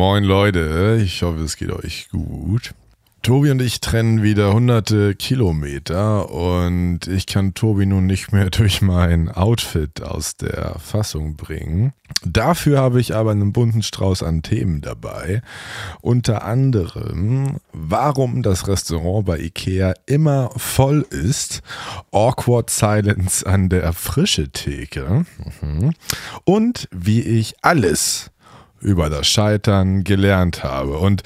Moin 0.00 0.24
Leute, 0.24 0.98
ich 1.04 1.22
hoffe 1.22 1.42
es 1.42 1.58
geht 1.58 1.70
euch 1.70 2.08
gut. 2.08 2.72
Tobi 3.20 3.50
und 3.50 3.60
ich 3.60 3.80
trennen 3.80 4.22
wieder 4.22 4.54
hunderte 4.54 5.14
Kilometer 5.14 6.30
und 6.30 7.00
ich 7.06 7.26
kann 7.26 7.52
Tobi 7.52 7.84
nun 7.84 8.06
nicht 8.06 8.32
mehr 8.32 8.48
durch 8.50 8.80
mein 8.80 9.28
Outfit 9.28 10.02
aus 10.02 10.38
der 10.38 10.76
Fassung 10.78 11.36
bringen. 11.36 11.92
Dafür 12.24 12.78
habe 12.78 12.98
ich 12.98 13.14
aber 13.14 13.32
einen 13.32 13.52
bunten 13.52 13.82
Strauß 13.82 14.22
an 14.22 14.40
Themen 14.40 14.80
dabei. 14.80 15.42
Unter 16.00 16.44
anderem, 16.44 17.58
warum 17.74 18.42
das 18.42 18.68
Restaurant 18.68 19.26
bei 19.26 19.38
Ikea 19.38 19.92
immer 20.06 20.48
voll 20.56 21.04
ist, 21.10 21.60
Awkward 22.10 22.70
Silence 22.70 23.46
an 23.46 23.68
der 23.68 23.92
frische 23.92 24.48
Theke 24.48 25.26
mhm. 25.60 25.92
und 26.44 26.88
wie 26.90 27.20
ich 27.20 27.56
alles 27.60 28.30
über 28.80 29.10
das 29.10 29.26
Scheitern 29.26 30.04
gelernt 30.04 30.64
habe. 30.64 30.98
Und 30.98 31.22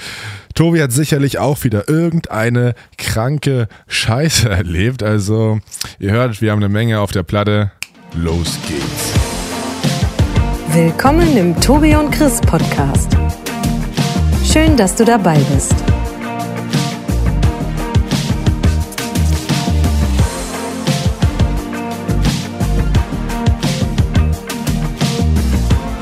Tobi 0.54 0.82
hat 0.82 0.92
sicherlich 0.92 1.38
auch 1.38 1.64
wieder 1.64 1.88
irgendeine 1.88 2.74
kranke 2.98 3.68
Scheiße 3.88 4.48
erlebt. 4.50 5.02
Also, 5.02 5.60
ihr 5.98 6.12
hört, 6.12 6.40
wir 6.40 6.52
haben 6.52 6.58
eine 6.58 6.68
Menge 6.68 7.00
auf 7.00 7.12
der 7.12 7.22
Platte. 7.22 7.72
Los 8.14 8.58
geht's. 8.68 9.12
Willkommen 10.72 11.36
im 11.36 11.60
Tobi 11.60 11.94
und 11.94 12.10
Chris 12.10 12.40
Podcast. 12.40 13.16
Schön, 14.44 14.76
dass 14.76 14.96
du 14.96 15.04
dabei 15.04 15.38
bist. 15.52 15.93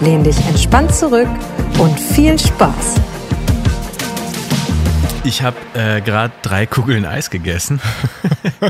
Lehn 0.03 0.25
dich 0.25 0.37
entspannt 0.49 0.93
zurück 0.93 1.29
und 1.79 2.01
viel 2.01 2.37
Spaß. 2.37 3.01
Ich 5.23 5.43
habe 5.43 5.57
äh, 5.75 6.01
gerade 6.01 6.35
drei 6.43 6.67
Kugeln 6.67 7.05
Eis 7.05 7.31
gegessen. 7.31 7.81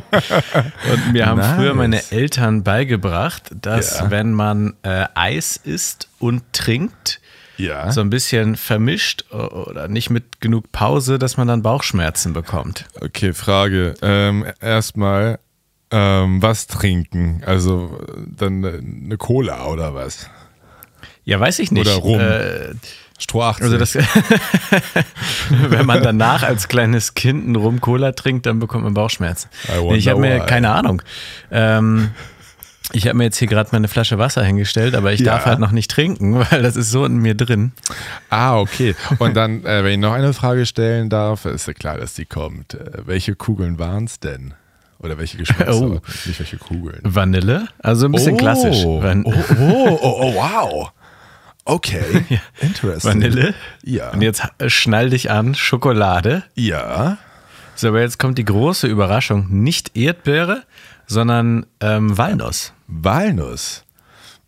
und 0.92 1.12
mir 1.14 1.24
haben 1.24 1.39
nice. 1.39 1.56
früher 1.56 1.72
meine 1.72 2.02
Eltern 2.11 2.62
beigebracht, 2.64 3.44
dass 3.58 4.00
ja. 4.00 4.11
wenn 4.11 4.34
man 4.34 4.74
äh, 4.83 5.06
Eis 5.14 5.56
isst 5.56 6.08
und 6.19 6.42
trinkt, 6.52 7.22
ja. 7.56 7.91
so 7.91 8.02
ein 8.02 8.11
bisschen 8.11 8.56
vermischt 8.56 9.24
oder 9.33 9.89
nicht 9.89 10.11
mit 10.11 10.42
genug 10.42 10.70
Pause, 10.70 11.19
dass 11.19 11.39
man 11.39 11.48
dann 11.48 11.62
Bauchschmerzen 11.62 12.34
bekommt. 12.34 12.84
Okay, 13.00 13.33
Frage. 13.33 13.94
Ähm, 14.02 14.44
Erstmal, 14.61 15.39
ähm, 15.91 16.42
was 16.42 16.67
trinken? 16.67 17.42
Also 17.46 18.00
dann 18.36 18.62
eine 18.62 19.17
Cola 19.17 19.64
oder 19.69 19.94
was? 19.94 20.28
Ja, 21.25 21.41
weiß 21.41 21.58
ich 21.58 21.72
nicht. 21.72 21.86
Oder 21.86 21.97
rum. 21.97 22.20
Äh, 22.20 22.75
Stroh 23.19 23.42
18. 23.42 23.64
Also 23.64 23.78
das, 23.78 23.95
wenn 25.50 25.86
man 25.86 26.03
danach 26.03 26.42
als 26.42 26.67
kleines 26.67 27.14
Kind 27.14 27.45
einen 27.45 27.56
Rum 27.56 27.81
Cola 27.81 28.12
trinkt, 28.12 28.47
dann 28.47 28.58
bekommt 28.58 28.84
man 28.84 28.95
Bauchschmerzen. 28.95 29.48
Nee, 29.69 29.97
ich 29.97 30.08
habe 30.08 30.20
mir 30.20 30.41
keine 30.41 30.70
Ahnung. 30.70 31.03
Ähm, 31.50 32.11
ich 32.92 33.06
habe 33.06 33.17
mir 33.17 33.25
jetzt 33.25 33.39
hier 33.39 33.48
gerade 33.48 33.70
meine 33.73 33.89
Flasche 33.89 34.19
Wasser 34.19 34.45
hingestellt, 34.45 34.95
aber 34.95 35.12
ich 35.12 35.20
ja. 35.20 35.27
darf 35.27 35.47
halt 35.47 35.61
noch 35.61 35.70
nicht 35.70 35.91
trinken, 35.91 36.34
weil 36.50 36.62
das 36.62 36.77
ist 36.77 36.91
so 36.91 37.05
in 37.05 37.17
mir 37.19 37.34
drin. 37.34 37.73
Ah, 38.28 38.58
okay. 38.58 38.95
Und 39.19 39.34
dann, 39.36 39.64
äh, 39.64 39.84
wenn 39.84 39.92
ich 39.92 39.98
noch 39.98 40.12
eine 40.12 40.33
Frage 40.33 40.67
stellen 40.67 41.08
darf, 41.08 41.45
ist 41.45 41.67
ja 41.67 41.75
klar, 41.75 41.98
dass 41.98 42.14
die 42.14 42.27
kommt. 42.27 42.75
Äh, 42.75 43.06
welche 43.06 43.34
Kugeln 43.34 43.78
waren 43.78 44.05
es 44.05 44.20
denn? 44.20 44.55
Oder 45.03 45.19
welche 45.19 45.36
Geschmackssorten? 45.36 45.98
Oh. 45.98 46.27
Nicht 46.27 46.39
welche 46.39 46.56
Kugeln. 46.56 47.00
Vanille, 47.03 47.69
also 47.81 48.06
ein 48.06 48.12
bisschen 48.12 48.34
oh. 48.34 48.39
klassisch. 48.39 48.84
Van 48.84 49.25
oh, 49.25 49.34
oh, 49.58 49.98
oh, 50.00 50.17
oh, 50.20 50.34
wow. 50.34 50.92
Okay, 51.64 52.25
ja. 52.28 52.39
interesting. 52.61 53.12
Vanille. 53.12 53.55
Ja. 53.83 54.11
Und 54.11 54.23
jetzt 54.23 54.42
schnall 54.67 55.11
dich 55.11 55.30
an, 55.30 55.55
Schokolade. 55.55 56.45
Ja. 56.55 57.19
So, 57.75 57.89
aber 57.89 58.00
jetzt 58.00 58.19
kommt 58.19 58.39
die 58.39 58.45
große 58.45 58.86
Überraschung. 58.86 59.47
Nicht 59.50 59.97
Erdbeere, 59.97 60.62
sondern 61.06 61.67
ähm, 61.80 62.17
Walnuss. 62.17 62.73
Walnuss. 62.86 63.85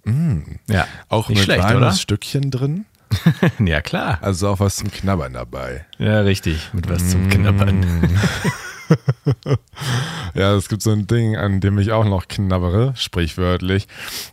Mm. 0.04 0.40
Ja. 0.68 0.86
Auch 1.08 1.28
Nicht 1.28 1.38
mit 1.38 1.44
schlecht, 1.44 1.62
Walnussstückchen 1.64 2.50
drin? 2.50 2.84
ja, 3.58 3.80
klar. 3.80 4.18
Also 4.20 4.48
auch 4.48 4.60
was 4.60 4.76
zum 4.76 4.90
Knabbern 4.90 5.32
dabei. 5.32 5.86
Ja, 5.98 6.20
richtig. 6.20 6.70
Mit 6.72 6.88
was 6.88 7.10
zum 7.10 7.28
Knabbern. 7.28 7.84
ja, 10.34 10.54
es 10.54 10.68
gibt 10.68 10.82
so 10.82 10.90
ein 10.90 11.06
Ding, 11.06 11.36
an 11.36 11.60
dem 11.60 11.78
ich 11.78 11.92
auch 11.92 12.04
noch 12.04 12.28
knabbere, 12.28 12.94
sprichwörtlich. 12.96 13.88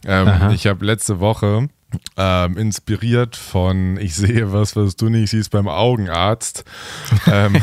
Ähm, 0.06 0.52
ich 0.54 0.68
habe 0.68 0.86
letzte 0.86 1.20
Woche 1.20 1.70
ähm, 2.18 2.58
inspiriert 2.58 3.36
von 3.36 3.98
Ich 3.98 4.16
sehe 4.16 4.54
was, 4.54 4.76
was 4.76 4.96
du 4.96 5.10
nicht 5.10 5.30
siehst 5.32 5.52
beim 5.52 5.68
Augenarzt. 5.68 6.64
Ähm, 7.28 7.62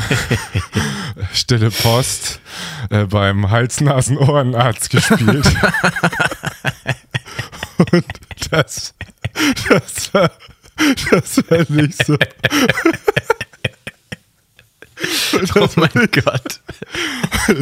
Stille 1.33 1.71
Post 1.71 2.39
äh, 2.89 3.05
beim 3.05 3.49
Hals-Nasen-Ohrenarzt 3.49 4.89
gespielt. 4.89 5.45
Und 7.91 8.05
das, 8.51 8.93
das 9.69 10.13
war, 10.13 10.31
das 11.11 11.37
war 11.49 11.65
nicht 11.69 12.05
so. 12.05 12.17
oh 15.55 15.67
mein 15.75 16.09
Gott. 16.11 16.59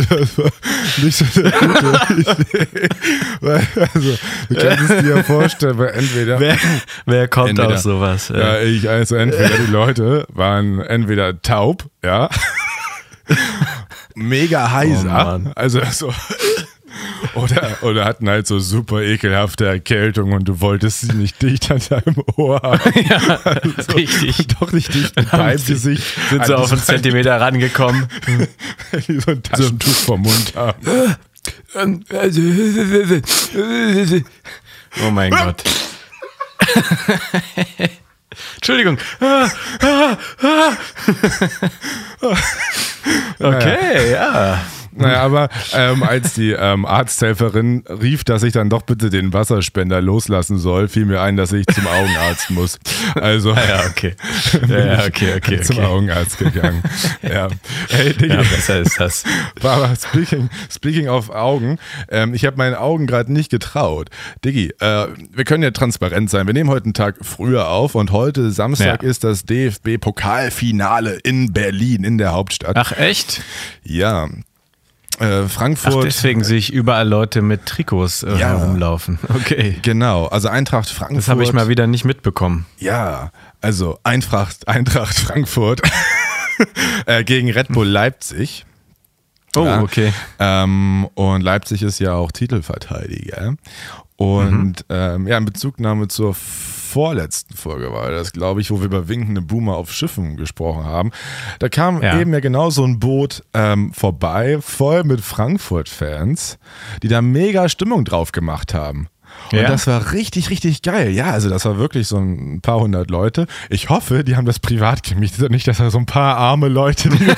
Das 0.10 0.38
war 0.38 0.52
nicht 0.98 1.18
so 1.18 1.26
eine 1.40 1.52
gute 1.52 2.32
Idee. 2.32 2.90
Weil, 3.42 3.68
also, 3.94 4.18
du 4.50 4.56
kannst 4.56 4.92
es 4.92 5.02
dir 5.04 5.16
ja 5.18 5.24
vorstellen, 5.24 5.78
weil 5.78 5.90
entweder. 5.90 6.40
Wer, 6.40 6.58
wer 7.06 7.28
kommt 7.28 7.50
entweder, 7.50 7.76
auf 7.76 7.80
sowas? 7.80 8.30
Ja. 8.30 8.38
ja, 8.38 8.62
ich, 8.62 8.90
also 8.90 9.16
entweder 9.16 9.58
die 9.58 9.72
Leute 9.72 10.26
waren 10.30 10.80
entweder 10.80 11.42
taub, 11.42 11.86
ja. 12.04 12.30
Mega 14.16 14.72
heiser. 14.72 15.42
Oh 15.46 15.52
also 15.56 15.82
so 15.92 16.14
oder, 17.36 17.78
oder 17.82 18.06
hatten 18.06 18.30
halt 18.30 18.48
so 18.48 18.60
super 18.60 19.02
ekelhafte 19.02 19.66
Erkältung 19.66 20.34
und 20.34 20.46
du 20.46 20.62
wolltest 20.62 21.02
sie 21.02 21.14
nicht 21.14 21.42
dicht 21.42 21.72
an 21.72 21.82
deinem 21.90 22.24
Ohr 22.36 22.62
haben. 22.62 22.78
Ja, 23.08 23.40
also, 23.44 23.92
richtig. 23.94 24.48
Doch 24.60 24.72
nicht 24.72 24.94
dicht 24.94 25.16
mit 25.16 25.32
deinem 25.32 25.66
Gesicht. 25.66 26.04
Sind 26.30 26.46
sie 26.46 26.58
auf 26.58 26.72
einen 26.72 26.82
Zentimeter 26.82 27.40
rangekommen. 27.40 28.08
die 29.08 29.20
so 29.20 29.32
ein 29.32 29.44
Taschentuch 29.44 29.94
vom 29.94 30.22
Mund 30.22 30.54
haben. 30.56 31.16
Oh 35.06 35.12
mein 35.12 35.32
Gott. 35.32 35.64
Entschuldigung. 38.56 38.98
okay, 43.40 44.12
ja. 44.12 44.60
Naja, 44.98 45.22
aber 45.22 45.50
ähm, 45.74 46.04
als 46.04 46.34
die 46.34 46.52
ähm, 46.52 46.86
Arzthelferin 46.86 47.84
rief, 47.88 48.24
dass 48.24 48.44
ich 48.44 48.54
dann 48.54 48.70
doch 48.70 48.82
bitte 48.82 49.10
den 49.10 49.34
Wasserspender 49.34 50.02
loslassen 50.02 50.58
soll, 50.58 50.88
fiel 50.88 51.06
mir 51.06 51.22
ein, 51.22 51.38
dass 51.38 51.52
ich 51.52 51.66
zum 51.68 51.88
Augenarzt 51.88 52.50
muss. 52.50 52.80
Also. 53.16 53.54
Ja, 53.54 53.86
okay. 53.90 54.16
Ja, 54.68 55.06
okay, 55.06 55.36
okay, 55.36 55.62
Zum 55.62 55.78
okay. 55.78 55.86
Augenarzt 55.86 56.38
gegangen. 56.38 56.84
Ja. 57.22 57.48
Hey, 57.90 58.14
Digga. 58.14 58.36
Ja, 58.36 58.42
besser 58.42 58.80
ist 58.80 59.00
das. 59.00 59.24
Aber 59.64 59.94
speaking, 59.96 60.50
speaking 60.70 61.08
of 61.08 61.30
Augen, 61.30 61.78
ähm, 62.10 62.34
ich 62.34 62.46
habe 62.46 62.58
meinen 62.58 62.76
Augen 62.76 63.08
gerade 63.08 63.32
nicht 63.32 63.50
getraut. 63.50 64.10
Diggi, 64.46 64.72
äh, 64.80 65.08
wir 65.32 65.44
können 65.44 65.64
ja 65.64 65.72
transparent 65.72 66.30
sein. 66.30 66.48
Wir 66.48 66.54
nehmen 66.54 66.70
heute 66.70 66.86
einen 66.86 66.94
Tag 66.94 67.18
früher 67.22 67.70
auf 67.70 67.96
und 67.96 68.12
heute 68.12 68.52
Samstag 68.52 69.04
ja. 69.04 69.10
ist 69.10 69.24
das 69.24 69.46
DFB-Pokalfinale 69.46 71.20
in 71.24 71.54
Berlin, 71.54 72.04
in 72.04 72.18
der 72.18 72.34
Hauptstadt. 72.34 72.76
Ach, 72.76 72.92
echt? 72.94 73.42
Ja. 73.84 74.28
Äh, 75.20 75.48
Frankfurt. 75.48 75.96
Ach, 75.98 76.04
deswegen 76.04 76.44
sehe 76.44 76.58
ich 76.58 76.72
überall 76.72 77.08
Leute 77.08 77.42
mit 77.42 77.66
Trikots 77.66 78.24
äh, 78.24 78.32
ja, 78.38 78.50
herumlaufen. 78.50 79.20
Okay. 79.30 79.78
Genau, 79.82 80.26
also 80.26 80.50
Eintracht 80.50 80.90
Frankfurt. 80.90 81.18
Das 81.18 81.28
habe 81.28 81.44
ich 81.44 81.54
mal 81.54 81.70
wieder 81.70 81.88
nicht 81.88 82.06
mitbekommen. 82.06 82.66
Ja, 82.78 83.32
also 83.62 84.00
Eintracht, 84.04 84.68
Eintracht 84.68 85.18
Frankfurt 85.18 85.82
äh, 87.06 87.24
gegen 87.24 87.52
Red 87.52 87.70
Bull 87.70 87.88
Leipzig. 87.88 88.66
Oh, 89.56 89.66
ja, 89.66 89.82
okay. 89.82 90.14
Ähm, 90.40 91.08
und 91.16 91.42
Leipzig 91.42 91.82
ist 91.82 92.00
ja 92.00 92.14
auch 92.14 92.32
Titelverteidiger. 92.32 93.56
Und 94.18 94.80
mhm. 94.80 94.86
ähm, 94.90 95.28
ja, 95.28 95.38
in 95.38 95.46
Bezugnahme 95.46 96.08
zur 96.08 96.36
vorletzten 96.98 97.56
Folge 97.56 97.94
war 97.94 98.10
das, 98.10 98.32
glaube 98.32 98.60
ich, 98.60 98.72
wo 98.72 98.80
wir 98.80 98.86
über 98.86 99.08
winkende 99.08 99.42
Boomer 99.42 99.76
auf 99.76 99.94
Schiffen 99.94 100.36
gesprochen 100.36 100.84
haben. 100.84 101.12
Da 101.60 101.70
kam 101.70 102.02
ja. 102.02 102.20
eben 102.20 102.34
ja 102.34 102.40
genau 102.40 102.72
so 102.72 102.84
ein 102.84 102.98
Boot 102.98 103.44
ähm, 103.54 103.94
vorbei, 103.94 104.58
voll 104.62 105.04
mit 105.04 105.22
Frankfurt-Fans, 105.22 106.58
die 107.04 107.08
da 107.08 107.22
mega 107.22 107.70
Stimmung 107.70 108.04
drauf 108.04 108.32
gemacht 108.32 108.74
haben. 108.74 109.10
Und 109.52 109.60
ja. 109.60 109.68
das 109.68 109.86
war 109.86 110.14
richtig, 110.14 110.50
richtig 110.50 110.82
geil. 110.82 111.12
Ja, 111.12 111.30
also 111.30 111.52
das 111.52 111.66
war 111.66 111.78
wirklich 111.78 112.08
so 112.08 112.18
ein 112.18 112.62
paar 112.62 112.80
hundert 112.80 113.12
Leute. 113.12 113.46
Ich 113.70 113.90
hoffe, 113.90 114.24
die 114.24 114.36
haben 114.36 114.48
das 114.48 114.58
privat 114.58 115.04
gemietet 115.04 115.44
und 115.44 115.52
nicht, 115.52 115.68
dass 115.68 115.78
da 115.78 115.92
so 115.92 116.00
ein 116.00 116.08
paar 116.08 116.36
arme 116.36 116.68
Leute. 116.68 117.10
Die 117.10 117.18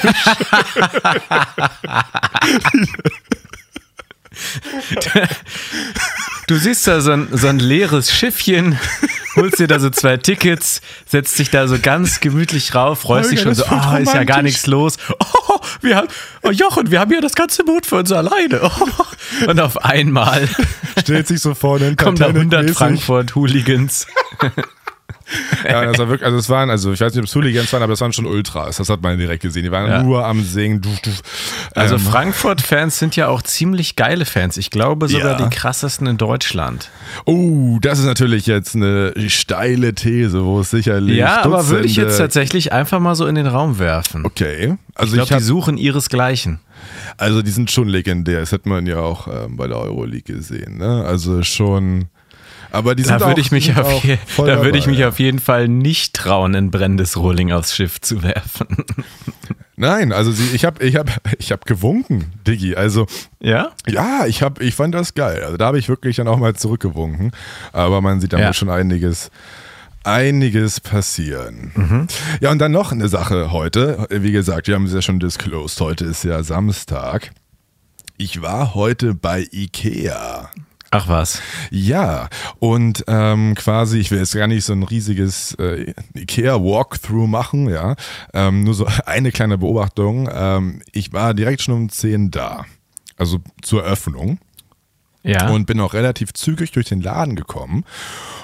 Du 6.50 6.56
siehst 6.56 6.88
da 6.88 7.00
so 7.00 7.12
ein, 7.12 7.28
so 7.32 7.46
ein 7.46 7.60
leeres 7.60 8.12
Schiffchen, 8.12 8.80
holst 9.36 9.60
dir 9.60 9.68
da 9.68 9.78
so 9.78 9.92
zwei 9.92 10.18
Tickets, 10.18 10.82
setzt 11.06 11.38
dich 11.38 11.52
da 11.52 11.68
so 11.68 11.78
ganz 11.80 12.22
gemütlich 12.22 12.74
rauf, 12.74 13.02
freust 13.02 13.32
dich 13.32 13.42
schon 13.42 13.54
so, 13.54 13.66
ah, 13.66 13.94
oh, 13.94 13.98
ist 13.98 14.16
ja 14.16 14.24
gar 14.24 14.42
nichts 14.42 14.66
los. 14.66 14.98
Oh, 15.20 15.60
wir 15.82 15.96
haben, 15.96 16.08
oh 16.42 16.50
Jochen, 16.50 16.90
wir 16.90 17.02
haben 17.02 17.12
ja 17.12 17.22
das 17.22 17.36
ganze 17.36 17.64
Boot 17.64 17.86
für 17.86 17.98
uns 17.98 18.12
alleine. 18.12 18.62
Oh. 18.64 19.48
Und 19.48 19.60
auf 19.60 19.86
einmal 19.86 20.50
stellt 21.00 21.28
sich 21.28 21.40
so 21.40 21.54
vorne 21.54 21.96
kommen 21.96 22.18
da 22.18 22.28
100 22.28 22.72
Frankfurt-Hooligans. 22.72 24.08
Ja, 25.64 25.86
das 25.86 25.98
war 25.98 26.10
wirklich, 26.10 26.26
also 26.26 26.38
es 26.38 26.50
waren, 26.50 26.70
also 26.70 26.92
ich 26.92 27.02
weiß 27.02 27.14
nicht, 27.14 27.20
ob 27.20 27.28
es 27.28 27.36
Hooligans 27.36 27.72
waren, 27.72 27.84
aber 27.84 27.94
es 27.94 28.02
waren 28.02 28.14
schon 28.14 28.26
Ultras. 28.26 28.78
Das 28.78 28.90
hat 28.90 29.02
man 29.02 29.18
direkt 29.18 29.44
gesehen. 29.44 29.64
Die 29.64 29.72
waren 29.72 29.90
ja. 29.90 30.04
nur 30.04 30.26
am 30.26 30.44
Singen. 30.44 30.82
Du, 30.82 30.90
du. 31.04 31.12
Also 31.76 31.96
ähm, 31.96 32.02
Frankfurt-Fans 32.02 33.00
sind 33.00 33.16
ja 33.16 33.28
auch 33.28 33.42
ziemlich 33.42 33.96
geile 33.96 34.26
Fans. 34.26 34.58
Ich 34.58 34.70
glaube 34.70 35.08
sogar 35.08 35.40
ja. 35.40 35.48
die 35.48 35.56
krassesten 35.56 36.08
in 36.08 36.18
Deutschland. 36.18 36.90
Oh, 37.26 37.78
das 37.82 38.00
ist 38.00 38.06
natürlich 38.06 38.48
jetzt 38.48 38.76
eine 38.76 39.14
steile 39.28 39.94
These, 39.94 40.44
wo 40.44 40.62
es 40.62 40.70
sicherlich. 40.70 41.18
Ja, 41.18 41.44
aber 41.44 41.68
würde 41.70 41.86
ich 41.86 41.96
jetzt 41.96 42.18
tatsächlich 42.18 42.74
einfach 42.74 43.00
mal 43.00 43.16
so 43.16 43.26
in 43.26 43.36
den 43.36 43.48
Raum 43.48 43.80
werfen. 43.80 44.26
Okay. 44.26 44.78
Also 44.96 45.16
ich 45.16 45.24
glaube, 45.24 45.42
die 45.42 45.46
suchen 45.46 45.78
ihresgleichen. 45.78 46.60
Also 47.18 47.42
die 47.42 47.52
sind 47.52 47.72
schon 47.72 47.88
legendär. 47.88 48.40
Das 48.40 48.52
hat 48.52 48.66
man 48.66 48.86
ja 48.86 49.00
auch 49.00 49.28
ähm, 49.28 49.58
bei 49.58 49.68
der 49.68 49.78
Euroleague 49.78 50.36
gesehen. 50.36 50.78
Ne? 50.78 51.04
Also 51.06 51.44
schon 51.44 52.06
aber 52.72 52.96
die 52.96 53.04
da 53.04 53.20
würde 53.20 53.42
ich 53.42 53.52
mich 53.52 53.76
auf, 53.76 54.04
je, 54.04 54.18
da 54.38 54.64
würde 54.64 54.78
ich 54.78 54.88
mich 54.88 55.04
auf 55.06 55.20
jeden 55.20 55.40
Fall 55.40 55.68
nicht 55.68 56.14
trauen, 56.14 56.56
ein 56.56 56.72
brennendes 56.72 57.18
Rolling 57.18 57.52
aufs 57.52 57.76
Schiff 57.76 58.00
zu 58.02 58.24
werfen. 58.24 58.68
Nein, 59.76 60.12
also 60.12 60.32
sie, 60.32 60.54
ich 60.54 60.66
habe 60.66 60.84
ich 60.84 60.98
hab, 60.98 61.22
ich 61.40 61.54
hab 61.54 61.66
gewunken, 61.66 62.34
Diggi. 62.46 62.76
Also 62.76 63.08
ja, 63.40 63.72
ja, 63.88 64.26
ich 64.28 64.44
hab, 64.44 64.62
ich 64.62 64.76
fand 64.76 64.94
das 64.94 65.14
geil. 65.14 65.42
Also 65.42 65.56
da 65.56 65.68
habe 65.68 65.80
ich 65.80 65.88
wirklich 65.88 66.18
dann 66.18 66.28
auch 66.28 66.38
mal 66.38 66.54
zurückgewunken. 66.54 67.32
Aber 67.72 68.02
man 68.02 68.20
sieht 68.20 68.34
da 68.34 68.40
ja. 68.40 68.52
schon 68.52 68.70
einiges, 68.70 69.32
einiges 70.04 70.82
passieren. 70.82 71.72
Mhm. 71.76 72.08
Ja 72.42 72.52
und 72.52 72.60
dann 72.60 72.74
noch 72.74 72.92
eine 72.92 73.08
Sache 73.08 73.54
heute. 73.54 74.06
Wie 74.10 74.34
gesagt, 74.34 74.68
wir 74.68 74.76
haben 74.76 74.84
es 74.84 74.94
ja 74.94 75.02
schon 75.02 75.22
disclosed. 75.22 75.80
Heute 75.80 76.04
ist 76.04 76.26
ja 76.26 76.44
Samstag. 76.44 77.32
Ich 78.18 78.42
war 78.42 78.76
heute 78.76 79.16
bei 79.16 79.48
Ikea. 79.50 80.52
Ach 80.92 81.08
was. 81.08 81.42
Ja, 81.70 82.30
und 82.58 83.04
ähm, 83.08 83.54
quasi, 83.56 84.00
ich 84.00 84.10
will 84.10 84.20
jetzt 84.20 84.34
gar 84.34 84.48
nicht 84.48 84.66
so 84.66 84.74
ein 84.74 84.84
riesiges 84.84 85.54
äh, 85.56 85.94
Ikea-Walkthrough 86.16 87.28
machen, 87.28 87.70
ja. 87.70 87.96
Ähm, 88.34 88.64
nur 88.64 88.74
so 88.74 88.88
eine 89.06 89.32
kleine 89.32 89.58
Beobachtung. 89.58 90.30
Ähm, 90.32 90.82
ich 90.92 91.14
war 91.14 91.34
direkt 91.34 91.62
schon 91.62 91.76
um 91.76 91.90
10 91.90 92.32
da. 92.32 92.66
Also 93.18 93.40
zur 93.62 93.84
Öffnung. 93.84 94.40
Ja. 95.22 95.50
Und 95.50 95.66
bin 95.66 95.80
auch 95.82 95.94
relativ 95.94 96.34
zügig 96.34 96.72
durch 96.72 96.88
den 96.88 97.02
Laden 97.02 97.36
gekommen. 97.36 97.84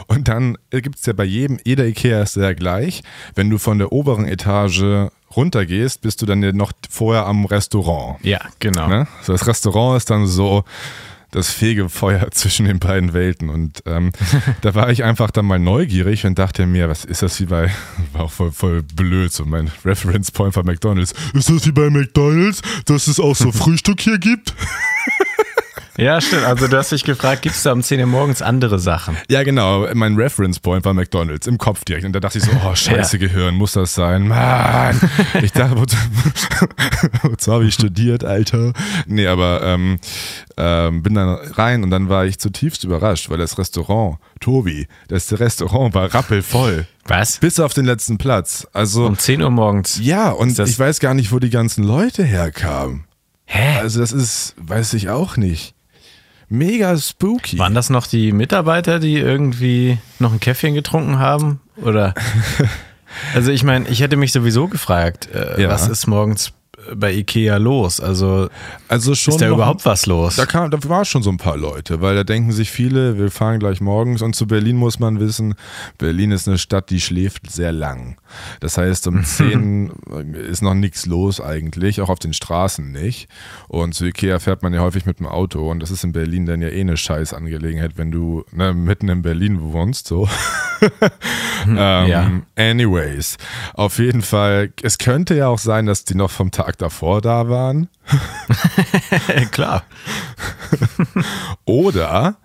Und 0.07 0.27
dann 0.27 0.57
gibt 0.69 0.99
es 0.99 1.05
ja 1.05 1.13
bei 1.13 1.23
jedem, 1.23 1.57
jeder 1.63 1.85
Ikea 1.85 2.21
ist 2.21 2.35
ja 2.35 2.53
gleich. 2.53 3.01
Wenn 3.33 3.49
du 3.49 3.57
von 3.57 3.79
der 3.79 3.91
oberen 3.91 4.25
Etage 4.25 5.09
runtergehst, 5.35 6.01
bist 6.01 6.21
du 6.21 6.25
dann 6.25 6.43
ja 6.43 6.51
noch 6.51 6.73
vorher 6.89 7.25
am 7.25 7.45
Restaurant. 7.45 8.23
Ja, 8.23 8.39
genau. 8.59 8.87
Ne? 8.87 9.07
So, 9.23 9.31
das 9.31 9.47
Restaurant 9.47 9.97
ist 9.97 10.09
dann 10.09 10.27
so 10.27 10.65
das 11.35 11.49
Fegefeuer 11.51 12.27
zwischen 12.31 12.65
den 12.65 12.79
beiden 12.79 13.13
Welten. 13.13 13.49
Und 13.49 13.83
ähm, 13.85 14.11
da 14.61 14.73
war 14.73 14.89
ich 14.89 15.03
einfach 15.03 15.31
dann 15.31 15.45
mal 15.45 15.59
neugierig 15.59 16.25
und 16.25 16.39
dachte 16.39 16.65
mir, 16.65 16.89
was 16.89 17.05
ist 17.05 17.21
das 17.21 17.39
wie 17.39 17.45
bei, 17.45 17.71
war 18.13 18.21
auch 18.21 18.31
voll, 18.31 18.51
voll 18.51 18.81
blöd, 18.83 19.31
so 19.31 19.45
mein 19.45 19.69
Reference 19.83 20.31
Point 20.31 20.53
von 20.53 20.65
McDonalds. 20.65 21.13
Ist 21.33 21.49
das 21.49 21.65
wie 21.67 21.71
bei 21.71 21.89
McDonalds, 21.89 22.61
dass 22.85 23.07
es 23.07 23.19
auch 23.19 23.35
so 23.35 23.51
Frühstück 23.51 24.01
hier 24.01 24.17
gibt? 24.17 24.53
Ja, 25.97 26.19
stimmt. 26.19 26.43
Also 26.43 26.67
du 26.67 26.77
hast 26.77 26.91
dich 26.91 27.03
gefragt, 27.03 27.41
gibt 27.41 27.55
es 27.55 27.63
da 27.63 27.71
um 27.71 27.81
10 27.81 28.01
Uhr 28.01 28.05
morgens 28.05 28.41
andere 28.41 28.79
Sachen? 28.79 29.15
Ja, 29.29 29.43
genau. 29.43 29.87
Mein 29.93 30.15
Reference 30.15 30.59
Point 30.59 30.83
war 30.83 30.93
McDonalds 30.93 31.47
im 31.47 31.57
Kopf 31.57 31.85
direkt. 31.85 32.05
Und 32.05 32.13
da 32.13 32.19
dachte 32.19 32.37
ich 32.37 32.43
so, 32.43 32.51
oh, 32.65 32.75
scheiße 32.75 33.17
ja. 33.17 33.27
Gehirn, 33.27 33.55
muss 33.55 33.73
das 33.73 33.95
sein? 33.95 34.27
Mann! 34.27 34.99
Ich 35.41 35.53
dachte, 35.53 35.77
wozu, 35.77 35.95
wozu 37.23 37.53
habe 37.53 37.65
ich 37.65 37.73
studiert, 37.75 38.25
Alter? 38.25 38.73
Nee, 39.05 39.27
aber 39.27 39.61
ähm, 39.63 39.99
ähm, 40.57 41.01
bin 41.01 41.13
dann 41.13 41.29
rein 41.53 41.83
und 41.83 41.91
dann 41.91 42.09
war 42.09 42.25
ich 42.25 42.39
zutiefst 42.39 42.83
überrascht, 42.83 43.29
weil 43.29 43.37
das 43.37 43.57
Restaurant, 43.57 44.17
Tobi, 44.41 44.87
das 45.07 45.31
Restaurant 45.39 45.93
war 45.93 46.13
rappelvoll. 46.13 46.87
Was? 47.05 47.37
Bis 47.37 47.59
auf 47.59 47.73
den 47.73 47.85
letzten 47.85 48.17
Platz. 48.17 48.67
Also, 48.73 49.05
um 49.05 49.17
10 49.17 49.41
Uhr 49.41 49.49
morgens. 49.49 49.99
Ja, 50.01 50.31
und 50.31 50.57
ich 50.59 50.79
weiß 50.79 50.99
gar 50.99 51.13
nicht, 51.13 51.31
wo 51.31 51.39
die 51.39 51.51
ganzen 51.51 51.83
Leute 51.83 52.23
herkamen. 52.23 53.05
Hä? 53.45 53.77
Also 53.77 53.99
das 53.99 54.11
ist, 54.11 54.55
weiß 54.57 54.95
ich 54.95 55.09
auch 55.09 55.37
nicht 55.37 55.74
mega 56.49 56.97
spooky. 56.97 57.57
Waren 57.57 57.73
das 57.73 57.89
noch 57.89 58.07
die 58.07 58.31
Mitarbeiter, 58.31 58.99
die 58.99 59.17
irgendwie 59.17 59.97
noch 60.19 60.33
ein 60.33 60.39
Käffchen 60.39 60.73
getrunken 60.73 61.19
haben? 61.19 61.61
Oder? 61.77 62.13
also 63.33 63.51
ich 63.51 63.63
meine, 63.63 63.87
ich 63.89 64.01
hätte 64.01 64.17
mich 64.17 64.31
sowieso 64.31 64.67
gefragt, 64.67 65.29
äh, 65.33 65.61
ja. 65.61 65.69
was 65.69 65.87
ist 65.87 66.07
morgens 66.07 66.53
bei 66.93 67.13
Ikea 67.13 67.57
los? 67.57 67.99
Also, 67.99 68.49
also 68.87 69.15
schon 69.15 69.33
ist 69.33 69.41
da 69.41 69.49
überhaupt 69.49 69.85
was 69.85 70.05
los? 70.05 70.35
Da, 70.35 70.45
kam, 70.45 70.71
da 70.71 70.77
war 70.89 71.05
schon 71.05 71.23
so 71.23 71.29
ein 71.29 71.37
paar 71.37 71.57
Leute, 71.57 72.01
weil 72.01 72.15
da 72.15 72.23
denken 72.23 72.51
sich 72.51 72.71
viele, 72.71 73.17
wir 73.17 73.31
fahren 73.31 73.59
gleich 73.59 73.81
morgens 73.81 74.21
und 74.21 74.35
zu 74.35 74.47
Berlin 74.47 74.75
muss 74.77 74.99
man 74.99 75.19
wissen, 75.19 75.55
Berlin 75.97 76.31
ist 76.31 76.47
eine 76.47 76.57
Stadt, 76.57 76.89
die 76.89 76.99
schläft 76.99 77.51
sehr 77.51 77.71
lang. 77.71 78.17
Das 78.59 78.77
heißt, 78.77 79.07
um 79.07 79.23
10 79.23 79.91
ist 80.49 80.61
noch 80.61 80.73
nichts 80.73 81.05
los 81.05 81.41
eigentlich, 81.41 82.01
auch 82.01 82.09
auf 82.09 82.19
den 82.19 82.33
Straßen 82.33 82.91
nicht. 82.91 83.27
Und 83.67 83.93
zu 83.93 84.05
Ikea 84.05 84.39
fährt 84.39 84.63
man 84.63 84.73
ja 84.73 84.81
häufig 84.81 85.05
mit 85.05 85.19
dem 85.19 85.27
Auto 85.27 85.69
und 85.69 85.79
das 85.79 85.91
ist 85.91 86.03
in 86.03 86.11
Berlin 86.11 86.45
dann 86.45 86.61
ja 86.61 86.69
eh 86.69 86.81
eine 86.81 86.97
Scheißangelegenheit, 86.97 87.97
wenn 87.97 88.11
du 88.11 88.43
ne, 88.51 88.73
mitten 88.73 89.09
in 89.09 89.21
Berlin 89.21 89.61
wohnst, 89.61 90.07
so. 90.07 90.27
ähm, 91.67 91.75
ja. 91.75 92.31
Anyways, 92.55 93.37
auf 93.73 93.97
jeden 93.99 94.21
Fall, 94.21 94.71
es 94.81 94.97
könnte 94.97 95.35
ja 95.35 95.47
auch 95.47 95.59
sein, 95.59 95.85
dass 95.85 96.03
die 96.03 96.15
noch 96.15 96.31
vom 96.31 96.51
Tag 96.51 96.74
davor 96.75 97.21
da 97.21 97.49
waren. 97.49 97.89
Klar. 99.51 99.83
Oder 101.65 102.37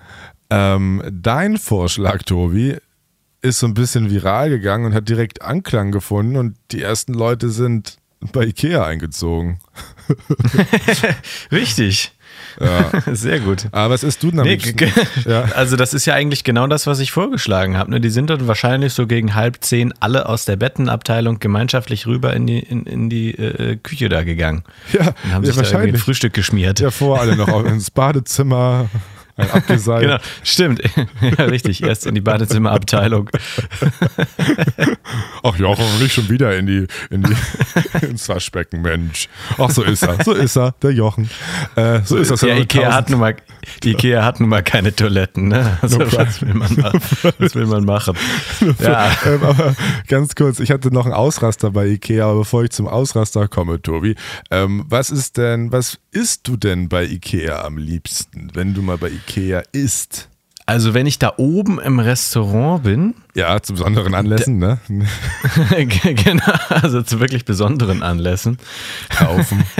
ähm, 0.50 1.02
dein 1.10 1.58
Vorschlag, 1.58 2.22
Tobi, 2.22 2.76
ist 3.42 3.60
so 3.60 3.66
ein 3.66 3.74
bisschen 3.74 4.10
viral 4.10 4.50
gegangen 4.50 4.86
und 4.86 4.94
hat 4.94 5.08
direkt 5.08 5.42
Anklang 5.42 5.92
gefunden 5.92 6.36
und 6.36 6.56
die 6.72 6.82
ersten 6.82 7.14
Leute 7.14 7.50
sind 7.50 7.98
bei 8.32 8.44
Ikea 8.44 8.84
eingezogen. 8.84 9.60
Richtig. 11.52 12.12
Ja. 12.58 12.90
Sehr 13.14 13.40
gut. 13.40 13.66
Aber 13.72 13.94
was 13.94 14.02
ist 14.02 14.22
du 14.22 14.30
damit? 14.30 14.80
Nee, 14.80 14.92
ja. 15.26 15.42
Also 15.54 15.76
das 15.76 15.94
ist 15.94 16.06
ja 16.06 16.14
eigentlich 16.14 16.44
genau 16.44 16.66
das, 16.66 16.86
was 16.86 17.00
ich 17.00 17.12
vorgeschlagen 17.12 17.76
habe. 17.76 17.90
Ne? 17.90 18.00
Die 18.00 18.10
sind 18.10 18.30
dann 18.30 18.46
wahrscheinlich 18.46 18.92
so 18.92 19.06
gegen 19.06 19.34
halb 19.34 19.58
zehn 19.60 19.92
alle 20.00 20.28
aus 20.28 20.44
der 20.44 20.56
Bettenabteilung 20.56 21.38
gemeinschagschaftlich 21.38 22.06
rüber 22.06 22.34
in 22.34 22.46
die, 22.46 22.58
in, 22.58 22.84
in 22.84 23.08
die 23.08 23.30
äh, 23.30 23.76
Küche 23.76 24.08
da 24.08 24.22
gegangen. 24.22 24.64
Ja, 24.92 25.14
und 25.24 25.32
haben 25.32 25.44
ja, 25.44 25.50
sich 25.50 25.56
wahrscheinlich. 25.56 25.94
Da 25.94 25.98
Frühstück 25.98 26.34
geschmiert. 26.34 26.80
Ja, 26.80 26.90
vor 26.90 27.20
alle 27.20 27.36
noch 27.36 27.64
ins 27.64 27.90
Badezimmer 27.90 28.88
abgeseilt. 29.36 30.02
genau, 30.02 30.18
stimmt. 30.42 30.82
ja, 31.38 31.44
richtig. 31.44 31.82
Erst 31.82 32.06
in 32.06 32.14
die 32.14 32.20
Badezimmerabteilung. 32.20 33.30
Ach 35.42 35.58
ja, 35.58 35.74
nicht 36.00 36.12
schon 36.12 36.28
wieder 36.28 36.56
in 36.56 36.66
die, 36.66 36.86
in 37.10 37.22
die 37.22 37.34
ins 38.06 38.28
Waschbecken, 38.28 38.82
Mensch. 38.82 39.28
Ach, 39.58 39.70
so 39.70 39.82
ist 39.82 40.02
er. 40.02 40.22
So 40.22 40.32
ist 40.32 40.56
er, 40.56 40.74
der 40.82 40.92
Jochen. 40.92 41.30
Äh, 41.76 42.00
so 42.04 42.16
ist 42.16 42.30
das. 42.30 42.40
Ja, 42.42 42.56
Ikea 42.56 42.92
hat, 42.92 43.10
nun 43.10 43.20
mal, 43.20 43.36
Ikea 43.84 44.24
hat 44.24 44.40
nun 44.40 44.48
mal 44.48 44.62
keine 44.62 44.94
Toiletten. 44.94 45.48
Ne? 45.48 45.78
Also, 45.80 45.98
no 45.98 46.12
was, 46.12 46.42
will 46.42 46.54
man, 46.54 46.76
was 47.38 47.54
will 47.54 47.66
man 47.66 47.84
machen? 47.84 48.16
ja. 48.78 49.10
Ähm, 49.26 49.42
aber 49.42 49.74
ganz 50.08 50.34
kurz, 50.34 50.60
ich 50.60 50.70
hatte 50.70 50.92
noch 50.92 51.04
einen 51.04 51.14
Ausraster 51.14 51.70
bei 51.70 51.86
Ikea, 51.86 52.26
aber 52.26 52.40
bevor 52.40 52.64
ich 52.64 52.70
zum 52.70 52.88
Ausraster 52.88 53.48
komme, 53.48 53.80
Tobi, 53.80 54.16
ähm, 54.50 54.84
was 54.88 55.10
ist 55.10 55.36
denn, 55.36 55.72
was 55.72 55.98
isst 56.12 56.48
du 56.48 56.56
denn 56.56 56.88
bei 56.88 57.04
Ikea 57.04 57.64
am 57.64 57.78
liebsten, 57.78 58.50
wenn 58.54 58.74
du 58.74 58.82
mal 58.82 58.98
bei 58.98 59.10
Ikea 59.10 59.62
isst? 59.72 60.28
Also 60.66 60.94
wenn 60.94 61.06
ich 61.06 61.18
da 61.18 61.34
oben 61.36 61.80
im 61.80 61.98
Restaurant 61.98 62.84
bin. 62.84 63.14
Ja, 63.34 63.60
zu 63.60 63.72
besonderen 63.72 64.14
Anlässen, 64.14 64.58
ne? 64.58 64.78
genau, 65.76 66.52
also 66.68 67.02
zu 67.02 67.18
wirklich 67.18 67.44
besonderen 67.44 68.02
Anlässen. 68.02 68.58
Kaufen. 69.08 69.64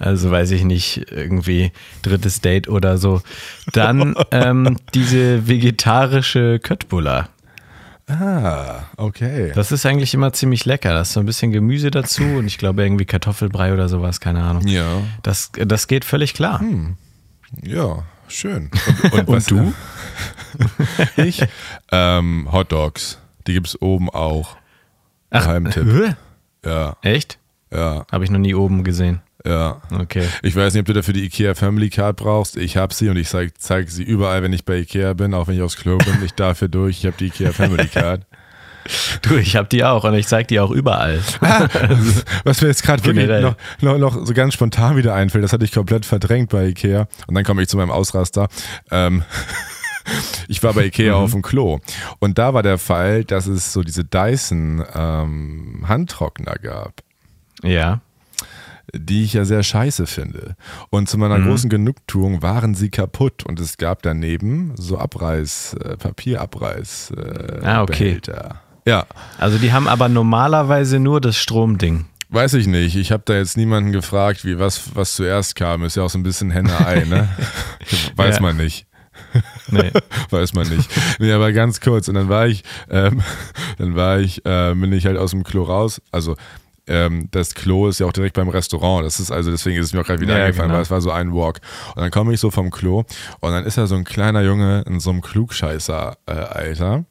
Also 0.00 0.30
weiß 0.30 0.52
ich 0.52 0.62
nicht, 0.62 1.10
irgendwie 1.10 1.72
drittes 2.02 2.40
Date 2.40 2.68
oder 2.68 2.98
so. 2.98 3.20
Dann 3.72 4.14
ähm, 4.30 4.76
diese 4.94 5.48
vegetarische 5.48 6.60
Köttbullar. 6.60 7.30
Ah, 8.08 8.84
okay. 8.96 9.52
Das 9.54 9.70
ist 9.70 9.84
eigentlich 9.84 10.14
immer 10.14 10.32
ziemlich 10.32 10.64
lecker. 10.64 10.94
Da 10.94 11.02
ist 11.02 11.12
so 11.12 11.20
ein 11.20 11.26
bisschen 11.26 11.52
Gemüse 11.52 11.90
dazu 11.90 12.22
und 12.22 12.46
ich 12.46 12.56
glaube 12.56 12.82
irgendwie 12.82 13.04
Kartoffelbrei 13.04 13.74
oder 13.74 13.88
sowas, 13.88 14.20
keine 14.20 14.42
Ahnung. 14.42 14.66
Ja. 14.66 15.02
Das, 15.22 15.52
das 15.52 15.86
geht 15.88 16.04
völlig 16.04 16.32
klar. 16.32 16.60
Hm. 16.60 16.96
Ja, 17.62 18.04
schön. 18.26 18.70
Und, 19.12 19.28
und, 19.28 19.28
und 19.28 19.50
du? 19.50 19.74
ich? 21.16 21.44
Ähm, 21.92 22.48
Hot 22.50 22.72
Dogs. 22.72 23.18
Die 23.46 23.52
gibt 23.52 23.68
es 23.68 23.80
oben 23.80 24.08
auch. 24.10 24.56
Ach, 25.30 25.44
Geheimtipp. 25.44 26.16
Ja. 26.64 26.96
Echt? 27.02 27.38
Ja. 27.70 28.06
Habe 28.10 28.24
ich 28.24 28.30
noch 28.30 28.38
nie 28.38 28.54
oben 28.54 28.84
gesehen. 28.84 29.20
Ja. 29.44 29.80
Okay. 29.90 30.26
Ich 30.42 30.56
weiß 30.56 30.74
nicht, 30.74 30.80
ob 30.80 30.86
du 30.86 30.92
dafür 30.94 31.14
die 31.14 31.24
IKEA 31.24 31.54
Family 31.54 31.90
Card 31.90 32.16
brauchst. 32.16 32.56
Ich 32.56 32.76
habe 32.76 32.92
sie 32.92 33.08
und 33.08 33.16
ich 33.16 33.28
zeige 33.28 33.52
zeig 33.54 33.90
sie 33.90 34.02
überall, 34.02 34.42
wenn 34.42 34.52
ich 34.52 34.64
bei 34.64 34.78
IKEA 34.78 35.14
bin, 35.14 35.34
auch 35.34 35.46
wenn 35.46 35.56
ich 35.56 35.62
aufs 35.62 35.76
Klo 35.76 35.98
bin. 35.98 36.18
Ich 36.24 36.34
darf 36.34 36.58
hier 36.58 36.68
durch. 36.68 36.98
Ich 36.98 37.06
habe 37.06 37.16
die 37.18 37.26
IKEA 37.26 37.52
Family 37.52 37.86
Card. 37.86 38.22
Du, 39.20 39.36
ich 39.36 39.54
habe 39.54 39.68
die 39.68 39.84
auch 39.84 40.04
und 40.04 40.14
ich 40.14 40.26
zeige 40.26 40.46
die 40.46 40.60
auch 40.60 40.70
überall. 40.70 41.20
Was 42.44 42.62
mir 42.62 42.68
jetzt 42.68 42.82
gerade 42.82 43.04
wirklich 43.04 43.28
noch, 43.28 43.54
noch, 43.82 43.98
noch, 43.98 44.26
so 44.26 44.32
ganz 44.32 44.54
spontan 44.54 44.96
wieder 44.96 45.14
einfällt, 45.14 45.44
das 45.44 45.52
hatte 45.52 45.66
ich 45.66 45.72
komplett 45.72 46.06
verdrängt 46.06 46.48
bei 46.48 46.68
Ikea. 46.68 47.06
Und 47.26 47.34
dann 47.34 47.44
komme 47.44 47.60
ich 47.60 47.68
zu 47.68 47.76
meinem 47.76 47.90
Ausraster. 47.90 48.48
Ähm, 48.90 49.24
ich 50.48 50.62
war 50.62 50.72
bei 50.72 50.86
Ikea 50.86 51.18
mhm. 51.18 51.22
auf 51.22 51.32
dem 51.32 51.42
Klo 51.42 51.80
und 52.18 52.38
da 52.38 52.54
war 52.54 52.62
der 52.62 52.78
Fall, 52.78 53.24
dass 53.24 53.46
es 53.46 53.74
so 53.74 53.82
diese 53.82 54.04
Dyson 54.04 54.82
ähm, 54.94 55.84
Handtrockner 55.86 56.54
gab. 56.54 57.02
Ja 57.62 58.00
die 58.94 59.24
ich 59.24 59.34
ja 59.34 59.44
sehr 59.44 59.62
scheiße 59.62 60.06
finde. 60.06 60.56
Und 60.90 61.08
zu 61.08 61.18
meiner 61.18 61.38
mhm. 61.38 61.48
großen 61.48 61.70
Genugtuung 61.70 62.42
waren 62.42 62.74
sie 62.74 62.90
kaputt 62.90 63.44
und 63.44 63.60
es 63.60 63.76
gab 63.76 64.02
daneben 64.02 64.72
so 64.76 64.98
Abreiß, 64.98 65.74
äh, 65.74 65.96
Papierabreiß. 65.96 67.12
Äh, 67.16 67.64
ah, 67.64 67.82
okay. 67.82 67.92
Behälter. 67.92 68.60
Ja. 68.86 69.06
Also 69.38 69.58
die 69.58 69.72
haben 69.72 69.86
aber 69.86 70.08
normalerweise 70.08 70.98
nur 70.98 71.20
das 71.20 71.36
Stromding. 71.36 72.06
Weiß 72.30 72.54
ich 72.54 72.66
nicht. 72.66 72.96
Ich 72.96 73.10
habe 73.10 73.22
da 73.24 73.34
jetzt 73.34 73.56
niemanden 73.56 73.92
gefragt, 73.92 74.44
wie 74.44 74.58
was, 74.58 74.94
was 74.94 75.14
zuerst 75.14 75.56
kam. 75.56 75.82
Ist 75.84 75.96
ja 75.96 76.02
auch 76.02 76.10
so 76.10 76.18
ein 76.18 76.22
bisschen 76.22 76.50
Henne-Ei, 76.50 77.04
ne? 77.04 77.28
Weiß 78.16 78.36
ja. 78.36 78.42
man 78.42 78.56
nicht. 78.56 78.86
Nee. 79.70 79.90
Weiß 80.30 80.54
man 80.54 80.66
nicht. 80.68 80.88
Nee, 81.18 81.32
aber 81.32 81.52
ganz 81.52 81.80
kurz. 81.80 82.08
Und 82.08 82.14
dann 82.14 82.28
war 82.30 82.46
ich, 82.46 82.62
ähm, 82.88 83.20
dann 83.76 83.94
war 83.94 84.18
ich, 84.18 84.44
äh, 84.46 84.74
bin 84.74 84.92
ich 84.92 85.04
halt 85.04 85.18
aus 85.18 85.32
dem 85.32 85.44
Klo 85.44 85.64
raus. 85.64 86.00
Also 86.10 86.36
ähm, 86.88 87.28
das 87.30 87.54
Klo 87.54 87.88
ist 87.88 88.00
ja 88.00 88.06
auch 88.06 88.12
direkt 88.12 88.34
beim 88.34 88.48
Restaurant. 88.48 89.04
Das 89.04 89.20
ist 89.20 89.30
also, 89.30 89.50
deswegen 89.50 89.78
ist 89.78 89.86
es 89.86 89.92
mir 89.92 90.00
auch 90.00 90.06
gerade 90.06 90.20
wieder 90.20 90.38
ja, 90.38 90.44
eingefallen, 90.44 90.68
genau. 90.68 90.76
weil 90.76 90.82
es 90.82 90.90
war 90.90 91.00
so 91.00 91.10
ein 91.10 91.32
Walk. 91.32 91.60
Und 91.94 92.02
dann 92.02 92.10
komme 92.10 92.32
ich 92.32 92.40
so 92.40 92.50
vom 92.50 92.70
Klo 92.70 93.04
und 93.40 93.52
dann 93.52 93.64
ist 93.64 93.78
da 93.78 93.86
so 93.86 93.94
ein 93.94 94.04
kleiner 94.04 94.42
Junge 94.42 94.82
in 94.86 95.00
so 95.00 95.10
einem 95.10 95.20
Klugscheißer-Alter. 95.20 97.04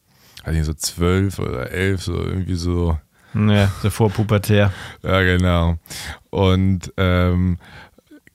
Äh, 0.45 0.51
nicht, 0.51 0.65
so 0.65 0.73
zwölf 0.73 1.39
oder 1.39 1.71
elf, 1.71 2.03
so 2.03 2.13
irgendwie 2.13 2.55
so. 2.55 2.97
Ja, 3.33 3.71
so 3.81 3.89
vorpubertär. 3.89 4.71
Ja, 5.03 5.21
genau. 5.21 5.77
Und 6.29 6.93
ähm, 6.97 7.57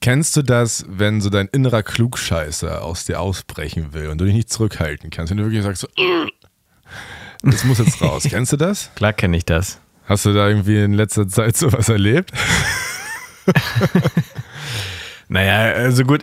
kennst 0.01 0.37
du 0.37 0.43
das, 0.43 0.85
wenn 0.89 1.21
so 1.21 1.31
dein 1.31 1.49
innerer 1.49 1.83
Klugscheißer 1.83 2.85
aus 2.85 3.07
dir 3.07 3.21
ausbrechen 3.21 3.95
will 3.95 4.09
und 4.09 4.21
du 4.21 4.27
dich 4.27 4.35
nicht 4.35 4.51
zurückhalten 4.51 5.11
kannst? 5.11 5.31
Wenn 5.31 5.39
du 5.39 5.45
wirklich 5.45 5.63
sagst 5.63 5.81
so, 5.83 5.89
das 7.43 7.65
muss 7.65 7.79
jetzt 7.79 8.01
raus. 8.03 8.25
kennst 8.29 8.53
du 8.53 8.57
das? 8.57 8.91
Klar 8.95 9.15
kenne 9.15 9.37
ich 9.37 9.47
das. 9.47 9.81
Hast 10.13 10.27
du 10.27 10.35
da 10.35 10.47
irgendwie 10.47 10.77
in 10.77 10.93
letzter 10.93 11.27
Zeit 11.27 11.57
sowas 11.57 11.89
erlebt? 11.89 12.33
naja, 15.29 15.73
also 15.73 16.05
gut, 16.05 16.23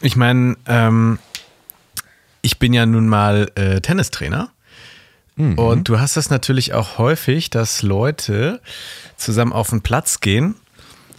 ich 0.00 0.16
meine, 0.16 0.56
ähm, 0.66 1.18
ich 2.40 2.58
bin 2.58 2.72
ja 2.72 2.86
nun 2.86 3.08
mal 3.08 3.52
äh, 3.54 3.82
Tennistrainer. 3.82 4.52
Mhm. 5.34 5.58
Und 5.58 5.86
du 5.90 6.00
hast 6.00 6.16
das 6.16 6.30
natürlich 6.30 6.72
auch 6.72 6.96
häufig, 6.96 7.50
dass 7.50 7.82
Leute 7.82 8.62
zusammen 9.18 9.52
auf 9.52 9.68
den 9.68 9.82
Platz 9.82 10.20
gehen 10.20 10.54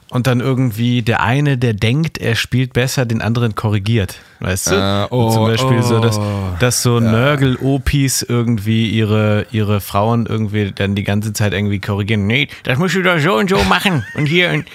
und 0.10 0.28
dann 0.28 0.40
irgendwie 0.40 1.02
der 1.02 1.22
eine, 1.22 1.58
der 1.58 1.74
denkt, 1.74 2.18
er 2.18 2.36
spielt 2.36 2.74
besser, 2.74 3.06
den 3.06 3.22
anderen 3.22 3.56
korrigiert. 3.56 4.20
Weißt 4.40 4.72
du? 4.72 4.76
Uh, 4.76 5.08
oh, 5.14 5.32
zum 5.32 5.46
Beispiel 5.46 5.80
oh, 5.80 5.82
so, 5.82 6.00
dass, 6.00 6.20
dass 6.60 6.82
so 6.82 7.00
ja. 7.00 7.12
Nörgel-Opis 7.12 8.22
irgendwie 8.22 8.90
ihre, 8.90 9.48
ihre 9.52 9.82
Frauen 9.82 10.26
irgendwie 10.26 10.72
dann 10.72 10.96
die 10.96 11.04
ganze 11.04 11.34
Zeit 11.34 11.54
irgendwie 11.54 11.80
korrigieren. 11.80 12.28
Nee, 12.28 12.48
das 12.64 12.78
musst 12.78 12.96
du 12.96 13.04
doch 13.04 13.20
so 13.20 13.36
und 13.36 13.50
so 13.50 13.62
machen. 13.64 14.06
Und 14.16 14.28
hier. 14.28 14.52
Und 14.52 14.66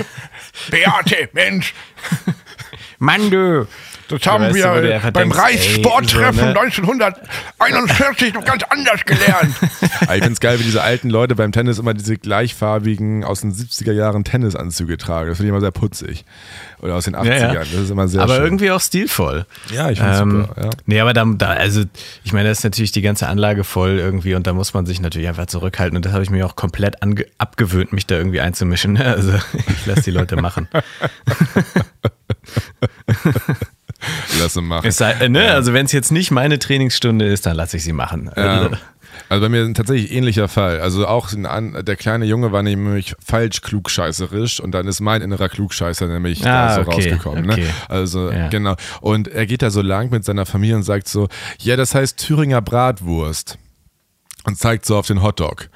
Beate, 0.70 1.28
Mensch. 1.32 1.74
Mann, 2.98 3.30
du. 3.30 3.66
Das 4.08 4.24
haben 4.26 4.44
weißt 4.44 4.54
wir 4.54 5.00
du, 5.00 5.12
beim 5.12 5.32
Reichssporttreffen 5.32 6.38
so, 6.38 6.46
ne? 6.46 6.60
1941 6.60 8.34
noch 8.34 8.44
ganz 8.44 8.62
anders 8.64 9.04
gelernt. 9.04 9.54
ich 10.00 10.06
finde 10.06 10.32
es 10.32 10.40
geil, 10.40 10.58
wie 10.60 10.64
diese 10.64 10.82
alten 10.82 11.10
Leute 11.10 11.34
beim 11.34 11.52
Tennis 11.52 11.78
immer 11.78 11.94
diese 11.94 12.16
gleichfarbigen 12.16 13.24
aus 13.24 13.40
den 13.40 13.52
70er 13.52 13.92
Jahren 13.92 14.24
Tennisanzüge 14.24 14.96
tragen. 14.96 15.28
Das 15.28 15.38
finde 15.38 15.48
ich 15.48 15.50
immer 15.50 15.60
sehr 15.60 15.72
putzig. 15.72 16.24
Oder 16.80 16.94
aus 16.94 17.06
den 17.06 17.16
80ern. 17.16 17.26
Ja, 17.26 17.54
ja. 17.54 17.60
Das 17.60 17.72
ist 17.72 17.90
immer 17.90 18.06
sehr 18.06 18.22
Aber 18.22 18.34
schön. 18.34 18.44
irgendwie 18.44 18.70
auch 18.70 18.80
stilvoll. 18.80 19.46
Ja, 19.72 19.90
ich 19.90 19.98
finde 19.98 20.18
ähm, 20.18 20.46
super. 20.48 20.64
Ja. 20.64 20.70
Nee, 20.84 21.00
aber 21.00 21.14
da, 21.14 21.24
da, 21.24 21.48
also 21.48 21.82
ich 22.22 22.32
meine, 22.32 22.44
da 22.44 22.50
ist 22.50 22.64
natürlich 22.64 22.92
die 22.92 23.02
ganze 23.02 23.28
Anlage 23.28 23.64
voll 23.64 23.98
irgendwie 23.98 24.34
und 24.34 24.46
da 24.46 24.52
muss 24.52 24.74
man 24.74 24.86
sich 24.86 25.00
natürlich 25.00 25.26
einfach 25.26 25.46
zurückhalten. 25.46 25.96
Und 25.96 26.04
das 26.04 26.12
habe 26.12 26.22
ich 26.22 26.30
mir 26.30 26.46
auch 26.46 26.54
komplett 26.54 26.96
abgewöhnt, 27.38 27.92
mich 27.92 28.06
da 28.06 28.16
irgendwie 28.16 28.40
einzumischen. 28.40 28.96
Also 29.06 29.34
ich 29.68 29.86
lasse 29.86 30.02
die 30.02 30.10
Leute 30.10 30.36
machen. 30.36 30.68
Lass 34.40 34.56
ihn 34.56 34.64
machen. 34.64 34.90
Sei, 34.90 35.28
ne? 35.28 35.52
Also 35.52 35.72
wenn 35.72 35.86
es 35.86 35.92
jetzt 35.92 36.12
nicht 36.12 36.30
meine 36.30 36.58
Trainingsstunde 36.58 37.26
ist, 37.26 37.46
dann 37.46 37.56
lasse 37.56 37.76
ich 37.76 37.84
sie 37.84 37.92
machen. 37.92 38.30
Ja. 38.36 38.70
Also 39.28 39.42
bei 39.42 39.48
mir 39.48 39.62
ist 39.62 39.68
ein 39.68 39.74
tatsächlich 39.74 40.12
ähnlicher 40.12 40.48
Fall. 40.48 40.80
Also 40.80 41.06
auch 41.06 41.30
der 41.32 41.96
kleine 41.96 42.26
Junge 42.26 42.52
war 42.52 42.62
nämlich 42.62 43.14
falsch 43.24 43.60
klugscheißerisch 43.62 44.60
und 44.60 44.72
dann 44.72 44.86
ist 44.86 45.00
mein 45.00 45.22
innerer 45.22 45.48
Klugscheißer 45.48 46.06
nämlich 46.06 46.46
ah, 46.46 46.68
da 46.68 46.74
so 46.74 46.80
okay, 46.82 46.90
rausgekommen. 46.92 47.46
Ne? 47.46 47.52
Okay. 47.52 47.62
Ne? 47.62 47.70
Also 47.88 48.30
ja. 48.30 48.48
genau. 48.48 48.76
Und 49.00 49.28
er 49.28 49.46
geht 49.46 49.62
da 49.62 49.70
so 49.70 49.82
lang 49.82 50.10
mit 50.10 50.24
seiner 50.24 50.46
Familie 50.46 50.76
und 50.76 50.82
sagt 50.82 51.08
so, 51.08 51.28
ja, 51.58 51.76
das 51.76 51.94
heißt 51.94 52.18
Thüringer 52.18 52.62
Bratwurst 52.62 53.58
und 54.44 54.58
zeigt 54.58 54.86
so 54.86 54.96
auf 54.96 55.06
den 55.06 55.22
Hotdog. 55.22 55.70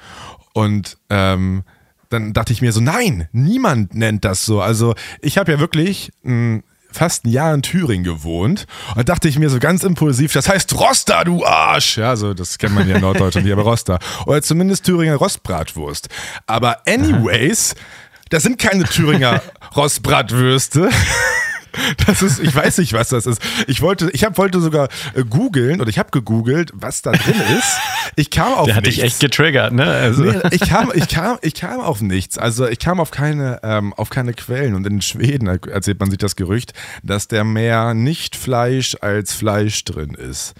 Und 0.53 0.97
ähm, 1.09 1.63
dann 2.09 2.33
dachte 2.33 2.53
ich 2.53 2.61
mir 2.61 2.71
so, 2.71 2.81
nein, 2.81 3.27
niemand 3.31 3.95
nennt 3.95 4.25
das 4.25 4.45
so. 4.45 4.61
Also 4.61 4.95
ich 5.21 5.37
habe 5.37 5.51
ja 5.51 5.59
wirklich 5.59 6.11
ein 6.25 6.63
fast 6.91 7.25
ein 7.25 7.29
Jahr 7.29 7.53
in 7.53 7.61
Thüringen 7.61 8.03
gewohnt 8.03 8.65
und 8.95 9.09
dachte 9.09 9.27
ich 9.27 9.37
mir 9.39 9.49
so 9.49 9.59
ganz 9.59 9.83
impulsiv, 9.83 10.33
das 10.33 10.49
heißt 10.49 10.73
Roster, 10.79 11.23
du 11.23 11.45
Arsch. 11.45 11.97
Ja, 11.97 12.15
so, 12.15 12.33
das 12.33 12.57
kennt 12.57 12.75
man 12.75 12.87
ja 12.87 12.95
in 12.95 13.01
Norddeutschland 13.01 13.45
hier, 13.45 13.55
aber 13.55 13.63
Roster. 13.63 13.99
Oder 14.25 14.41
zumindest 14.41 14.85
Thüringer 14.85 15.15
Rostbratwurst. 15.15 16.09
Aber 16.47 16.77
anyways, 16.87 17.75
das 18.29 18.43
sind 18.43 18.57
keine 18.59 18.85
Thüringer 18.85 19.41
Rostbratwürste. 19.75 20.89
Das 22.05 22.21
ist, 22.21 22.39
ich 22.39 22.53
weiß 22.53 22.79
nicht, 22.79 22.93
was 22.93 23.09
das 23.09 23.25
ist. 23.25 23.41
Ich 23.67 23.81
wollte, 23.81 24.09
ich 24.11 24.23
hab, 24.23 24.37
wollte 24.37 24.59
sogar 24.59 24.89
äh, 25.13 25.23
googeln 25.23 25.79
oder 25.79 25.89
ich 25.89 25.99
habe 25.99 26.09
gegoogelt, 26.11 26.71
was 26.73 27.01
da 27.01 27.11
drin 27.11 27.35
ist. 27.57 27.77
Ich 28.15 28.29
kam 28.29 28.53
auf 28.53 28.65
Der 28.65 28.75
hat 28.75 28.83
nichts. 28.83 28.97
dich 28.97 29.05
echt 29.05 29.19
getriggert, 29.19 29.73
ne? 29.73 29.85
Also. 29.85 30.23
Nee, 30.23 30.39
ich 30.51 30.61
kam, 30.61 30.91
ich 30.93 31.07
kam, 31.07 31.37
ich 31.41 31.53
kam 31.53 31.79
auf 31.79 32.01
nichts. 32.01 32.37
Also 32.37 32.67
ich 32.67 32.79
kam 32.79 32.99
auf 32.99 33.11
keine, 33.11 33.59
ähm, 33.63 33.93
auf 33.93 34.09
keine 34.09 34.33
Quellen. 34.33 34.75
Und 34.75 34.85
in 34.85 35.01
Schweden 35.01 35.47
erzählt 35.47 35.99
man 35.99 36.09
sich 36.09 36.19
das 36.19 36.35
Gerücht, 36.35 36.73
dass 37.03 37.27
der 37.27 37.43
mehr 37.43 37.93
nicht 37.93 38.35
Fleisch 38.35 38.97
als 38.99 39.33
Fleisch 39.33 39.83
drin 39.85 40.13
ist. 40.13 40.53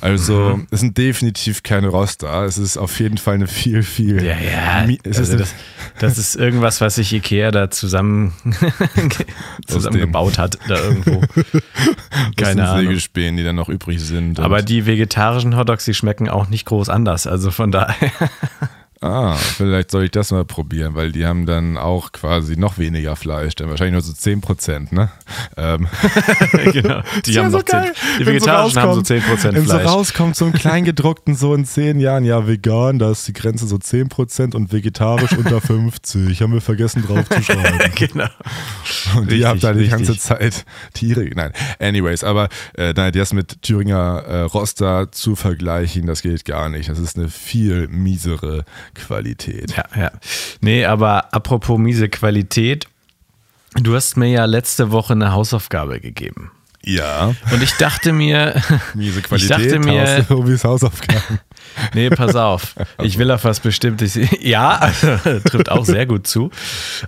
Also 0.00 0.56
mhm. 0.56 0.66
es 0.70 0.80
sind 0.80 0.98
definitiv 0.98 1.62
keine 1.62 1.88
Roster. 1.88 2.44
Es 2.44 2.58
ist 2.58 2.76
auf 2.76 2.98
jeden 3.00 3.18
Fall 3.18 3.34
eine 3.34 3.46
viel, 3.46 3.82
viel. 3.82 4.22
Ja, 4.22 4.36
ja. 4.38 4.86
Es 5.04 5.18
also 5.18 5.32
ist 5.32 5.40
das, 5.40 5.54
das 5.98 6.18
ist 6.18 6.36
irgendwas, 6.36 6.80
was 6.80 6.96
sich 6.96 7.12
Ikea 7.12 7.50
da 7.50 7.70
zusammen 7.70 8.34
zusammengebaut 9.66 10.33
gebaut 10.34 10.38
hat, 10.38 10.58
da 10.68 10.76
irgendwo. 10.76 11.20
Keine 12.36 12.62
das 12.62 12.70
sind 12.72 12.86
Sägespäne, 12.86 13.36
die 13.36 13.44
dann 13.44 13.56
noch 13.56 13.68
übrig 13.68 14.00
sind. 14.00 14.40
Aber 14.40 14.62
die 14.62 14.86
vegetarischen 14.86 15.56
Hotdogs, 15.56 15.84
die 15.84 15.94
schmecken 15.94 16.28
auch 16.28 16.48
nicht 16.48 16.66
groß 16.66 16.88
anders. 16.88 17.26
Also 17.26 17.50
von 17.50 17.70
daher. 17.70 18.10
Ah, 19.04 19.36
vielleicht 19.36 19.90
soll 19.90 20.04
ich 20.04 20.12
das 20.12 20.30
mal 20.30 20.46
probieren, 20.46 20.94
weil 20.94 21.12
die 21.12 21.26
haben 21.26 21.44
dann 21.44 21.76
auch 21.76 22.12
quasi 22.12 22.56
noch 22.56 22.78
weniger 22.78 23.16
Fleisch, 23.16 23.54
dann 23.54 23.68
wahrscheinlich 23.68 23.92
nur 23.92 24.00
so 24.00 24.14
10%, 24.14 24.94
ne? 24.94 25.10
Ähm. 25.58 25.86
genau, 26.72 27.02
die 27.26 27.38
haben 27.38 27.50
so 27.50 27.58
noch 27.58 27.64
10, 27.64 27.82
Die 28.18 28.24
Vegetarischen 28.24 28.74
so 28.74 28.80
haben 28.80 28.94
so 28.94 29.00
10% 29.02 29.20
Fleisch. 29.20 29.54
Wenn 29.54 29.66
so 29.66 29.76
rauskommt, 29.76 30.36
so 30.36 30.46
ein 30.46 30.54
Kleingedruckten 30.54 31.34
so 31.34 31.54
in 31.54 31.66
10 31.66 32.00
Jahren, 32.00 32.24
ja, 32.24 32.46
vegan, 32.46 32.98
da 32.98 33.10
ist 33.10 33.28
die 33.28 33.34
Grenze 33.34 33.66
so 33.66 33.76
10% 33.76 34.54
und 34.54 34.72
vegetarisch 34.72 35.32
unter 35.36 35.60
50. 35.60 36.40
Haben 36.40 36.54
wir 36.54 36.62
vergessen 36.62 37.04
drauf 37.06 37.28
zu 37.28 37.42
schreiben. 37.42 37.78
genau. 37.96 38.28
Und 39.16 39.24
richtig, 39.24 39.40
ihr 39.40 39.48
habt 39.48 39.64
da 39.64 39.74
die 39.74 39.80
richtig. 39.80 40.06
ganze 40.06 40.18
Zeit 40.18 40.64
Tiere, 40.94 41.28
nein, 41.34 41.52
anyways, 41.78 42.24
aber 42.24 42.48
äh, 42.74 42.94
nein, 42.96 43.12
das 43.12 43.34
mit 43.34 43.60
Thüringer 43.60 44.22
äh, 44.26 44.40
Roster 44.44 45.12
zu 45.12 45.36
vergleichen, 45.36 46.06
das 46.06 46.22
geht 46.22 46.46
gar 46.46 46.70
nicht. 46.70 46.88
Das 46.88 46.98
ist 46.98 47.18
eine 47.18 47.28
viel 47.28 47.86
miesere 47.88 48.64
Qualität. 48.94 49.76
Ja, 49.76 49.84
ja. 49.96 50.10
Nee, 50.60 50.84
aber 50.84 51.32
apropos 51.34 51.78
miese 51.78 52.08
Qualität, 52.08 52.86
du 53.74 53.94
hast 53.94 54.16
mir 54.16 54.28
ja 54.28 54.44
letzte 54.44 54.90
Woche 54.90 55.12
eine 55.12 55.32
Hausaufgabe 55.32 56.00
gegeben. 56.00 56.50
Ja. 56.84 57.34
Und 57.50 57.62
ich 57.62 57.72
dachte 57.72 58.12
mir, 58.12 58.62
miese 58.94 59.22
Qualität, 59.22 59.58
ich 59.58 59.66
dachte 59.66 59.78
mir, 59.78 60.26
Hobys 60.28 60.64
Hausaufgaben. 60.64 61.40
Nee, 61.94 62.10
pass 62.10 62.36
auf. 62.36 62.74
Ich 63.02 63.18
will 63.18 63.30
auf 63.30 63.44
was 63.44 63.58
Bestimmtes. 63.58 64.18
Ja, 64.40 64.76
also, 64.76 65.18
trifft 65.40 65.70
auch 65.70 65.84
sehr 65.84 66.06
gut 66.06 66.26
zu. 66.26 66.50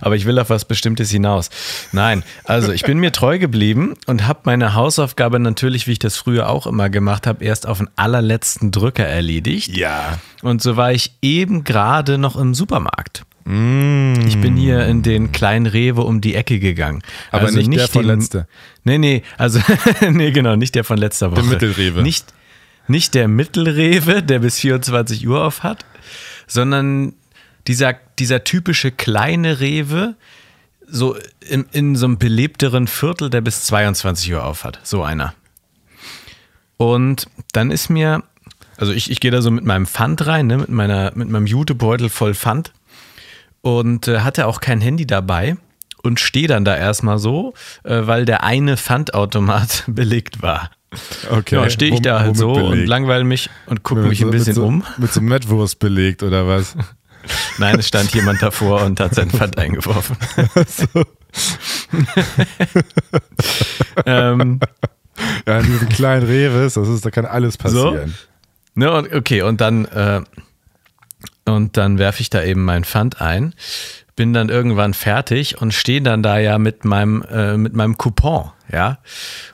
Aber 0.01 0.15
ich 0.15 0.25
will 0.25 0.37
auf 0.39 0.49
was 0.49 0.65
Bestimmtes 0.65 1.09
hinaus. 1.09 1.49
Nein, 1.91 2.23
also 2.43 2.71
ich 2.71 2.81
bin 2.83 2.97
mir 2.97 3.11
treu 3.11 3.39
geblieben 3.39 3.93
und 4.07 4.27
habe 4.27 4.41
meine 4.43 4.73
Hausaufgabe 4.73 5.39
natürlich, 5.39 5.87
wie 5.87 5.93
ich 5.93 5.99
das 5.99 6.17
früher 6.17 6.49
auch 6.49 6.67
immer 6.67 6.89
gemacht 6.89 7.27
habe, 7.27 7.45
erst 7.45 7.67
auf 7.67 7.77
den 7.77 7.89
allerletzten 7.95 8.71
Drücker 8.71 9.05
erledigt. 9.05 9.77
Ja. 9.77 10.19
Und 10.41 10.61
so 10.61 10.75
war 10.75 10.91
ich 10.91 11.13
eben 11.21 11.63
gerade 11.63 12.17
noch 12.17 12.35
im 12.35 12.53
Supermarkt. 12.53 13.26
Mm. 13.47 14.27
Ich 14.27 14.41
bin 14.41 14.57
hier 14.57 14.85
in 14.87 15.03
den 15.03 15.31
kleinen 15.31 15.67
Rewe 15.67 16.01
um 16.01 16.19
die 16.19 16.35
Ecke 16.35 16.59
gegangen. 16.59 17.01
Aber 17.31 17.45
also 17.45 17.57
nicht, 17.57 17.69
nicht 17.69 17.79
der 17.79 17.87
von 17.87 18.05
den, 18.05 18.19
letzter. 18.19 18.47
Nee, 18.83 18.97
nee, 18.97 19.23
also 19.37 19.61
nee, 20.11 20.31
genau, 20.31 20.57
nicht 20.57 20.75
der 20.75 20.83
von 20.83 20.97
letzter 20.97 21.31
Woche. 21.31 21.41
Der 21.41 21.49
Mittelrewe. 21.49 22.01
Nicht, 22.01 22.33
nicht 22.89 23.15
der 23.15 23.29
Mittelrewe, 23.29 24.21
der 24.21 24.39
bis 24.39 24.59
24 24.59 25.25
Uhr 25.25 25.45
auf 25.45 25.63
hat, 25.63 25.85
sondern 26.45 27.13
dieser, 27.67 27.95
dieser 28.19 28.43
typische 28.43 28.91
kleine 28.91 29.61
Rewe, 29.61 30.15
so 30.85 31.15
in, 31.47 31.65
in 31.71 31.95
so 31.95 32.05
einem 32.05 32.17
belebteren 32.17 32.87
Viertel, 32.87 33.29
der 33.29 33.39
bis 33.39 33.63
22 33.63 34.33
Uhr 34.33 34.43
auf 34.43 34.65
hat. 34.65 34.81
So 34.83 35.03
einer. 35.03 35.33
Und 36.75 37.27
dann 37.53 37.71
ist 37.71 37.89
mir, 37.89 38.23
also 38.75 38.91
ich, 38.91 39.09
ich 39.09 39.21
gehe 39.21 39.31
da 39.31 39.41
so 39.41 39.51
mit 39.51 39.63
meinem 39.63 39.85
Pfand 39.85 40.27
rein, 40.27 40.47
ne, 40.47 40.57
mit, 40.57 40.69
meiner, 40.69 41.13
mit 41.15 41.29
meinem 41.29 41.47
Jutebeutel 41.47 42.09
voll 42.09 42.33
Pfand 42.33 42.73
und 43.61 44.07
äh, 44.07 44.19
hatte 44.19 44.47
auch 44.47 44.61
kein 44.61 44.81
Handy 44.81 45.05
dabei 45.05 45.57
und 46.03 46.19
stehe 46.19 46.47
dann 46.47 46.65
da 46.65 46.75
erstmal 46.75 47.17
so, 47.17 47.53
äh, 47.83 48.01
weil 48.03 48.25
der 48.25 48.43
eine 48.43 48.77
Pfandautomat 48.77 49.83
belegt 49.87 50.41
war. 50.41 50.71
Okay. 51.29 51.55
Ja, 51.55 51.69
stehe 51.69 51.93
ich 51.93 52.01
da 52.01 52.21
halt 52.21 52.37
so 52.37 52.53
belegt? 52.53 52.71
und 52.71 52.85
langweile 52.85 53.23
mich 53.23 53.49
und 53.65 53.83
gucke 53.83 54.01
mich 54.01 54.21
ein 54.21 54.31
bisschen 54.31 54.53
so, 54.53 54.65
um. 54.65 54.83
Mit 54.97 55.11
so 55.11 55.21
Mettwurst 55.21 55.79
belegt 55.79 56.23
oder 56.23 56.47
was? 56.47 56.75
Nein, 57.57 57.77
es 57.79 57.89
stand 57.89 58.13
jemand 58.13 58.41
davor 58.41 58.83
und 58.83 58.99
hat 59.01 59.13
sein 59.13 59.29
Pfand 59.29 59.57
eingeworfen. 59.57 60.15
so. 60.65 60.87
ähm, 64.05 64.61
ja, 65.45 65.59
in 65.59 65.65
diesen 65.65 65.89
kleinen 65.89 66.25
Reves, 66.25 66.75
das 66.75 66.87
ist, 66.87 67.05
da 67.05 67.11
kann 67.11 67.25
alles 67.25 67.57
passieren. 67.57 68.09
So? 68.09 68.13
Ne, 68.75 68.91
und, 68.91 69.13
okay, 69.13 69.41
und 69.41 69.59
dann, 69.59 69.85
äh, 69.85 70.21
und 71.47 71.77
dann 71.77 71.97
werfe 71.97 72.21
ich 72.21 72.29
da 72.29 72.43
eben 72.43 72.63
mein 72.63 72.83
Pfand 72.83 73.21
ein, 73.21 73.53
bin 74.15 74.33
dann 74.33 74.49
irgendwann 74.49 74.93
fertig 74.93 75.61
und 75.61 75.73
stehe 75.73 76.01
dann 76.01 76.23
da 76.23 76.39
ja 76.39 76.57
mit 76.57 76.85
meinem, 76.85 77.23
äh, 77.31 77.55
mit 77.55 77.73
meinem 77.73 77.97
Coupon, 77.97 78.51
ja. 78.71 78.97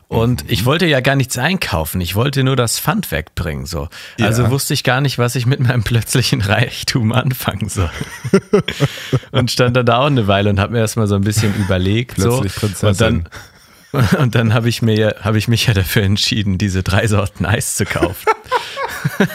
Und 0.08 0.44
mhm. 0.44 0.50
ich 0.50 0.66
wollte 0.66 0.86
ja 0.86 1.02
gar 1.02 1.16
nichts 1.16 1.38
einkaufen, 1.38 2.00
ich 2.02 2.16
wollte 2.16 2.44
nur 2.44 2.56
das 2.56 2.80
Pfand 2.80 3.12
wegbringen, 3.12 3.66
so. 3.66 3.90
Ja. 4.18 4.28
Also 4.28 4.50
wusste 4.50 4.74
ich 4.74 4.84
gar 4.84 5.02
nicht, 5.02 5.18
was 5.18 5.36
ich 5.36 5.46
mit 5.46 5.60
meinem 5.60 5.84
plötzlichen 5.84 6.42
Reichtum 6.42 7.12
anfangen 7.12 7.68
soll. 7.68 7.92
und 9.32 9.52
stand 9.52 9.76
dann 9.76 9.86
da 9.86 9.98
auch 9.98 10.08
eine 10.08 10.28
Weile 10.28 10.50
und 10.50 10.60
habe 10.60 10.74
mir 10.74 10.80
erstmal 10.80 11.08
so 11.08 11.16
ein 11.16 11.24
bisschen 11.24 11.54
überlegt, 11.56 12.16
Plötzlich 12.16 12.54
so. 12.54 12.60
Prinzessin. 12.60 12.88
Und 12.90 13.02
dann, 13.94 14.18
und 14.20 14.36
dann 14.36 14.54
habe 14.54 14.70
ich 14.70 14.82
mir 14.82 15.18
habe 15.22 15.38
ich 15.38 15.48
mich 15.48 15.68
ja 15.68 15.74
dafür 15.74 16.04
entschieden, 16.04 16.58
diese 16.58 16.84
drei 16.84 17.06
Sorten 17.08 17.46
Eis 17.46 17.76
zu 17.76 17.86
kaufen. 17.86 18.26
da 19.20 19.26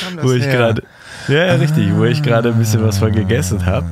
kam 0.00 0.16
das 0.16 0.24
wo 0.24 0.32
ich 0.32 0.44
gerade 0.44 0.82
ja, 1.28 1.46
ja, 1.46 1.54
richtig, 1.54 1.94
wo 1.94 2.04
ich 2.04 2.22
gerade 2.22 2.50
ein 2.50 2.58
bisschen 2.58 2.82
was 2.82 2.98
von 2.98 3.12
gegessen 3.12 3.66
habe. 3.66 3.86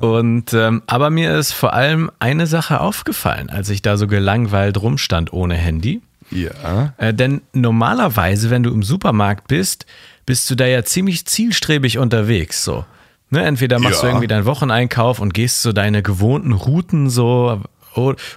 Und 0.00 0.52
ähm, 0.54 0.82
aber 0.86 1.10
mir 1.10 1.36
ist 1.36 1.52
vor 1.52 1.72
allem 1.72 2.10
eine 2.20 2.46
Sache 2.46 2.80
aufgefallen, 2.80 3.50
als 3.50 3.68
ich 3.68 3.82
da 3.82 3.96
so 3.96 4.06
gelangweilt 4.06 4.80
rumstand 4.80 5.32
ohne 5.32 5.54
Handy. 5.54 6.02
Ja. 6.30 6.94
Äh, 6.98 7.14
denn 7.14 7.42
normalerweise, 7.52 8.50
wenn 8.50 8.62
du 8.62 8.70
im 8.70 8.82
Supermarkt 8.82 9.48
bist, 9.48 9.86
bist 10.26 10.48
du 10.50 10.54
da 10.54 10.66
ja 10.66 10.84
ziemlich 10.84 11.24
zielstrebig 11.24 11.98
unterwegs. 11.98 12.64
So. 12.64 12.84
Ne, 13.30 13.44
entweder 13.44 13.78
machst 13.78 13.96
ja. 13.96 14.02
du 14.02 14.06
irgendwie 14.08 14.26
deinen 14.26 14.46
Wocheneinkauf 14.46 15.20
und 15.20 15.34
gehst 15.34 15.62
so 15.62 15.72
deine 15.72 16.02
gewohnten 16.02 16.52
Routen 16.52 17.10
so, 17.10 17.60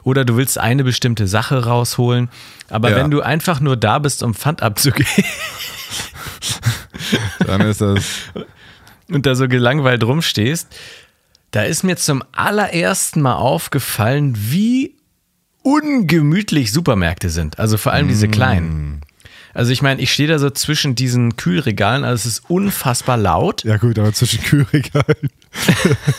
oder 0.03 0.25
du 0.25 0.37
willst 0.37 0.57
eine 0.57 0.83
bestimmte 0.83 1.27
Sache 1.27 1.65
rausholen. 1.65 2.29
Aber 2.69 2.91
ja. 2.91 2.97
wenn 2.97 3.11
du 3.11 3.21
einfach 3.21 3.59
nur 3.59 3.77
da 3.77 3.99
bist, 3.99 4.23
um 4.23 4.33
Pfand 4.33 4.61
abzugeben, 4.61 5.25
dann 7.45 7.61
ist 7.61 7.81
das. 7.81 8.03
Und 9.09 9.25
da 9.25 9.35
so 9.35 9.47
gelangweilt 9.47 10.03
rumstehst, 10.03 10.67
da 11.51 11.63
ist 11.63 11.83
mir 11.83 11.97
zum 11.97 12.23
allerersten 12.31 13.21
Mal 13.21 13.35
aufgefallen, 13.35 14.35
wie 14.37 14.95
ungemütlich 15.63 16.71
Supermärkte 16.71 17.29
sind. 17.29 17.59
Also 17.59 17.77
vor 17.77 17.91
allem 17.91 18.07
diese 18.07 18.27
kleinen. 18.27 18.95
Mm. 18.95 19.01
Also 19.53 19.71
ich 19.73 19.81
meine, 19.81 20.01
ich 20.01 20.13
stehe 20.13 20.29
da 20.29 20.39
so 20.39 20.49
zwischen 20.49 20.95
diesen 20.95 21.35
Kühlregalen, 21.35 22.05
also 22.05 22.15
es 22.27 22.37
ist 22.37 22.49
unfassbar 22.49 23.17
laut. 23.17 23.63
Ja 23.65 23.75
gut, 23.77 23.99
aber 23.99 24.13
zwischen 24.13 24.41
Kühlregalen. 24.41 25.29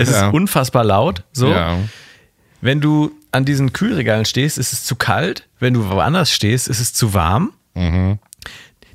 Es 0.00 0.10
ja. 0.10 0.28
ist 0.28 0.34
unfassbar 0.34 0.84
laut. 0.84 1.24
So. 1.32 1.48
Ja. 1.48 1.78
Wenn 2.60 2.80
du 2.80 3.12
an 3.32 3.44
diesen 3.44 3.72
Kühlregalen 3.72 4.24
stehst, 4.24 4.58
ist 4.58 4.72
es 4.72 4.84
zu 4.84 4.96
kalt. 4.96 5.48
Wenn 5.58 5.74
du 5.74 5.88
woanders 5.88 6.32
stehst, 6.32 6.68
ist 6.68 6.80
es 6.80 6.92
zu 6.92 7.14
warm. 7.14 7.52
Mhm. 7.74 8.18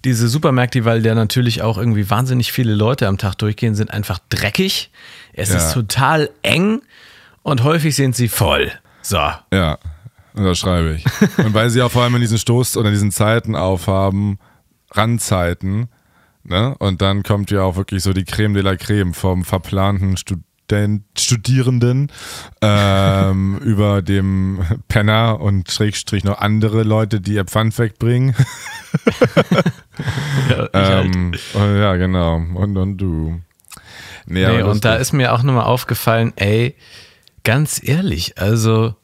Diese 0.03 0.27
Supermärkte, 0.27 0.85
weil 0.85 1.01
da 1.01 1.15
natürlich 1.15 1.61
auch 1.61 1.77
irgendwie 1.77 2.09
wahnsinnig 2.09 2.51
viele 2.51 2.75
Leute 2.75 3.07
am 3.07 3.17
Tag 3.17 3.35
durchgehen, 3.35 3.73
sind 3.73 3.91
einfach 3.91 4.19
dreckig. 4.29 4.91
Es 5.33 5.49
ja. 5.49 5.57
ist 5.57 5.73
total 5.73 6.29
eng 6.43 6.81
und 7.41 7.63
häufig 7.63 7.95
sind 7.95 8.15
sie 8.15 8.27
voll. 8.27 8.71
So. 9.01 9.17
Ja, 9.51 9.79
das 10.35 10.59
schreibe 10.59 10.93
ich. 10.93 11.05
und 11.37 11.53
weil 11.53 11.69
sie 11.69 11.81
auch 11.81 11.91
vor 11.91 12.03
allem 12.03 12.15
in 12.15 12.21
diesen 12.21 12.37
Stoß- 12.37 12.77
oder 12.77 12.91
diesen 12.91 13.11
Zeiten 13.11 13.55
aufhaben, 13.55 14.37
Randzeiten, 14.91 15.87
ne? 16.43 16.75
Und 16.77 17.01
dann 17.01 17.23
kommt 17.23 17.51
ja 17.51 17.61
auch 17.61 17.75
wirklich 17.75 18.03
so 18.03 18.13
die 18.13 18.25
Creme 18.25 18.53
de 18.53 18.63
la 18.63 18.75
Creme 18.75 19.13
vom 19.13 19.43
verplanten 19.43 20.17
Stud 20.17 20.39
den 20.71 21.05
Studierenden 21.17 22.11
ähm, 22.61 23.57
über 23.63 24.01
dem 24.01 24.63
Penner 24.87 25.39
und 25.39 25.71
Schrägstrich 25.71 26.23
noch 26.23 26.39
andere 26.39 26.83
Leute, 26.83 27.21
die 27.21 27.33
ihr 27.33 27.45
Pfand 27.45 27.77
wegbringen. 27.77 28.35
ja, 30.49 30.69
ähm, 30.73 31.33
halt. 31.53 31.79
ja, 31.79 31.95
genau. 31.95 32.37
Und, 32.37 32.77
und 32.77 32.97
du. 32.97 33.41
Nee, 34.27 34.47
nee 34.47 34.61
und 34.63 34.83
da 34.85 34.95
ist 34.95 35.13
mir 35.13 35.33
auch 35.33 35.43
nochmal 35.43 35.65
aufgefallen, 35.65 36.33
ey, 36.35 36.75
ganz 37.43 37.79
ehrlich, 37.83 38.39
also 38.39 38.95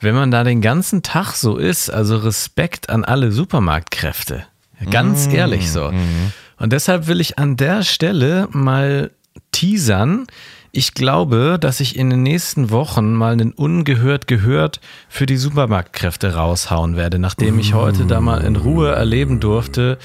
wenn 0.00 0.14
man 0.14 0.30
da 0.30 0.44
den 0.44 0.60
ganzen 0.60 1.02
Tag 1.02 1.32
so 1.34 1.56
ist, 1.56 1.90
also 1.90 2.18
Respekt 2.18 2.90
an 2.90 3.04
alle 3.04 3.32
Supermarktkräfte. 3.32 4.46
Ganz 4.90 5.26
mmh, 5.26 5.34
ehrlich 5.34 5.70
so. 5.70 5.90
Mmh. 5.90 6.32
Und 6.58 6.72
deshalb 6.72 7.06
will 7.06 7.20
ich 7.20 7.38
an 7.38 7.56
der 7.56 7.82
Stelle 7.82 8.48
mal 8.52 9.10
teasern, 9.52 10.26
ich 10.76 10.92
glaube, 10.92 11.56
dass 11.58 11.80
ich 11.80 11.96
in 11.96 12.10
den 12.10 12.22
nächsten 12.22 12.70
Wochen 12.70 13.14
mal 13.14 13.32
einen 13.32 13.52
ungehört 13.52 14.26
gehört 14.26 14.80
für 15.08 15.24
die 15.24 15.38
Supermarktkräfte 15.38 16.34
raushauen 16.34 16.96
werde, 16.96 17.18
nachdem 17.18 17.58
ich 17.58 17.72
heute 17.72 18.04
da 18.04 18.20
mal 18.20 18.44
in 18.44 18.56
Ruhe 18.56 18.92
erleben 18.92 19.40
durfte, 19.40 19.98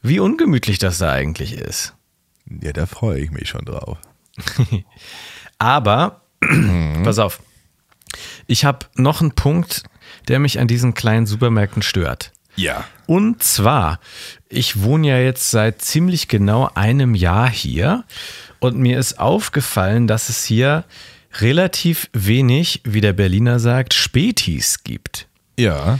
wie 0.00 0.18
ungemütlich 0.18 0.78
das 0.78 0.96
da 0.98 1.12
eigentlich 1.12 1.52
ist. 1.52 1.94
Ja, 2.48 2.72
da 2.72 2.86
freue 2.86 3.20
ich 3.20 3.30
mich 3.30 3.50
schon 3.50 3.66
drauf. 3.66 3.98
Aber, 5.58 6.22
mhm. 6.40 7.02
pass 7.04 7.18
auf, 7.18 7.40
ich 8.46 8.64
habe 8.64 8.86
noch 8.94 9.20
einen 9.20 9.32
Punkt, 9.32 9.82
der 10.28 10.38
mich 10.38 10.58
an 10.58 10.66
diesen 10.66 10.94
kleinen 10.94 11.26
Supermärkten 11.26 11.82
stört. 11.82 12.32
Ja. 12.54 12.84
Und 13.06 13.42
zwar, 13.42 14.00
ich 14.48 14.82
wohne 14.82 15.08
ja 15.08 15.18
jetzt 15.18 15.50
seit 15.50 15.82
ziemlich 15.82 16.26
genau 16.26 16.70
einem 16.74 17.14
Jahr 17.14 17.50
hier 17.50 18.04
und 18.66 18.78
mir 18.78 18.98
ist 18.98 19.18
aufgefallen, 19.18 20.06
dass 20.06 20.28
es 20.28 20.44
hier 20.44 20.84
relativ 21.40 22.08
wenig, 22.12 22.80
wie 22.84 23.00
der 23.00 23.12
Berliner 23.12 23.58
sagt, 23.58 23.94
Spätis 23.94 24.84
gibt. 24.84 25.28
Ja. 25.58 25.98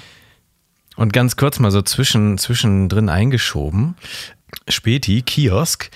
Und 0.97 1.13
ganz 1.13 1.37
kurz 1.37 1.59
mal 1.59 1.71
so 1.71 1.83
zwischen, 1.83 2.39
zwischendrin 2.39 3.09
eingeschoben. 3.09 3.97
Späti, 4.69 5.23
Kiosk. 5.23 5.91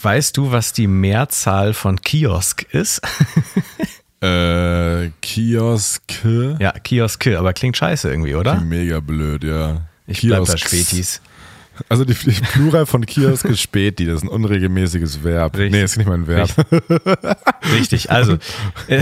Weißt 0.00 0.36
du, 0.36 0.50
was 0.50 0.72
die 0.72 0.86
Mehrzahl 0.86 1.74
von 1.74 2.00
Kiosk 2.00 2.62
ist? 2.72 3.00
äh, 4.20 5.10
Kioske? 5.22 6.56
Ja, 6.58 6.72
Kioske, 6.72 7.38
aber 7.38 7.52
klingt 7.52 7.76
scheiße 7.76 8.10
irgendwie, 8.10 8.34
oder? 8.34 8.60
Mega 8.60 9.00
blöd, 9.00 9.44
ja. 9.44 9.82
Ich 10.06 10.22
bleib 10.22 10.46
bei 10.46 10.56
Spätis. 10.56 11.20
Also 11.88 12.04
die, 12.04 12.14
die 12.14 12.30
Plural 12.30 12.86
von 12.86 13.04
Kiosk 13.06 13.44
ist 13.46 13.60
Späti, 13.60 14.06
das 14.06 14.16
ist 14.16 14.22
ein 14.24 14.28
unregelmäßiges 14.28 15.22
Verb. 15.24 15.56
Richtig. 15.56 15.72
Nee, 15.72 15.82
ist 15.82 15.96
nicht 15.96 16.06
mal 16.06 16.14
ein 16.14 16.26
Verb. 16.26 16.50
Richtig, 17.72 18.10
also 18.10 18.38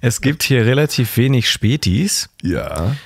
es 0.00 0.20
gibt 0.20 0.42
hier 0.42 0.66
relativ 0.66 1.16
wenig 1.16 1.50
Spätis. 1.50 2.28
Ja. 2.42 2.96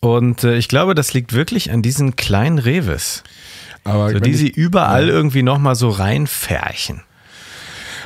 Und 0.00 0.44
äh, 0.44 0.56
ich 0.56 0.68
glaube, 0.68 0.94
das 0.94 1.12
liegt 1.14 1.32
wirklich 1.32 1.70
an 1.72 1.82
diesen 1.82 2.16
kleinen 2.16 2.58
Reves. 2.58 3.24
Aber 3.84 4.10
so, 4.10 4.20
die 4.20 4.30
ich, 4.30 4.36
sie 4.36 4.48
überall 4.48 5.08
ja. 5.08 5.14
irgendwie 5.14 5.42
nochmal 5.42 5.74
so 5.74 5.88
reinfärchen. 5.88 7.02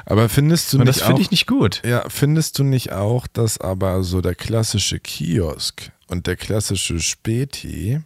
Aber 0.05 0.29
findest 0.29 0.73
du 0.73 0.79
Und 0.79 0.87
nicht 0.87 1.01
das 1.01 1.07
finde 1.07 1.23
ich 1.23 1.31
nicht 1.31 1.47
gut. 1.47 1.83
Ja, 1.85 2.05
findest 2.09 2.59
du 2.59 2.65
nicht 2.65 2.93
auch, 2.93 3.27
dass 3.27 3.61
aber 3.61 4.03
so 4.03 4.21
der 4.21 4.35
klassische 4.35 4.99
Kiosk 4.99 5.91
und 6.13 6.27
der 6.27 6.37
klassische 6.37 7.01
Späti 7.01 8.01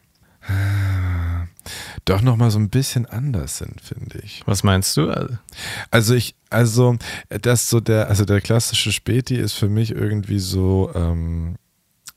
äh, 0.48 1.46
doch 2.04 2.22
noch 2.22 2.36
mal 2.36 2.50
so 2.50 2.58
ein 2.58 2.70
bisschen 2.70 3.04
anders 3.04 3.58
sind, 3.58 3.80
finde 3.80 4.20
ich. 4.22 4.42
Was 4.46 4.62
meinst 4.62 4.96
du? 4.96 5.12
Also 5.90 6.14
ich, 6.14 6.36
also 6.48 6.96
das 7.28 7.68
so 7.68 7.80
der, 7.80 8.08
also 8.08 8.24
der 8.24 8.40
klassische 8.40 8.92
Späti 8.92 9.36
ist 9.36 9.54
für 9.54 9.68
mich 9.68 9.90
irgendwie 9.90 10.38
so 10.38 10.92
ähm, 10.94 11.56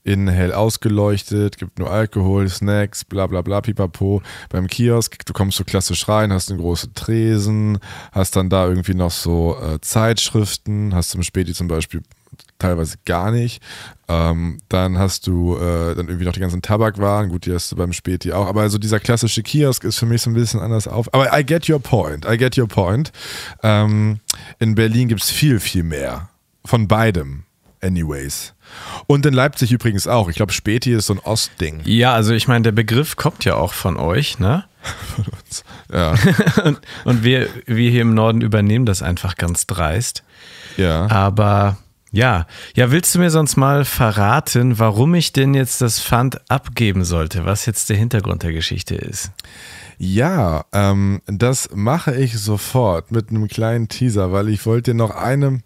innen 0.04 0.28
hell 0.28 0.52
ausgeleuchtet, 0.52 1.58
gibt 1.58 1.80
nur 1.80 1.90
Alkohol, 1.90 2.48
Snacks, 2.48 3.04
bla 3.04 3.26
bla 3.26 3.42
bla, 3.42 3.60
pipapo. 3.60 4.22
Beim 4.48 4.68
Kiosk, 4.68 5.26
du 5.26 5.32
kommst 5.32 5.58
so 5.58 5.64
klassisch 5.64 6.08
rein, 6.08 6.32
hast 6.32 6.50
eine 6.50 6.60
große 6.60 6.94
Tresen, 6.94 7.78
hast 8.12 8.36
dann 8.36 8.48
da 8.48 8.66
irgendwie 8.66 8.94
noch 8.94 9.10
so 9.10 9.58
äh, 9.60 9.80
Zeitschriften, 9.80 10.94
hast 10.94 11.10
zum 11.10 11.24
Späti 11.24 11.52
zum 11.52 11.66
Beispiel 11.66 12.02
teilweise 12.60 12.96
gar 13.04 13.30
nicht. 13.30 13.62
Ähm, 14.08 14.58
dann 14.68 14.98
hast 14.98 15.26
du 15.26 15.56
äh, 15.56 15.94
dann 15.94 16.08
irgendwie 16.08 16.24
noch 16.24 16.32
die 16.32 16.40
ganzen 16.40 16.62
Tabakwaren, 16.62 17.28
gut, 17.30 17.46
die 17.46 17.52
hast 17.52 17.70
du 17.72 17.76
beim 17.76 17.92
Späti 17.92 18.32
auch, 18.32 18.46
aber 18.46 18.62
also 18.62 18.78
dieser 18.78 19.00
klassische 19.00 19.42
Kiosk 19.42 19.84
ist 19.84 19.98
für 19.98 20.06
mich 20.06 20.22
so 20.22 20.30
ein 20.30 20.34
bisschen 20.34 20.60
anders 20.60 20.88
auf. 20.88 21.12
Aber 21.14 21.36
I 21.36 21.44
get 21.44 21.68
your 21.68 21.80
point, 21.80 22.24
I 22.24 22.36
get 22.36 22.56
your 22.58 22.68
point. 22.68 23.12
Ähm, 23.62 24.20
in 24.58 24.74
Berlin 24.74 25.08
gibt 25.08 25.22
es 25.22 25.30
viel, 25.30 25.60
viel 25.60 25.82
mehr 25.82 26.28
von 26.64 26.88
beidem, 26.88 27.44
anyways. 27.80 28.54
Und 29.06 29.26
in 29.26 29.34
Leipzig 29.34 29.72
übrigens 29.72 30.06
auch. 30.06 30.28
Ich 30.28 30.36
glaube, 30.36 30.52
Späti 30.52 30.92
ist 30.92 31.06
so 31.06 31.14
ein 31.14 31.18
Ostding. 31.20 31.80
Ja, 31.84 32.14
also 32.14 32.32
ich 32.32 32.48
meine, 32.48 32.62
der 32.62 32.72
Begriff 32.72 33.16
kommt 33.16 33.44
ja 33.44 33.54
auch 33.54 33.72
von 33.72 33.96
euch, 33.96 34.38
ne? 34.38 34.64
Von 35.14 35.26
uns. 35.26 35.64
Ja. 35.92 36.14
und, 36.64 36.80
und 37.04 37.24
wir, 37.24 37.48
wir 37.66 37.90
hier 37.90 38.02
im 38.02 38.14
Norden 38.14 38.40
übernehmen 38.40 38.86
das 38.86 39.02
einfach 39.02 39.36
ganz 39.36 39.66
dreist. 39.66 40.22
Ja. 40.76 41.10
Aber 41.10 41.78
ja, 42.12 42.46
ja, 42.74 42.90
willst 42.90 43.14
du 43.14 43.20
mir 43.20 43.30
sonst 43.30 43.56
mal 43.56 43.84
verraten, 43.84 44.78
warum 44.78 45.14
ich 45.14 45.32
denn 45.32 45.54
jetzt 45.54 45.80
das 45.80 46.00
Pfand 46.00 46.50
abgeben 46.50 47.04
sollte, 47.04 47.44
was 47.44 47.66
jetzt 47.66 47.88
der 47.88 47.96
Hintergrund 47.96 48.42
der 48.42 48.52
Geschichte 48.52 48.96
ist? 48.96 49.30
Ja, 49.98 50.64
ähm, 50.72 51.20
das 51.26 51.70
mache 51.72 52.14
ich 52.14 52.38
sofort 52.38 53.12
mit 53.12 53.30
einem 53.30 53.46
kleinen 53.48 53.88
Teaser, 53.88 54.32
weil 54.32 54.48
ich 54.48 54.66
wollte 54.66 54.90
dir 54.90 54.96
noch 54.96 55.10
eine, 55.14 55.62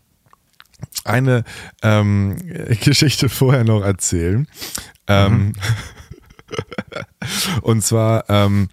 eine 1.04 1.44
ähm, 1.82 2.36
Geschichte 2.82 3.28
vorher 3.28 3.64
noch 3.64 3.82
erzählen. 3.82 4.46
Ähm, 5.06 5.32
mhm. 5.32 5.52
Und 7.62 7.82
zwar, 7.82 8.28
ähm, 8.28 8.68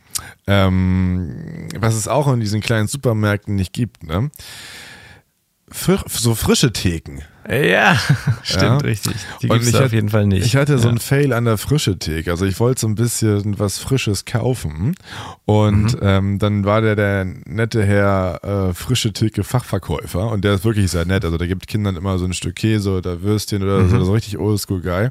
ähm, 0.45 1.69
was 1.77 1.95
es 1.95 2.07
auch 2.07 2.31
in 2.33 2.39
diesen 2.39 2.61
kleinen 2.61 2.87
Supermärkten 2.87 3.55
nicht 3.55 3.71
gibt, 3.71 4.03
ne? 4.03 4.29
So 5.73 6.35
frische 6.35 6.73
Theken. 6.73 7.21
Ja, 7.49 7.99
stimmt, 8.43 8.61
ja. 8.63 8.77
richtig. 8.77 9.15
Die 9.41 9.47
gibt 9.47 9.63
es 9.63 9.75
auf 9.75 9.91
jeden 9.91 10.09
Fall 10.09 10.27
nicht. 10.27 10.45
Ich 10.45 10.55
hatte 10.55 10.77
so 10.77 10.87
einen 10.87 10.99
Fail 10.99 11.33
an 11.33 11.45
der 11.45 11.57
frische 11.57 11.97
Theke. 11.97 12.29
Also 12.31 12.45
ich 12.45 12.59
wollte 12.59 12.81
so 12.81 12.87
ein 12.87 12.95
bisschen 12.95 13.57
was 13.57 13.79
Frisches 13.79 14.25
kaufen. 14.25 14.95
Und 15.45 15.93
mhm. 15.93 15.99
ähm, 16.01 16.39
dann 16.39 16.65
war 16.65 16.81
der 16.81 16.95
der 16.95 17.25
nette 17.25 17.83
Herr 17.83 18.69
äh, 18.69 18.73
frische 18.73 19.11
Theke 19.11 19.43
Fachverkäufer. 19.43 20.29
Und 20.29 20.45
der 20.45 20.53
ist 20.53 20.65
wirklich 20.65 20.91
sehr 20.91 21.05
nett. 21.05 21.25
Also 21.25 21.37
der 21.37 21.47
gibt 21.47 21.67
Kindern 21.67 21.95
immer 21.95 22.19
so 22.19 22.25
ein 22.25 22.33
Stück 22.33 22.55
Käse 22.55 22.91
oder 22.97 23.21
Würstchen 23.21 23.63
oder 23.63 23.79
mhm. 23.79 23.89
so. 23.89 23.97
Das 23.97 24.07
ist 24.07 24.13
richtig 24.13 24.37
oldschool 24.37 24.81
guy. 24.81 25.09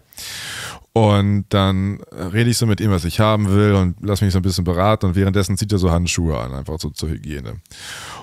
Und 0.92 1.44
dann 1.50 2.00
rede 2.12 2.50
ich 2.50 2.58
so 2.58 2.66
mit 2.66 2.80
ihm, 2.80 2.90
was 2.90 3.04
ich 3.04 3.20
haben 3.20 3.48
will 3.48 3.74
und 3.74 3.96
lass 4.00 4.22
mich 4.22 4.32
so 4.32 4.40
ein 4.40 4.42
bisschen 4.42 4.64
beraten. 4.64 5.06
Und 5.06 5.14
währenddessen 5.14 5.56
zieht 5.56 5.72
er 5.72 5.78
so 5.78 5.90
Handschuhe 5.90 6.38
an, 6.38 6.52
einfach 6.52 6.80
so 6.80 6.90
zur 6.90 7.10
Hygiene. 7.10 7.60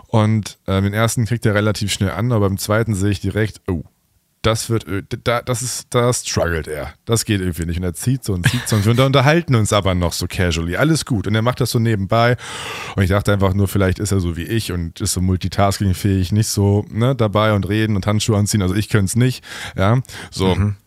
Und 0.08 0.58
äh, 0.66 0.82
den 0.82 0.94
ersten 0.94 1.26
kriegt 1.26 1.46
er 1.46 1.54
relativ 1.54 1.92
schnell 1.92 2.12
an, 2.12 2.32
aber 2.32 2.48
beim 2.48 2.58
zweiten 2.58 2.96
sehe 2.96 3.12
ich 3.12 3.20
direkt, 3.20 3.62
oh, 3.68 3.84
das 4.42 4.70
wird, 4.70 4.88
äh, 4.88 5.04
da, 5.24 5.42
das 5.42 5.62
ist, 5.62 5.88
da 5.94 6.12
struggelt 6.14 6.68
er. 6.68 6.94
Das 7.06 7.26
geht 7.26 7.42
irgendwie 7.42 7.66
nicht. 7.66 7.78
Und 7.78 7.84
er 7.84 7.94
zieht 7.94 8.24
so 8.24 8.34
und 8.34 8.48
zieht 8.48 8.68
so 8.68 8.78
und 8.78 8.86
wir 8.86 9.06
unterhalten 9.06 9.56
uns 9.56 9.74
aber 9.74 9.94
noch 9.96 10.14
so 10.14 10.28
casually. 10.28 10.78
Alles 10.78 11.06
gut. 11.06 11.28
Und 11.28 11.36
er 11.36 11.42
macht 11.42 11.60
das 11.60 11.72
so 11.72 11.80
nebenbei. 11.80 12.38
Und 12.96 13.04
ich 13.04 13.10
dachte 13.10 13.34
einfach 13.34 13.54
nur, 13.54 13.68
vielleicht 13.68 14.00
ist 14.00 14.12
er 14.12 14.20
so 14.20 14.38
wie 14.38 14.44
ich 14.44 14.72
und 14.72 15.02
ist 15.02 15.14
so 15.14 15.22
multitaskingfähig, 15.22 16.32
nicht 16.32 16.48
so 16.48 16.86
ne, 16.90 17.16
dabei 17.16 17.54
und 17.54 17.68
reden 17.68 17.96
und 17.96 18.08
Handschuhe 18.08 18.38
anziehen. 18.38 18.62
Also 18.62 18.76
ich 18.76 18.90
könnte 18.90 19.06
es 19.06 19.16
nicht. 19.16 19.44
Ja, 19.76 20.02
so. 20.32 20.56
Mhm. 20.56 20.78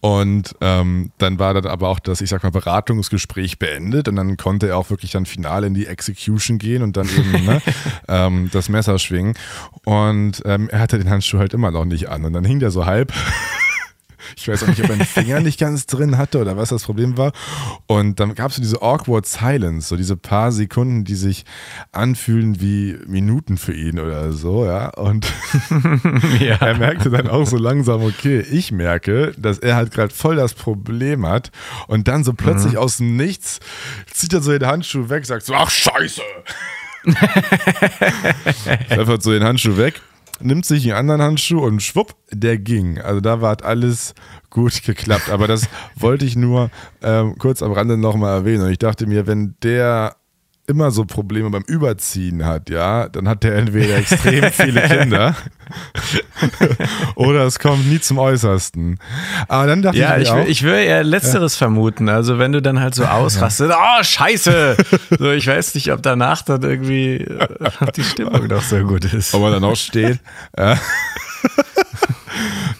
Und 0.00 0.54
ähm, 0.60 1.10
dann 1.18 1.38
war 1.38 1.54
dann 1.54 1.66
aber 1.66 1.88
auch 1.88 2.00
das, 2.00 2.20
ich 2.20 2.28
sag 2.28 2.42
mal, 2.42 2.50
Beratungsgespräch 2.50 3.58
beendet 3.58 4.08
und 4.08 4.16
dann 4.16 4.36
konnte 4.36 4.68
er 4.68 4.76
auch 4.76 4.90
wirklich 4.90 5.10
dann 5.12 5.24
final 5.24 5.64
in 5.64 5.72
die 5.72 5.86
Execution 5.86 6.58
gehen 6.58 6.82
und 6.82 6.96
dann 6.96 7.08
eben 7.08 7.44
ne, 7.44 7.62
ähm, 8.08 8.50
das 8.52 8.68
Messer 8.68 8.98
schwingen. 8.98 9.34
Und 9.84 10.42
ähm, 10.44 10.68
er 10.68 10.80
hatte 10.80 10.98
den 10.98 11.08
Handschuh 11.08 11.38
halt 11.38 11.54
immer 11.54 11.70
noch 11.70 11.86
nicht 11.86 12.10
an 12.10 12.24
und 12.24 12.34
dann 12.34 12.44
hing 12.44 12.60
der 12.60 12.70
so 12.70 12.84
halb 12.84 13.12
ich 14.36 14.48
weiß 14.48 14.62
auch 14.62 14.68
nicht, 14.68 14.82
ob 14.82 14.90
er 14.90 14.96
den 14.96 15.06
Finger 15.06 15.40
nicht 15.40 15.58
ganz 15.58 15.86
drin 15.86 16.18
hatte 16.18 16.40
oder 16.40 16.56
was 16.56 16.70
das 16.70 16.84
Problem 16.84 17.16
war. 17.16 17.32
Und 17.86 18.20
dann 18.20 18.34
gab 18.34 18.50
es 18.50 18.56
so 18.56 18.62
diese 18.62 18.82
awkward 18.82 19.26
silence, 19.26 19.88
so 19.88 19.96
diese 19.96 20.16
paar 20.16 20.52
Sekunden, 20.52 21.04
die 21.04 21.14
sich 21.14 21.44
anfühlen 21.92 22.60
wie 22.60 22.98
Minuten 23.06 23.56
für 23.56 23.72
ihn 23.72 23.98
oder 23.98 24.32
so, 24.32 24.64
ja. 24.64 24.88
Und 24.90 25.26
ja. 26.40 26.56
er 26.56 26.76
merkte 26.78 27.10
dann 27.10 27.28
auch 27.28 27.46
so 27.46 27.56
langsam, 27.56 28.02
okay, 28.02 28.40
ich 28.40 28.72
merke, 28.72 29.32
dass 29.36 29.58
er 29.58 29.76
halt 29.76 29.92
gerade 29.92 30.12
voll 30.12 30.36
das 30.36 30.54
Problem 30.54 31.26
hat. 31.26 31.50
Und 31.86 32.08
dann 32.08 32.24
so 32.24 32.32
plötzlich 32.32 32.72
mhm. 32.74 32.78
aus 32.78 32.98
dem 32.98 33.16
Nichts 33.16 33.60
zieht 34.12 34.32
er 34.32 34.40
so 34.40 34.52
den 34.52 34.66
Handschuh 34.66 35.08
weg, 35.08 35.26
sagt 35.26 35.44
so, 35.44 35.54
ach 35.54 35.70
scheiße. 35.70 36.22
Einfach 38.90 39.20
so 39.20 39.32
den 39.32 39.42
Handschuh 39.42 39.76
weg 39.76 40.00
nimmt 40.40 40.64
sich 40.64 40.84
einen 40.84 40.98
anderen 40.98 41.22
Handschuh 41.22 41.60
und 41.60 41.82
schwupp, 41.82 42.14
der 42.30 42.58
ging. 42.58 42.98
Also 42.98 43.20
da 43.20 43.40
war 43.40 43.56
alles 43.64 44.14
gut 44.50 44.82
geklappt. 44.82 45.30
Aber 45.30 45.46
das 45.46 45.68
wollte 45.96 46.24
ich 46.24 46.36
nur 46.36 46.70
ähm, 47.02 47.36
kurz 47.38 47.62
am 47.62 47.72
Rande 47.72 47.96
nochmal 47.96 48.38
erwähnen. 48.38 48.64
Und 48.64 48.70
ich 48.70 48.78
dachte 48.78 49.06
mir, 49.06 49.26
wenn 49.26 49.54
der 49.62 50.16
immer 50.70 50.90
so 50.90 51.04
Probleme 51.04 51.50
beim 51.50 51.64
Überziehen 51.66 52.46
hat, 52.46 52.70
ja, 52.70 53.08
dann 53.08 53.28
hat 53.28 53.42
der 53.42 53.56
entweder 53.56 53.96
extrem 53.96 54.44
viele 54.52 54.82
Kinder 54.82 55.36
oder 57.16 57.44
es 57.44 57.58
kommt 57.58 57.86
nie 57.86 58.00
zum 58.00 58.18
Äußersten. 58.18 58.98
Aber 59.48 59.66
dann 59.66 59.82
dachte 59.82 59.98
ja, 59.98 60.16
ich, 60.16 60.22
ich, 60.22 60.30
auch, 60.30 60.46
ich 60.46 60.62
würde 60.62 60.82
eher 60.82 61.04
Letzteres 61.04 61.54
ja. 61.54 61.66
vermuten. 61.66 62.08
Also 62.08 62.38
wenn 62.38 62.52
du 62.52 62.62
dann 62.62 62.80
halt 62.80 62.94
so 62.94 63.04
ausrastest, 63.06 63.72
oh 63.74 64.02
Scheiße, 64.02 64.76
so 65.18 65.30
ich 65.32 65.46
weiß 65.46 65.74
nicht, 65.74 65.92
ob 65.92 66.02
danach 66.02 66.42
dann 66.42 66.62
irgendwie 66.62 67.16
äh, 67.16 67.48
die 67.96 68.04
Stimmung 68.04 68.46
noch 68.46 68.62
so 68.62 68.78
gut 68.78 69.04
ist. 69.12 69.34
Ob 69.34 69.42
man 69.42 69.52
dann 69.52 69.64
auch 69.64 69.76
steht. 69.76 70.20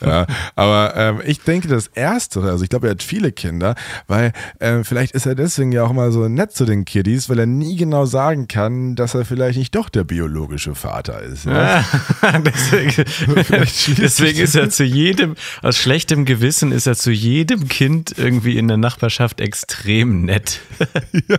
ja, 0.00 0.26
aber 0.54 0.94
ähm, 0.96 1.20
ich 1.24 1.40
denke 1.40 1.68
das 1.68 1.88
Erste, 1.88 2.40
also 2.42 2.62
ich 2.64 2.70
glaube, 2.70 2.88
er 2.88 2.92
hat 2.92 3.02
viele 3.02 3.32
Kinder, 3.32 3.74
weil 4.06 4.32
ähm, 4.60 4.84
vielleicht 4.84 5.14
ist 5.14 5.26
er 5.26 5.34
deswegen 5.34 5.72
ja 5.72 5.84
auch 5.84 5.92
mal 5.92 6.12
so 6.12 6.28
nett 6.28 6.52
zu 6.52 6.64
den 6.64 6.84
Kiddies, 6.84 7.28
weil 7.28 7.38
er 7.38 7.46
nie 7.46 7.76
genau 7.76 8.06
sagen 8.06 8.48
kann, 8.48 8.96
dass 8.96 9.14
er 9.14 9.24
vielleicht 9.24 9.58
nicht 9.58 9.74
doch 9.74 9.88
der 9.88 10.04
biologische 10.04 10.74
Vater 10.74 11.20
ist. 11.20 11.44
Ja? 11.44 11.84
Ja, 12.22 12.38
deswegen, 12.38 13.04
deswegen 13.98 14.38
ist 14.38 14.54
er 14.54 14.70
zu 14.70 14.84
jedem, 14.84 15.34
aus 15.62 15.76
schlechtem 15.76 16.24
Gewissen 16.24 16.72
ist 16.72 16.86
er 16.86 16.96
zu 16.96 17.10
jedem 17.10 17.68
Kind 17.68 18.14
irgendwie 18.16 18.58
in 18.58 18.68
der 18.68 18.76
Nachbarschaft 18.76 19.40
extrem 19.40 20.24
nett. 20.24 20.60
ja, 21.28 21.36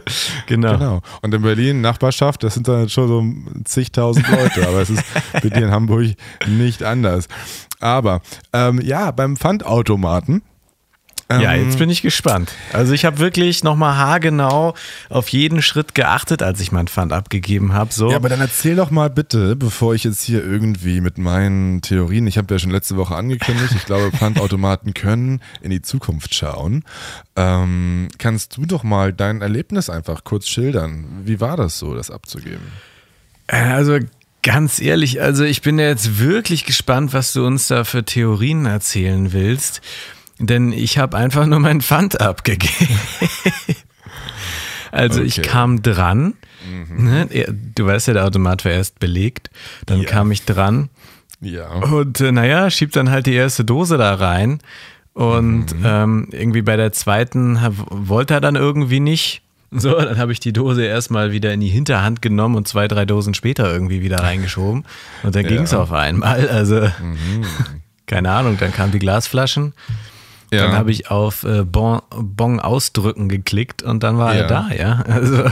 genau. 0.47 0.77
genau. 0.77 1.01
Und 1.21 1.33
in 1.33 1.41
Berlin, 1.41 1.81
Nachbarschaft, 1.81 2.43
das 2.43 2.53
sind 2.53 2.67
dann 2.67 2.89
schon 2.89 3.07
so 3.07 3.63
zigtausend 3.65 4.27
Leute, 4.29 4.67
aber 4.67 4.81
es 4.81 4.89
ist 4.89 5.03
bei 5.33 5.49
dir 5.49 5.63
in 5.63 5.71
Hamburg 5.71 6.07
nicht 6.47 6.83
anders. 6.83 7.27
Aber 7.81 8.21
ähm, 8.53 8.79
ja, 8.81 9.11
beim 9.11 9.35
Pfandautomaten. 9.35 10.43
ja, 11.29 11.53
jetzt 11.53 11.73
ähm, 11.73 11.79
bin 11.79 11.89
ich 11.89 12.01
gespannt. 12.01 12.51
Also 12.73 12.93
ich 12.93 13.05
habe 13.05 13.19
wirklich 13.19 13.63
nochmal 13.63 13.95
haargenau 13.95 14.73
auf 15.09 15.29
jeden 15.29 15.61
Schritt 15.61 15.95
geachtet, 15.95 16.43
als 16.43 16.59
ich 16.59 16.71
mein 16.71 16.87
Pfand 16.87 17.13
abgegeben 17.13 17.73
habe. 17.73 17.93
So. 17.93 18.11
Ja, 18.11 18.17
aber 18.17 18.29
dann 18.29 18.41
erzähl 18.41 18.75
doch 18.75 18.91
mal 18.91 19.09
bitte, 19.09 19.55
bevor 19.55 19.95
ich 19.95 20.03
jetzt 20.03 20.21
hier 20.21 20.43
irgendwie 20.43 20.99
mit 21.01 21.17
meinen 21.17 21.81
Theorien, 21.81 22.27
ich 22.27 22.37
habe 22.37 22.53
ja 22.53 22.59
schon 22.59 22.71
letzte 22.71 22.97
Woche 22.97 23.15
angekündigt, 23.15 23.73
ich 23.75 23.85
glaube, 23.85 24.11
Pfandautomaten 24.11 24.93
können 24.93 25.41
in 25.61 25.71
die 25.71 25.81
Zukunft 25.81 26.35
schauen. 26.35 26.83
Ähm, 27.35 28.09
kannst 28.17 28.57
du 28.57 28.65
doch 28.65 28.83
mal 28.83 29.13
dein 29.13 29.41
Erlebnis 29.41 29.89
einfach 29.89 30.23
kurz 30.23 30.47
schildern? 30.47 31.05
Wie 31.23 31.39
war 31.39 31.55
das 31.55 31.79
so, 31.79 31.95
das 31.95 32.11
abzugeben? 32.11 32.67
Äh, 33.47 33.57
also 33.57 33.99
Ganz 34.43 34.81
ehrlich, 34.81 35.21
also 35.21 35.43
ich 35.43 35.61
bin 35.61 35.77
jetzt 35.77 36.19
wirklich 36.19 36.65
gespannt, 36.65 37.13
was 37.13 37.33
du 37.33 37.45
uns 37.45 37.67
da 37.67 37.83
für 37.83 38.03
Theorien 38.03 38.65
erzählen 38.65 39.33
willst. 39.33 39.81
Denn 40.39 40.71
ich 40.73 40.97
habe 40.97 41.17
einfach 41.17 41.45
nur 41.45 41.59
mein 41.59 41.81
Pfand 41.81 42.19
abgegeben. 42.19 42.99
also 44.91 45.19
okay. 45.19 45.27
ich 45.27 45.41
kam 45.43 45.83
dran. 45.83 46.33
Mhm. 46.67 47.03
Ne? 47.03 47.27
Du 47.75 47.85
weißt 47.85 48.07
ja, 48.07 48.13
der 48.15 48.25
Automat 48.25 48.65
war 48.65 48.71
erst 48.71 48.97
belegt. 48.99 49.51
Dann 49.85 50.01
ja. 50.01 50.09
kam 50.09 50.31
ich 50.31 50.43
dran. 50.43 50.89
Ja. 51.41 51.69
Und 51.69 52.19
äh, 52.21 52.31
naja, 52.31 52.69
schiebt 52.71 52.95
dann 52.95 53.11
halt 53.11 53.27
die 53.27 53.33
erste 53.33 53.63
Dose 53.63 53.97
da 53.97 54.15
rein. 54.15 54.59
Und 55.13 55.77
mhm. 55.77 55.85
ähm, 55.85 56.27
irgendwie 56.31 56.63
bei 56.63 56.77
der 56.77 56.91
zweiten 56.91 57.59
wollte 57.89 58.35
er 58.35 58.41
dann 58.41 58.55
irgendwie 58.55 58.99
nicht. 58.99 59.43
So, 59.73 59.93
dann 59.95 60.17
habe 60.17 60.33
ich 60.33 60.41
die 60.41 60.51
Dose 60.51 60.83
erstmal 60.83 61.31
wieder 61.31 61.53
in 61.53 61.61
die 61.61 61.69
Hinterhand 61.69 62.21
genommen 62.21 62.55
und 62.55 62.67
zwei, 62.67 62.89
drei 62.89 63.05
Dosen 63.05 63.33
später 63.33 63.71
irgendwie 63.71 64.01
wieder 64.01 64.17
reingeschoben. 64.17 64.83
Und 65.23 65.35
dann 65.35 65.43
ja. 65.43 65.49
ging 65.49 65.61
es 65.61 65.73
auf 65.73 65.93
einmal. 65.93 66.49
Also, 66.49 66.81
mhm. 66.81 67.45
keine 68.05 68.31
Ahnung, 68.31 68.57
dann 68.59 68.73
kamen 68.73 68.91
die 68.91 68.99
Glasflaschen. 68.99 69.73
Ja. 70.51 70.63
Dann 70.63 70.73
habe 70.73 70.91
ich 70.91 71.09
auf 71.09 71.45
äh, 71.45 71.63
bon, 71.63 72.01
bon 72.09 72.59
ausdrücken 72.59 73.29
geklickt 73.29 73.83
und 73.83 74.03
dann 74.03 74.17
war 74.17 74.35
ja. 74.35 74.41
er 74.41 74.47
da, 74.47 74.69
ja. 74.77 75.01
Also. 75.07 75.45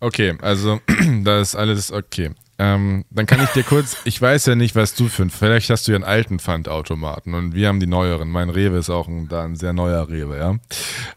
Okay, 0.00 0.36
also 0.42 0.80
da 1.22 1.40
ist 1.40 1.54
alles 1.54 1.92
okay. 1.92 2.30
ähm, 2.58 3.04
dann 3.10 3.26
kann 3.26 3.40
ich 3.44 3.50
dir 3.50 3.62
kurz, 3.62 3.98
ich 4.02 4.20
weiß 4.20 4.46
ja 4.46 4.56
nicht, 4.56 4.74
was 4.74 4.94
du 4.94 5.06
für 5.06 5.22
ein, 5.22 5.30
vielleicht 5.30 5.70
hast 5.70 5.86
du 5.86 5.92
ja 5.92 5.96
einen 5.96 6.04
alten 6.04 6.40
Pfandautomaten 6.40 7.34
und 7.34 7.54
wir 7.54 7.68
haben 7.68 7.78
die 7.78 7.86
neueren. 7.86 8.30
Mein 8.30 8.50
Rewe 8.50 8.78
ist 8.78 8.90
auch 8.90 9.06
ein, 9.06 9.28
da 9.28 9.44
ein 9.44 9.54
sehr 9.54 9.72
neuer 9.72 10.08
Rewe, 10.08 10.38
ja. 10.38 10.56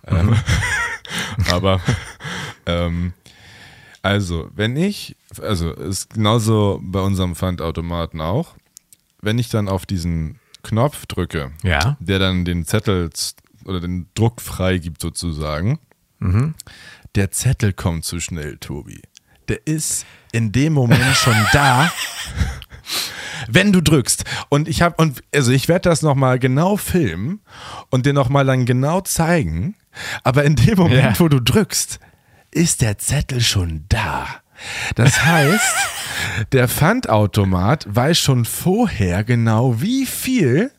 Ähm, 0.06 0.28
mhm. 0.28 0.36
aber 1.52 1.82
ähm, 2.66 3.14
also, 4.04 4.50
wenn 4.54 4.76
ich, 4.76 5.16
also 5.42 5.72
ist 5.72 6.14
genauso 6.14 6.82
bei 6.84 7.00
unserem 7.00 7.36
Pfandautomaten 7.36 8.20
auch, 8.20 8.56
wenn 9.22 9.40
ich 9.40 9.50
dann 9.50 9.70
auf 9.70 9.86
diesen 9.86 10.40
Knopf 10.62 11.06
drücke, 11.06 11.52
ja. 11.64 11.96
der 12.02 12.20
dann 12.20 12.44
den 12.44 12.66
Zettel 12.66 13.10
oder 13.64 13.80
den 13.80 14.08
Druck 14.14 14.42
freigibt 14.42 15.02
sozusagen, 15.02 15.80
mhm. 16.20 16.54
der 17.16 17.32
Zettel 17.32 17.72
kommt 17.72 18.04
zu 18.04 18.20
schnell, 18.20 18.58
Tobi. 18.58 19.02
Der 19.48 19.66
ist 19.66 20.06
in 20.34 20.52
dem 20.52 20.74
Moment 20.74 21.16
schon 21.16 21.36
da, 21.54 21.90
wenn 23.48 23.72
du 23.72 23.82
drückst. 23.82 24.26
Und 24.50 24.68
ich 24.68 24.82
habe 24.82 24.96
und 25.02 25.24
also 25.34 25.54
ich 25.54 25.70
werde 25.70 25.90
das 25.90 26.02
noch 26.02 26.16
mal 26.16 26.40
genau 26.40 26.76
filmen 26.76 27.40
und 27.90 28.06
dir 28.06 28.14
noch 28.14 28.28
mal 28.28 28.46
dann 28.46 28.66
genau 28.66 29.00
zeigen. 29.00 29.76
Aber 30.24 30.44
in 30.44 30.56
dem 30.56 30.78
Moment, 30.78 31.18
ja. 31.18 31.20
wo 31.20 31.28
du 31.28 31.40
drückst, 31.40 32.00
ist 32.52 32.82
der 32.82 32.98
Zettel 32.98 33.42
schon 33.42 33.86
da. 33.90 34.28
Das 34.96 35.26
heißt, 35.26 35.76
der 36.52 36.68
Pfandautomat 36.68 37.86
weiß 37.90 38.20
schon 38.20 38.46
vorher 38.46 39.24
genau, 39.24 39.82
wie 39.82 40.06
viel 40.06 40.72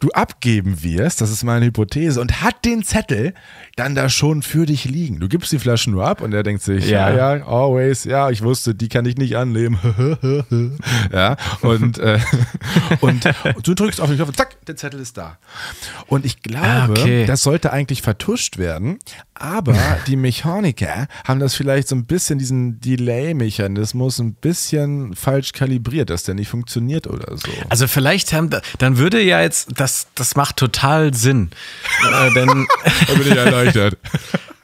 du 0.00 0.10
abgeben 0.10 0.82
wirst, 0.82 1.20
das 1.20 1.30
ist 1.30 1.44
meine 1.44 1.66
Hypothese, 1.66 2.20
und 2.20 2.42
hat 2.42 2.64
den 2.64 2.82
Zettel 2.82 3.34
dann 3.76 3.94
da 3.94 4.08
schon 4.08 4.42
für 4.42 4.66
dich 4.66 4.84
liegen. 4.84 5.20
Du 5.20 5.28
gibst 5.28 5.52
die 5.52 5.58
Flaschen 5.58 5.92
nur 5.92 6.06
ab 6.06 6.20
und 6.20 6.32
er 6.32 6.42
denkt 6.42 6.62
sich, 6.62 6.88
ja, 6.88 7.10
ja, 7.10 7.36
ja 7.36 7.46
always, 7.46 8.04
ja, 8.04 8.30
ich 8.30 8.42
wusste, 8.42 8.74
die 8.74 8.88
kann 8.88 9.04
ich 9.06 9.16
nicht 9.16 9.36
annehmen. 9.36 9.78
ja, 11.12 11.36
und, 11.62 11.98
äh, 11.98 12.18
und, 13.00 13.28
du 13.62 13.74
drückst 13.74 14.00
auf 14.00 14.08
den 14.08 14.16
Knopf, 14.16 14.32
zack, 14.32 14.64
der 14.66 14.76
Zettel 14.76 15.00
ist 15.00 15.16
da. 15.16 15.38
Und 16.06 16.24
ich 16.24 16.42
glaube, 16.42 16.66
ah, 16.66 16.88
okay. 16.90 17.26
das 17.26 17.42
sollte 17.42 17.72
eigentlich 17.72 18.02
vertuscht 18.02 18.58
werden, 18.58 18.98
aber 19.34 19.76
die 20.06 20.16
Mechaniker 20.16 21.06
haben 21.24 21.40
das 21.40 21.54
vielleicht 21.54 21.88
so 21.88 21.96
ein 21.96 22.06
bisschen, 22.06 22.38
diesen 22.38 22.80
Delay-Mechanismus 22.80 24.18
ein 24.18 24.34
bisschen 24.34 25.14
falsch 25.14 25.52
kalibriert, 25.52 26.10
dass 26.10 26.24
der 26.24 26.34
nicht 26.34 26.48
funktioniert 26.48 27.06
oder 27.06 27.36
so. 27.36 27.50
Also 27.68 27.86
vielleicht 27.86 28.32
haben, 28.32 28.50
dann 28.78 28.98
würde 28.98 29.20
ja 29.22 29.40
jetzt, 29.40 29.57
das, 29.66 30.08
das 30.14 30.36
macht 30.36 30.56
total 30.56 31.14
Sinn. 31.14 31.50
äh, 32.12 32.32
denn, 32.34 32.46
da 33.06 33.14
bin 33.14 33.22
ich 33.22 33.36
erleichtert. 33.36 33.98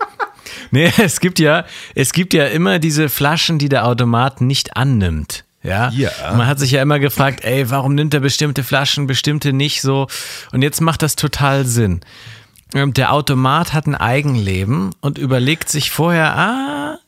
nee, 0.70 0.92
es 0.98 1.20
gibt 1.20 1.38
ja, 1.38 1.64
es 1.94 2.12
gibt 2.12 2.34
ja 2.34 2.46
immer 2.46 2.78
diese 2.78 3.08
Flaschen, 3.08 3.58
die 3.58 3.68
der 3.68 3.86
Automat 3.86 4.40
nicht 4.40 4.76
annimmt. 4.76 5.44
Ja? 5.62 5.88
ja. 5.90 6.10
Man 6.36 6.46
hat 6.46 6.58
sich 6.58 6.70
ja 6.72 6.82
immer 6.82 6.98
gefragt, 6.98 7.42
ey, 7.42 7.70
warum 7.70 7.94
nimmt 7.94 8.12
er 8.14 8.20
bestimmte 8.20 8.62
Flaschen, 8.62 9.06
bestimmte 9.06 9.52
nicht 9.52 9.80
so? 9.80 10.06
Und 10.52 10.62
jetzt 10.62 10.80
macht 10.80 11.02
das 11.02 11.16
total 11.16 11.64
Sinn. 11.64 12.00
Ähm, 12.74 12.92
der 12.92 13.12
Automat 13.12 13.72
hat 13.72 13.86
ein 13.86 13.94
Eigenleben 13.94 14.90
und 15.00 15.16
überlegt 15.16 15.70
sich 15.70 15.90
vorher, 15.90 16.36
ah, 16.36 16.98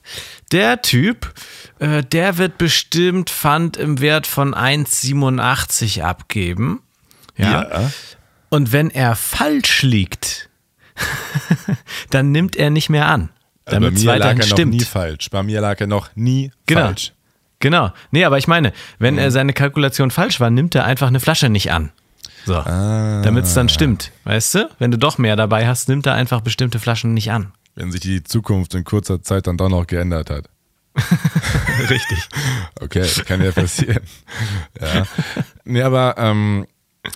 der 0.53 0.81
Typ, 0.81 1.35
äh, 1.81 2.03
der 2.03 2.39
wird 2.39 2.57
bestimmt 2.57 3.31
Pfand 3.31 3.77
im 3.77 4.01
Wert 4.01 4.27
von 4.27 4.55
1,87 4.55 6.03
abgeben. 6.03 6.81
Ja. 7.37 7.63
ja. 7.63 7.91
Und 8.49 8.73
wenn 8.73 8.91
er 8.91 9.17
falsch 9.17 9.83
liegt, 9.83 10.49
dann 12.11 12.33
nimmt 12.33 12.57
er 12.57 12.71
nicht 12.71 12.89
mehr 12.89 13.09
an. 13.09 13.31
Also 13.65 13.81
damit 13.81 13.95
also 13.95 14.07
bei 14.07 14.13
mir 14.13 14.19
lag 14.19 14.37
er 14.37 14.43
stimmt. 14.43 14.73
noch 14.73 14.79
nie 14.81 14.85
falsch. 14.85 15.31
Bei 15.31 15.43
mir 15.43 15.61
lag 15.61 15.81
er 15.81 15.87
noch 15.87 16.11
nie 16.15 16.53
genau. 16.67 16.83
falsch. 16.83 17.13
Genau. 17.59 17.93
Nee, 18.11 18.25
aber 18.25 18.39
ich 18.39 18.47
meine, 18.47 18.73
wenn 18.99 19.15
mhm. 19.15 19.21
er 19.21 19.31
seine 19.31 19.53
Kalkulation 19.53 20.11
falsch 20.11 20.41
war, 20.41 20.51
nimmt 20.51 20.75
er 20.75 20.85
einfach 20.85 21.09
eine 21.09 21.21
Flasche 21.21 21.49
nicht 21.49 21.73
an. 21.73 21.91
So. 22.45 22.55
Ah. 22.55 23.23
Damit 23.23 23.45
es 23.45 23.55
dann 23.55 23.69
stimmt. 23.69 24.13
Weißt 24.25 24.55
du? 24.55 24.71
Wenn 24.79 24.93
du 24.93 24.99
doch 24.99 25.19
mehr 25.19 25.35
dabei 25.35 25.67
hast, 25.67 25.89
nimmt 25.89 26.07
er 26.07 26.15
einfach 26.15 26.43
bestimmte 26.43 26.79
Flaschen 26.79 27.13
nicht 27.13 27.33
an. 27.33 27.53
Wenn 27.75 27.91
sich 27.91 28.01
die 28.01 28.23
Zukunft 28.23 28.75
in 28.75 28.85
kurzer 28.85 29.23
Zeit 29.23 29.49
dann 29.49 29.57
doch 29.57 29.69
noch 29.69 29.87
geändert 29.87 30.31
hat. 30.31 30.49
Richtig. 31.91 32.19
Okay, 32.79 33.07
kann 33.25 33.43
ja 33.43 33.53
passieren. 33.53 34.03
ja. 34.81 35.07
Nee, 35.65 35.83
aber 35.83 36.15
ähm, 36.19 36.67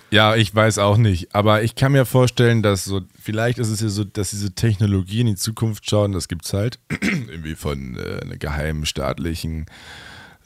ja, 0.09 0.35
ich 0.35 0.53
weiß 0.53 0.77
auch 0.77 0.97
nicht. 0.97 1.33
Aber 1.35 1.63
ich 1.63 1.75
kann 1.75 1.91
mir 1.91 2.05
vorstellen, 2.05 2.61
dass 2.61 2.85
so, 2.85 3.01
vielleicht 3.21 3.57
ist 3.57 3.69
es 3.69 3.81
ja 3.81 3.89
so, 3.89 4.03
dass 4.03 4.31
diese 4.31 4.53
Technologie 4.53 5.21
in 5.21 5.27
die 5.27 5.35
Zukunft 5.35 5.89
schauen, 5.89 6.11
das 6.11 6.27
gibt 6.27 6.45
es 6.45 6.53
halt 6.53 6.79
irgendwie 7.01 7.55
von 7.55 7.97
äh, 7.97 8.21
einer 8.21 8.37
geheimen 8.37 8.85
staatlichen 8.85 9.65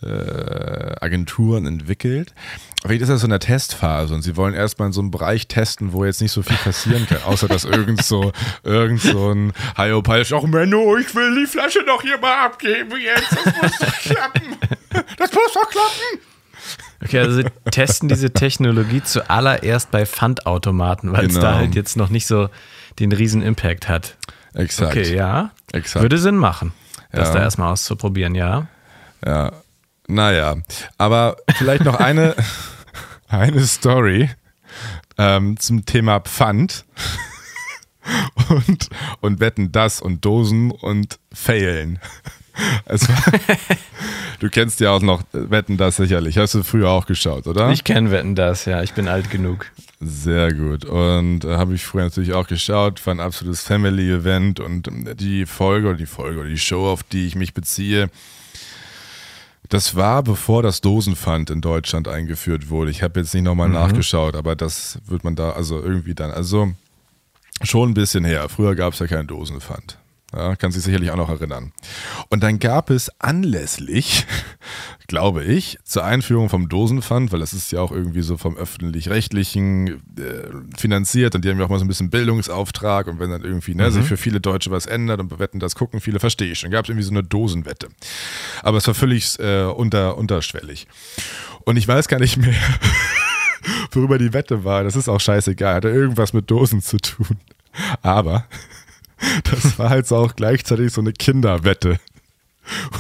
äh, 0.02 0.96
Agenturen 1.02 1.66
entwickelt. 1.66 2.34
Vielleicht 2.82 3.02
ist 3.02 3.10
das 3.10 3.22
so 3.22 3.28
eine 3.28 3.40
Testphase 3.40 4.14
und 4.14 4.22
sie 4.22 4.36
wollen 4.36 4.54
erstmal 4.54 4.88
in 4.88 4.94
so 4.94 5.02
einem 5.02 5.12
Bereich 5.12 5.48
testen, 5.48 5.94
wo 5.94 6.06
jetzt 6.06 6.22
nicht 6.22 6.32
so 6.32 6.44
viel 6.44 6.58
passieren 6.58 7.08
kann, 7.08 7.22
außer 7.26 7.48
dass 7.48 7.64
irgend 7.64 8.04
so, 8.04 8.32
irgend 8.64 9.02
so 9.02 9.32
ein 9.32 9.54
Hyopai 9.78 10.24
ach 10.32 10.44
Menno, 10.44 10.98
ich 10.98 11.14
will 11.16 11.36
die 11.36 11.48
Flasche 11.48 11.84
doch 11.86 12.02
hier 12.02 12.18
mal 12.20 12.46
abgeben 12.46 12.92
jetzt, 13.02 13.32
das 13.32 13.46
muss 13.62 13.80
doch 13.80 14.00
klappen. 14.00 14.44
Das 15.18 15.30
muss 15.34 15.54
doch 15.54 15.70
klappen. 15.70 16.25
Okay, 17.06 17.20
also 17.20 17.36
sie 17.36 17.46
testen 17.70 18.10
diese 18.10 18.32
Technologie 18.32 19.04
zuallererst 19.04 19.92
bei 19.92 20.06
Pfandautomaten, 20.06 21.12
weil 21.12 21.28
genau. 21.28 21.36
es 21.36 21.40
da 21.40 21.56
halt 21.56 21.76
jetzt 21.76 21.98
noch 21.98 22.10
nicht 22.10 22.26
so 22.26 22.50
den 23.00 23.12
riesen 23.12 23.42
Impact 23.42 23.88
hat. 23.88 24.18
Exakt. 24.56 24.92
Okay, 24.92 25.16
ja. 25.16 25.52
Exakt. 25.72 26.02
Würde 26.02 26.18
Sinn 26.18 26.36
machen, 26.36 26.74
das 27.12 27.30
ja. 27.30 27.36
da 27.36 27.42
erstmal 27.42 27.72
auszuprobieren, 27.72 28.34
ja. 28.34 28.68
Ja, 29.24 29.52
naja, 30.08 30.58
aber 30.98 31.38
vielleicht 31.58 31.84
noch 31.84 32.00
eine, 32.00 32.36
eine 33.28 33.66
Story 33.66 34.30
ähm, 35.18 35.60
zum 35.60 35.86
Thema 35.86 36.20
Pfand 36.22 36.86
und, 38.50 38.90
und 39.22 39.40
Wetten 39.40 39.72
das 39.72 40.02
und 40.02 40.26
Dosen 40.26 40.72
und 40.72 41.20
Failen. 41.34 42.00
Du 44.40 44.50
kennst 44.50 44.80
ja 44.80 44.92
auch 44.92 45.02
noch 45.02 45.24
Wetten 45.32 45.78
das 45.78 45.96
sicherlich. 45.96 46.38
Hast 46.38 46.56
du 46.56 46.64
früher 46.64 46.90
auch 46.90 47.06
geschaut, 47.06 47.48
oder? 47.48 47.72
Ich 47.72 47.84
kenne 47.84 48.12
Wetten 48.12 48.36
das, 48.36 48.66
ja. 48.66 48.84
Ich 48.84 48.94
bin 48.94 49.08
alt 49.08 49.30
genug. 49.30 49.72
Sehr 50.02 50.54
gut. 50.54 50.86
Und 50.86 51.46
äh, 51.46 51.56
habe 51.56 51.74
ich 51.74 51.86
früher 51.86 52.04
natürlich 52.04 52.34
auch 52.34 52.48
geschaut. 52.48 53.06
War 53.06 53.16
ein 53.16 53.20
absolutes 53.20 53.62
Family-Event 53.62 54.60
und 54.60 54.90
die 55.20 55.46
Folge 55.46 55.88
oder 55.88 55.98
die 55.98 56.06
Folge 56.06 56.42
oder 56.42 56.50
die 56.50 56.58
Show, 56.58 56.86
auf 56.88 57.04
die 57.04 57.26
ich 57.26 57.36
mich 57.36 57.54
beziehe, 57.54 58.10
das 59.70 59.96
war, 59.96 60.22
bevor 60.22 60.62
das 60.62 60.82
Dosenpfand 60.82 61.50
in 61.50 61.62
Deutschland 61.62 62.08
eingeführt 62.08 62.70
wurde. 62.70 62.92
Ich 62.92 63.02
habe 63.02 63.20
jetzt 63.20 63.34
nicht 63.34 63.44
nochmal 63.44 63.70
mhm. 63.70 63.76
nachgeschaut, 63.76 64.36
aber 64.36 64.56
das 64.56 65.00
wird 65.08 65.24
man 65.24 65.36
da, 65.36 65.52
also 65.52 65.82
irgendwie 65.82 66.14
dann, 66.14 66.32
also 66.32 66.72
schon 67.64 67.90
ein 67.90 67.94
bisschen 67.94 68.26
her. 68.26 68.48
Früher 68.50 68.76
gab 68.76 68.94
es 68.94 69.00
ja 69.00 69.08
kein 69.08 69.28
Dosenpfand. 69.28 69.98
Ja, 70.36 70.56
kann 70.58 70.72
sich 70.72 70.84
sicherlich 70.84 71.12
auch 71.12 71.16
noch 71.16 71.30
erinnern. 71.30 71.72
Und 72.30 72.44
dann 72.44 72.60
gab 72.60 72.90
es 72.90 73.10
anlässlich, 73.20 74.26
glaube 75.08 75.46
ich, 75.46 75.80
zur 75.86 76.04
Einführung 76.04 76.50
vom 76.50 76.68
Dosenpfand, 76.68 77.32
weil 77.32 77.40
das 77.40 77.54
ist 77.54 77.72
ja 77.72 77.80
auch 77.80 77.92
irgendwie 77.92 78.22
so 78.22 78.36
vom 78.36 78.58
öffentlich-rechtlichen 78.58 79.88
äh, 79.88 79.98
finanziert 80.78 81.36
und 81.36 81.46
die 81.46 81.50
haben 81.50 81.58
ja 81.58 81.66
auch 81.66 81.70
mal 81.70 81.80
so 81.80 81.86
ein 81.86 81.88
bisschen 81.88 82.10
Bildungsauftrag 82.10 83.08
und 83.08 83.20
wenn 83.20 83.30
dann 83.30 83.44
irgendwie 83.44 83.76
ne, 83.76 83.88
mhm. 83.88 83.92
sich 83.92 84.06
für 84.06 84.18
viele 84.18 84.42
Deutsche 84.42 84.72
was 84.72 84.88
ändert 84.88 85.22
und 85.22 85.30
bewetten 85.30 85.62
das 85.62 85.76
gucken, 85.76 86.02
viele 86.02 86.20
verstehe 86.20 86.52
ich 86.52 86.60
schon. 86.60 86.72
Gab 86.72 86.84
es 86.84 86.90
irgendwie 86.90 87.06
so 87.06 87.12
eine 87.12 87.24
Dosenwette. 87.24 87.88
Aber 88.62 88.78
es 88.78 88.88
war 88.88 88.94
völlig 88.94 89.40
äh, 89.40 89.64
unter, 89.64 90.18
unterschwellig. 90.18 90.86
Und 91.64 91.78
ich 91.78 91.88
weiß 91.88 92.10
gar 92.10 92.20
nicht 92.20 92.36
mehr, 92.36 92.54
worüber 93.92 94.18
die 94.18 94.34
Wette 94.34 94.66
war. 94.66 94.84
Das 94.84 94.98
ist 94.98 95.08
auch 95.08 95.22
scheißegal. 95.22 95.76
Hatte 95.76 95.90
irgendwas 95.90 96.34
mit 96.34 96.52
Dosen 96.52 96.82
zu 96.82 96.98
tun. 96.98 97.40
Aber 98.02 98.46
das 99.44 99.78
war 99.80 99.90
halt 99.90 100.12
auch 100.12 100.36
gleichzeitig 100.36 100.94
so 100.94 101.02
eine 101.02 101.14
Kinderwette. 101.14 102.00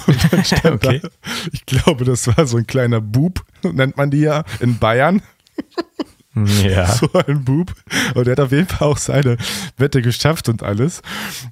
Und 0.07 0.33
dann 0.33 0.43
stand 0.45 0.85
okay. 0.85 1.01
da, 1.01 1.09
ich 1.51 1.65
glaube, 1.65 2.05
das 2.05 2.27
war 2.27 2.45
so 2.45 2.57
ein 2.57 2.67
kleiner 2.67 3.01
Bub, 3.01 3.43
nennt 3.63 3.97
man 3.97 4.11
die 4.11 4.21
ja 4.21 4.43
in 4.59 4.77
Bayern. 4.77 5.21
Ja. 6.35 6.87
So 6.87 7.09
ein 7.13 7.45
Bub. 7.45 7.73
Und 8.13 8.27
der 8.27 8.33
hat 8.33 8.39
auf 8.41 8.51
jeden 8.51 8.67
Fall 8.67 8.87
auch 8.87 8.97
seine 8.97 9.37
Wette 9.77 10.01
geschafft 10.01 10.49
und 10.49 10.63
alles. 10.63 11.01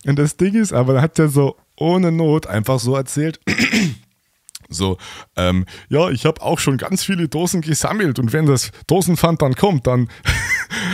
Und 0.05 0.19
das 0.19 0.35
Ding 0.35 0.55
ist 0.55 0.73
aber, 0.73 0.93
da 0.93 1.01
hat 1.01 1.17
er 1.19 1.29
so 1.29 1.55
ohne 1.77 2.11
Not 2.11 2.47
einfach 2.47 2.79
so 2.79 2.95
erzählt, 2.95 3.39
so, 4.69 4.97
ähm, 5.35 5.65
ja, 5.89 6.09
ich 6.09 6.25
habe 6.25 6.41
auch 6.41 6.59
schon 6.59 6.77
ganz 6.77 7.03
viele 7.03 7.27
Dosen 7.27 7.61
gesammelt 7.61 8.19
und 8.19 8.33
wenn 8.33 8.45
das 8.45 8.71
Dosenpfand 8.87 9.41
dann 9.41 9.55
kommt, 9.55 9.87
dann, 9.87 10.09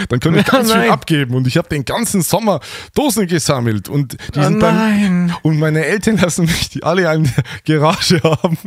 dann 0.10 0.20
kann 0.20 0.36
ich 0.36 0.46
ganz 0.52 0.72
viel 0.72 0.89
abgeben 0.89 1.36
und 1.36 1.48
ich 1.48 1.58
habe 1.58 1.70
den 1.70 1.86
ganzen 1.86 2.22
Sommer 2.22 2.60
Dosen 2.96 3.28
gesammelt 3.28 3.89
und 3.89 4.13
die 4.36 4.39
oh 4.39 4.44
sind 4.44 4.60
dann 4.60 5.36
und 5.42 5.60
meine 5.60 5.86
Eltern 5.86 6.18
lassen 6.22 6.46
mich 6.46 6.70
die 6.70 6.84
alle 6.84 7.13
in 7.13 7.24
der 7.24 7.80
Garage 7.80 8.22
haben. 8.24 8.58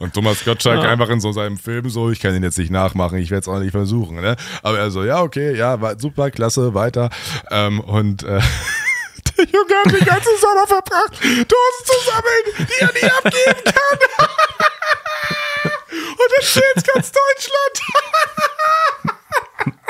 Und 0.00 0.14
Thomas 0.14 0.44
Gottschalk 0.44 0.82
ja. 0.82 0.90
einfach 0.90 1.08
in 1.08 1.20
so 1.20 1.30
seinem 1.30 1.56
Film 1.56 1.88
so, 1.88 2.10
ich 2.10 2.18
kann 2.18 2.34
ihn 2.34 2.42
jetzt 2.42 2.58
nicht 2.58 2.72
nachmachen, 2.72 3.18
ich 3.18 3.30
werde 3.30 3.42
es 3.42 3.48
auch 3.48 3.60
nicht 3.60 3.70
versuchen. 3.70 4.20
Ne? 4.20 4.36
Aber 4.62 4.78
er 4.78 4.90
so, 4.90 5.04
ja, 5.04 5.22
okay, 5.22 5.56
ja, 5.56 5.78
super, 5.98 6.32
klasse, 6.32 6.74
weiter. 6.74 7.10
Ähm, 7.50 7.78
und 7.80 8.24
äh, 8.24 8.40
Junge 9.38 9.74
hat 9.84 9.92
den 9.92 10.04
ganzen 10.04 10.36
Sommer 10.40 10.66
verbracht, 10.66 11.20
Dosen 11.22 11.84
zu 11.84 11.94
sammeln, 12.10 12.68
die 12.68 12.80
er 12.80 12.92
nie 12.92 13.12
abgeben 13.12 13.64
kann. 13.64 14.71
Und 16.22 16.32
das 16.38 16.50
steht 16.50 16.94
ganz 16.94 17.12
Deutschland. 17.12 17.82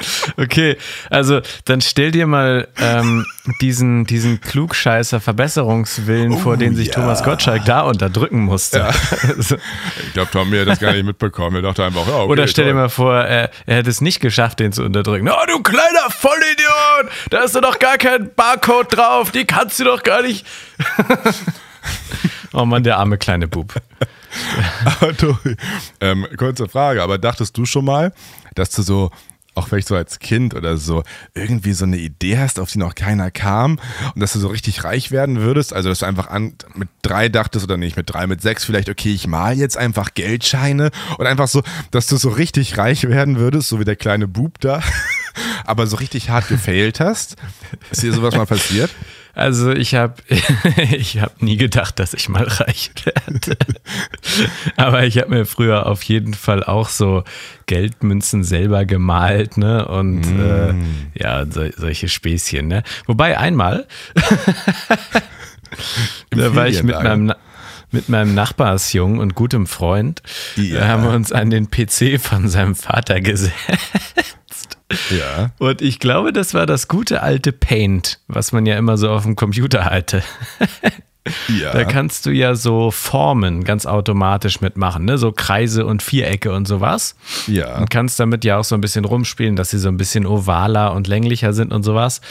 Okay, 0.36 0.76
also 1.10 1.40
dann 1.64 1.80
stell 1.80 2.10
dir 2.10 2.26
mal 2.26 2.68
ähm, 2.80 3.26
diesen, 3.60 4.04
diesen 4.04 4.40
Klugscheißer 4.40 5.20
Verbesserungswillen 5.20 6.32
oh, 6.32 6.38
vor, 6.38 6.56
den 6.56 6.74
sich 6.74 6.88
ja. 6.88 6.94
Thomas 6.94 7.22
Gottschalk 7.22 7.64
da 7.64 7.82
unterdrücken 7.82 8.40
musste. 8.40 8.78
Ja. 8.78 8.90
ich 9.38 10.12
glaube, 10.12 10.30
Tom 10.32 10.50
mir 10.50 10.64
das 10.64 10.80
gar 10.80 10.92
nicht 10.92 11.04
mitbekommen. 11.04 11.56
Er 11.56 11.62
dachte 11.62 11.84
einfach, 11.84 12.06
ja, 12.06 12.16
okay, 12.16 12.32
Oder 12.32 12.46
stell 12.46 12.64
toll. 12.64 12.74
dir 12.74 12.80
mal 12.80 12.88
vor, 12.88 13.14
er, 13.14 13.50
er 13.66 13.76
hätte 13.76 13.90
es 13.90 14.00
nicht 14.00 14.20
geschafft, 14.20 14.60
den 14.60 14.72
zu 14.72 14.82
unterdrücken. 14.82 15.28
Oh, 15.28 15.46
du 15.46 15.62
kleiner 15.62 16.10
Vollidiot! 16.10 17.12
Da 17.30 17.44
ist 17.44 17.54
doch 17.54 17.78
gar 17.78 17.98
kein 17.98 18.34
Barcode 18.34 18.96
drauf, 18.96 19.30
die 19.30 19.44
kannst 19.44 19.78
du 19.80 19.84
doch 19.84 20.02
gar 20.02 20.22
nicht. 20.22 20.46
oh 22.52 22.64
Mann, 22.64 22.82
der 22.82 22.98
arme 22.98 23.18
kleine 23.18 23.48
Bub. 23.48 23.74
aber 24.84 25.16
Tobi, 25.16 25.56
ähm, 26.00 26.26
kurze 26.36 26.68
Frage, 26.68 27.02
aber 27.02 27.18
dachtest 27.18 27.56
du 27.56 27.64
schon 27.64 27.84
mal, 27.84 28.12
dass 28.54 28.70
du 28.70 28.82
so 28.82 29.10
auch 29.54 29.68
vielleicht 29.68 29.88
so 29.88 29.96
als 29.96 30.18
Kind 30.18 30.54
oder 30.54 30.78
so, 30.78 31.02
irgendwie 31.34 31.72
so 31.72 31.84
eine 31.84 31.98
Idee 31.98 32.38
hast, 32.38 32.58
auf 32.58 32.70
die 32.70 32.78
noch 32.78 32.94
keiner 32.94 33.30
kam 33.30 33.78
und 34.14 34.20
dass 34.20 34.32
du 34.32 34.38
so 34.38 34.48
richtig 34.48 34.84
reich 34.84 35.10
werden 35.10 35.40
würdest? 35.40 35.72
Also, 35.72 35.88
dass 35.88 36.00
du 36.00 36.06
einfach 36.06 36.28
an, 36.28 36.54
mit 36.74 36.88
drei 37.02 37.28
dachtest 37.28 37.64
oder 37.64 37.76
nicht, 37.76 37.96
mit 37.96 38.10
drei, 38.10 38.26
mit 38.26 38.40
sechs 38.40 38.64
vielleicht, 38.64 38.88
okay, 38.88 39.12
ich 39.12 39.26
mal 39.26 39.56
jetzt 39.56 39.76
einfach 39.76 40.14
Geldscheine 40.14 40.90
und 41.18 41.26
einfach 41.26 41.48
so, 41.48 41.62
dass 41.90 42.06
du 42.06 42.16
so 42.16 42.30
richtig 42.30 42.78
reich 42.78 43.06
werden 43.08 43.38
würdest, 43.38 43.68
so 43.68 43.78
wie 43.78 43.84
der 43.84 43.96
kleine 43.96 44.26
Bub 44.26 44.58
da, 44.60 44.82
aber 45.64 45.86
so 45.86 45.96
richtig 45.96 46.30
hart 46.30 46.48
gefailt 46.48 47.00
hast? 47.00 47.36
Ist 47.90 48.02
dir 48.02 48.12
sowas 48.12 48.34
mal 48.34 48.46
passiert? 48.46 48.90
Also 49.34 49.72
ich 49.72 49.94
habe 49.94 50.14
ich 50.90 51.20
hab 51.20 51.42
nie 51.42 51.56
gedacht, 51.56 51.98
dass 51.98 52.14
ich 52.14 52.28
mal 52.28 52.44
reich 52.44 52.90
werde. 53.04 53.56
Aber 54.76 55.04
ich 55.04 55.18
habe 55.18 55.30
mir 55.30 55.46
früher 55.46 55.86
auf 55.86 56.02
jeden 56.02 56.34
Fall 56.34 56.62
auch 56.62 56.88
so 56.88 57.24
Geldmünzen 57.66 58.44
selber 58.44 58.84
gemalt, 58.84 59.56
ne? 59.56 59.88
Und 59.88 60.20
mm. 60.20 60.40
äh, 60.40 60.74
ja, 61.14 61.46
so, 61.48 61.64
solche 61.76 62.08
Späßchen, 62.08 62.66
ne? 62.66 62.82
Wobei 63.06 63.38
einmal, 63.38 63.86
da 66.30 66.54
war 66.54 66.68
ich 66.68 66.82
mit 66.82 67.02
meinem 67.02 67.32
mit 67.94 68.08
meinem 68.08 68.34
Nachbarsjungen 68.34 69.20
und 69.20 69.34
gutem 69.34 69.66
Freund, 69.66 70.22
ja. 70.56 70.88
haben 70.88 71.04
wir 71.04 71.10
uns 71.10 71.30
an 71.30 71.50
den 71.50 71.70
PC 71.70 72.18
von 72.18 72.48
seinem 72.48 72.74
Vater 72.74 73.20
gesetzt 73.20 73.52
ja. 75.10 75.50
Und 75.58 75.82
ich 75.82 75.98
glaube, 75.98 76.32
das 76.32 76.54
war 76.54 76.66
das 76.66 76.88
gute 76.88 77.22
alte 77.22 77.52
Paint, 77.52 78.18
was 78.28 78.52
man 78.52 78.66
ja 78.66 78.76
immer 78.76 78.96
so 78.96 79.10
auf 79.10 79.22
dem 79.24 79.36
Computer 79.36 79.84
hatte. 79.84 80.22
Ja. 81.46 81.72
Da 81.72 81.84
kannst 81.84 82.26
du 82.26 82.30
ja 82.30 82.56
so 82.56 82.90
Formen 82.90 83.62
ganz 83.62 83.86
automatisch 83.86 84.60
mitmachen, 84.60 85.04
ne? 85.04 85.18
so 85.18 85.30
Kreise 85.30 85.86
und 85.86 86.02
Vierecke 86.02 86.52
und 86.52 86.66
sowas. 86.66 87.14
Ja. 87.46 87.78
Und 87.78 87.90
kannst 87.90 88.18
damit 88.18 88.44
ja 88.44 88.58
auch 88.58 88.64
so 88.64 88.74
ein 88.74 88.80
bisschen 88.80 89.04
rumspielen, 89.04 89.54
dass 89.54 89.70
sie 89.70 89.78
so 89.78 89.86
ein 89.86 89.96
bisschen 89.96 90.26
ovaler 90.26 90.92
und 90.92 91.06
länglicher 91.06 91.52
sind 91.52 91.72
und 91.72 91.84
sowas. 91.84 92.22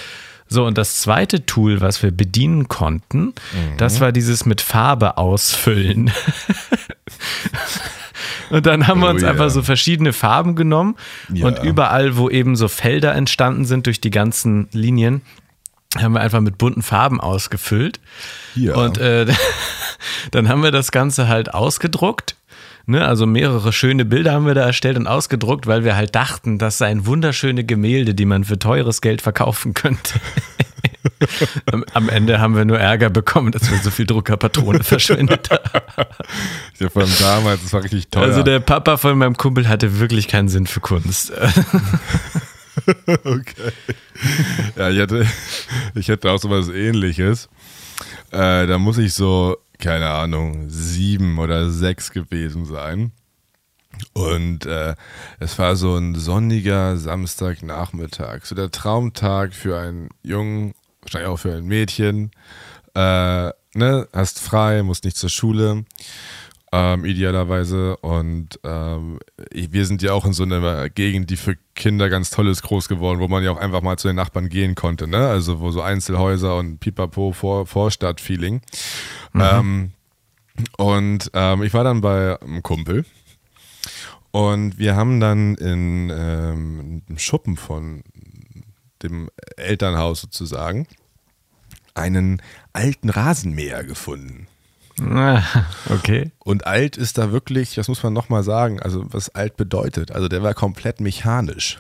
So, 0.50 0.65
und 0.65 0.78
das 0.78 1.00
zweite 1.00 1.45
Tool, 1.45 1.80
was 1.80 2.04
wir 2.04 2.12
bedienen 2.12 2.67
konnten, 2.67 3.28
mhm. 3.28 3.78
das 3.78 4.02
war 4.02 4.12
dieses 4.12 4.45
mit 4.45 4.60
Farbe 4.60 5.17
ausfüllen. 5.17 6.12
Und 8.51 8.65
dann 8.65 8.87
haben 8.87 9.01
wir 9.01 9.09
uns 9.09 9.21
oh, 9.21 9.25
yeah. 9.25 9.31
einfach 9.31 9.49
so 9.49 9.61
verschiedene 9.63 10.13
Farben 10.13 10.55
genommen 10.55 10.95
ja. 11.33 11.47
und 11.47 11.63
überall, 11.63 12.17
wo 12.17 12.29
eben 12.29 12.55
so 12.55 12.67
Felder 12.67 13.15
entstanden 13.15 13.65
sind 13.65 13.85
durch 13.85 14.01
die 14.01 14.11
ganzen 14.11 14.67
Linien, 14.71 15.21
haben 15.97 16.13
wir 16.13 16.21
einfach 16.21 16.41
mit 16.41 16.57
bunten 16.57 16.81
Farben 16.81 17.19
ausgefüllt. 17.19 17.99
Ja. 18.55 18.75
Und 18.75 18.97
äh, 18.97 19.25
dann 20.31 20.49
haben 20.49 20.63
wir 20.63 20.71
das 20.71 20.91
Ganze 20.91 21.27
halt 21.27 21.53
ausgedruckt. 21.53 22.35
Ne, 22.87 23.05
also 23.05 23.27
mehrere 23.27 23.71
schöne 23.71 24.05
Bilder 24.05 24.33
haben 24.33 24.47
wir 24.47 24.55
da 24.55 24.65
erstellt 24.65 24.97
und 24.97 25.05
ausgedruckt, 25.05 25.67
weil 25.67 25.83
wir 25.83 25.95
halt 25.95 26.15
dachten, 26.15 26.57
das 26.57 26.79
seien 26.79 27.05
wunderschöne 27.05 27.63
Gemälde, 27.63 28.15
die 28.15 28.25
man 28.25 28.43
für 28.43 28.57
teures 28.57 29.01
Geld 29.01 29.21
verkaufen 29.21 29.73
könnte. 29.75 30.19
Am 31.93 32.09
Ende 32.09 32.39
haben 32.39 32.55
wir 32.55 32.65
nur 32.65 32.79
Ärger 32.79 33.09
bekommen, 33.09 33.51
dass 33.51 33.69
wir 33.71 33.77
so 33.79 33.89
viel 33.89 34.05
Druckerpatrone 34.05 34.83
verschwendet 34.83 35.49
haben. 35.49 36.07
Ja, 36.79 36.89
von 36.89 37.07
damals, 37.19 37.63
das 37.63 37.73
war 37.73 37.83
richtig 37.83 38.09
toll. 38.09 38.23
Also 38.23 38.43
der 38.43 38.59
Papa 38.59 38.97
von 38.97 39.17
meinem 39.17 39.37
Kumpel 39.37 39.67
hatte 39.67 39.99
wirklich 39.99 40.27
keinen 40.27 40.49
Sinn 40.49 40.67
für 40.67 40.79
Kunst. 40.79 41.31
okay. 43.07 43.71
Ja, 44.75 44.89
ich 44.89 44.99
hatte, 44.99 45.25
ich 45.95 46.09
hatte 46.09 46.31
auch 46.31 46.39
so 46.39 46.49
was 46.49 46.69
ähnliches. 46.69 47.49
Äh, 48.31 48.67
da 48.67 48.77
muss 48.77 48.97
ich 48.97 49.13
so, 49.13 49.57
keine 49.79 50.09
Ahnung, 50.09 50.69
sieben 50.69 51.39
oder 51.39 51.69
sechs 51.69 52.11
gewesen 52.11 52.65
sein. 52.65 53.11
Und 54.13 54.65
äh, 54.65 54.95
es 55.39 55.59
war 55.59 55.75
so 55.75 55.95
ein 55.95 56.15
sonniger 56.15 56.97
Samstagnachmittag, 56.97 58.45
so 58.45 58.55
der 58.55 58.71
Traumtag 58.71 59.53
für 59.53 59.77
einen 59.77 60.09
Jungen 60.23 60.73
wahrscheinlich 61.01 61.29
auch 61.29 61.37
für 61.37 61.55
ein 61.55 61.65
Mädchen. 61.65 62.31
Äh, 62.93 63.51
ne, 63.73 64.07
hast 64.13 64.39
frei, 64.39 64.83
musst 64.83 65.05
nicht 65.05 65.17
zur 65.17 65.29
Schule. 65.29 65.85
Ähm, 66.73 67.03
idealerweise. 67.03 67.97
Und 67.97 68.59
ähm, 68.63 69.19
wir 69.51 69.85
sind 69.85 70.01
ja 70.01 70.13
auch 70.13 70.25
in 70.25 70.33
so 70.33 70.43
einer 70.43 70.89
Gegend, 70.89 71.29
die 71.29 71.35
für 71.35 71.57
Kinder 71.75 72.09
ganz 72.09 72.29
toll 72.29 72.47
ist, 72.47 72.61
groß 72.61 72.87
geworden, 72.87 73.19
wo 73.19 73.27
man 73.27 73.43
ja 73.43 73.51
auch 73.51 73.57
einfach 73.57 73.81
mal 73.81 73.97
zu 73.97 74.07
den 74.07 74.15
Nachbarn 74.15 74.47
gehen 74.47 74.75
konnte. 74.75 75.07
Ne? 75.07 75.27
Also 75.27 75.59
wo 75.59 75.71
so 75.71 75.81
Einzelhäuser 75.81 76.57
und 76.57 76.79
Pipapo 76.79 77.33
Vor 77.33 77.65
Vorstadt-Feeling. 77.65 78.61
Mhm. 79.33 79.41
Ähm, 79.41 79.91
und 80.77 81.31
ähm, 81.33 81.63
ich 81.63 81.73
war 81.73 81.83
dann 81.83 82.01
bei 82.01 82.41
einem 82.41 82.63
Kumpel. 82.63 83.05
Und 84.31 84.77
wir 84.77 84.95
haben 84.95 85.19
dann 85.19 85.55
in 85.55 86.09
ähm, 86.09 87.01
einem 87.07 87.17
Schuppen 87.17 87.57
von 87.57 88.03
dem 89.03 89.29
Elternhaus 89.57 90.21
sozusagen, 90.21 90.87
einen 91.93 92.41
alten 92.73 93.09
Rasenmäher 93.09 93.83
gefunden. 93.83 94.47
Ah, 94.99 95.43
okay. 95.89 96.31
Und 96.39 96.67
alt 96.67 96.97
ist 96.97 97.17
da 97.17 97.31
wirklich, 97.31 97.75
das 97.75 97.87
muss 97.87 98.03
man 98.03 98.13
nochmal 98.13 98.43
sagen, 98.43 98.79
also 98.79 99.05
was 99.11 99.29
alt 99.29 99.57
bedeutet. 99.57 100.11
Also 100.11 100.27
der 100.27 100.43
war 100.43 100.53
komplett 100.53 101.01
mechanisch. 101.01 101.79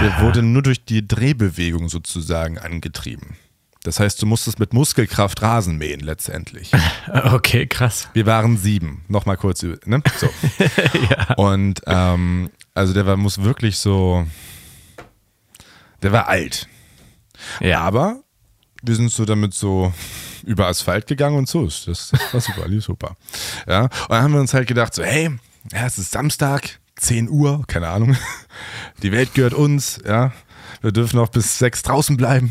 Der 0.00 0.18
ah. 0.18 0.22
wurde 0.22 0.42
nur 0.42 0.62
durch 0.62 0.84
die 0.84 1.06
Drehbewegung 1.06 1.88
sozusagen 1.88 2.58
angetrieben. 2.58 3.36
Das 3.84 3.98
heißt, 3.98 4.22
du 4.22 4.26
musstest 4.26 4.60
mit 4.60 4.72
Muskelkraft 4.72 5.42
Rasen 5.42 5.76
mähen 5.76 6.00
letztendlich. 6.00 6.70
Okay, 7.12 7.66
krass. 7.66 8.08
Wir 8.12 8.26
waren 8.26 8.56
sieben. 8.56 9.04
Nochmal 9.08 9.36
kurz, 9.36 9.62
ne? 9.62 10.02
So. 10.16 10.28
ja. 11.10 11.34
Und 11.34 11.82
ähm, 11.86 12.50
also 12.74 12.94
der 12.94 13.06
war, 13.06 13.16
muss 13.16 13.42
wirklich 13.42 13.76
so, 13.76 14.26
der 16.02 16.12
war 16.12 16.28
alt. 16.28 16.68
Ja. 17.60 17.80
Aber 17.80 18.22
wir 18.82 18.96
sind 18.96 19.10
so 19.10 19.24
damit 19.24 19.54
so 19.54 19.92
über 20.44 20.66
Asphalt 20.66 21.06
gegangen 21.06 21.36
und 21.36 21.48
so. 21.48 21.64
Das, 21.64 21.84
das 21.84 22.12
war 22.32 22.40
super, 22.40 22.68
lief 22.68 22.84
super. 22.84 23.16
Ja. 23.66 23.82
Und 23.82 24.10
dann 24.10 24.22
haben 24.22 24.32
wir 24.32 24.40
uns 24.40 24.54
halt 24.54 24.68
gedacht, 24.68 24.94
so, 24.94 25.02
hey, 25.02 25.30
ja, 25.72 25.86
es 25.86 25.98
ist 25.98 26.10
Samstag, 26.10 26.80
10 26.96 27.28
Uhr, 27.28 27.64
keine 27.66 27.88
Ahnung. 27.88 28.16
Die 29.02 29.12
Welt 29.12 29.34
gehört 29.34 29.54
uns, 29.54 30.00
ja. 30.06 30.32
Wir 30.80 30.90
dürfen 30.90 31.16
noch 31.16 31.28
bis 31.28 31.58
sechs 31.58 31.82
draußen 31.82 32.16
bleiben. 32.16 32.50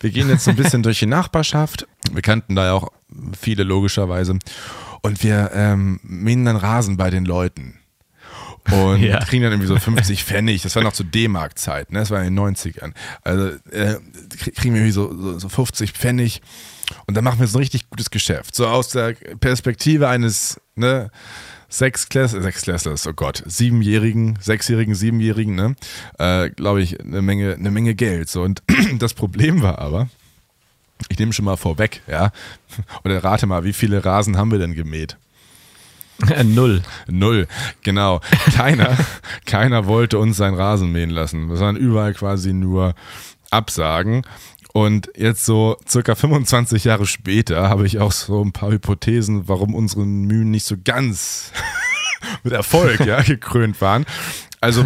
Wir 0.00 0.10
gehen 0.10 0.28
jetzt 0.28 0.44
so 0.44 0.50
ein 0.50 0.56
bisschen 0.56 0.82
durch 0.82 0.98
die 0.98 1.06
Nachbarschaft. 1.06 1.86
Wir 2.12 2.20
kannten 2.20 2.54
da 2.54 2.66
ja 2.66 2.72
auch 2.74 2.92
viele 3.38 3.62
logischerweise. 3.62 4.38
Und 5.00 5.22
wir 5.22 5.52
ähm, 5.54 5.98
mähen 6.02 6.44
dann 6.44 6.56
Rasen 6.56 6.98
bei 6.98 7.08
den 7.08 7.24
Leuten 7.24 7.78
und 8.70 9.02
ja. 9.02 9.18
kriegen 9.24 9.42
dann 9.42 9.52
irgendwie 9.52 9.68
so 9.68 9.78
50 9.78 10.24
Pfennig. 10.24 10.62
Das 10.62 10.74
war 10.76 10.82
noch 10.82 10.92
zu 10.92 11.04
D-Mark-Zeit, 11.04 11.92
ne? 11.92 12.00
Das 12.00 12.10
war 12.10 12.22
in 12.22 12.34
den 12.34 12.38
90ern. 12.38 12.92
Also 13.22 13.48
äh, 13.70 13.96
kriegen 14.54 14.74
wir 14.74 14.82
irgendwie 14.82 14.92
so, 14.92 15.14
so, 15.14 15.38
so 15.38 15.48
50 15.48 15.92
Pfennig 15.92 16.42
und 17.06 17.16
dann 17.16 17.24
machen 17.24 17.40
wir 17.40 17.46
so 17.46 17.58
ein 17.58 17.62
richtig 17.62 17.88
gutes 17.90 18.10
Geschäft. 18.10 18.54
So 18.54 18.66
aus 18.66 18.90
der 18.90 19.14
Perspektive 19.40 20.08
eines, 20.08 20.60
ne? 20.74 21.10
Sechsklässlers, 21.68 22.44
Sechsklässlers, 22.44 23.06
oh 23.08 23.12
Gott, 23.12 23.42
siebenjährigen, 23.44 24.38
sechsjährigen, 24.40 24.94
siebenjährigen, 24.94 25.54
ne? 25.56 25.74
Äh, 26.18 26.50
Glaube 26.50 26.80
ich, 26.80 27.00
eine 27.00 27.22
Menge, 27.22 27.54
eine 27.54 27.70
Menge 27.70 27.94
Geld. 27.94 28.28
So. 28.28 28.42
Und 28.42 28.62
das 28.98 29.14
Problem 29.14 29.62
war 29.62 29.78
aber, 29.80 30.08
ich 31.08 31.18
nehme 31.18 31.32
schon 31.32 31.44
mal 31.44 31.56
vorweg, 31.56 32.02
ja, 32.06 32.30
oder 33.04 33.22
rate 33.22 33.46
mal, 33.46 33.64
wie 33.64 33.72
viele 33.72 34.04
Rasen 34.04 34.36
haben 34.36 34.52
wir 34.52 34.58
denn 34.58 34.74
gemäht? 34.74 35.16
Null. 36.44 36.82
Null, 37.08 37.46
genau. 37.82 38.20
Keiner, 38.54 38.96
keiner 39.46 39.86
wollte 39.86 40.18
uns 40.18 40.36
seinen 40.36 40.54
Rasen 40.54 40.92
mähen 40.92 41.10
lassen. 41.10 41.48
Das 41.48 41.60
waren 41.60 41.76
überall 41.76 42.14
quasi 42.14 42.52
nur 42.52 42.94
Absagen. 43.50 44.22
Und 44.72 45.10
jetzt 45.16 45.46
so 45.46 45.76
circa 45.88 46.14
25 46.14 46.84
Jahre 46.84 47.06
später 47.06 47.68
habe 47.68 47.86
ich 47.86 47.98
auch 47.98 48.12
so 48.12 48.42
ein 48.44 48.52
paar 48.52 48.70
Hypothesen, 48.70 49.48
warum 49.48 49.74
unsere 49.74 50.04
Mühen 50.04 50.50
nicht 50.50 50.66
so 50.66 50.76
ganz 50.82 51.52
mit 52.42 52.52
Erfolg 52.52 53.00
ja, 53.06 53.22
gekrönt 53.22 53.80
waren. 53.80 54.04
Also 54.60 54.84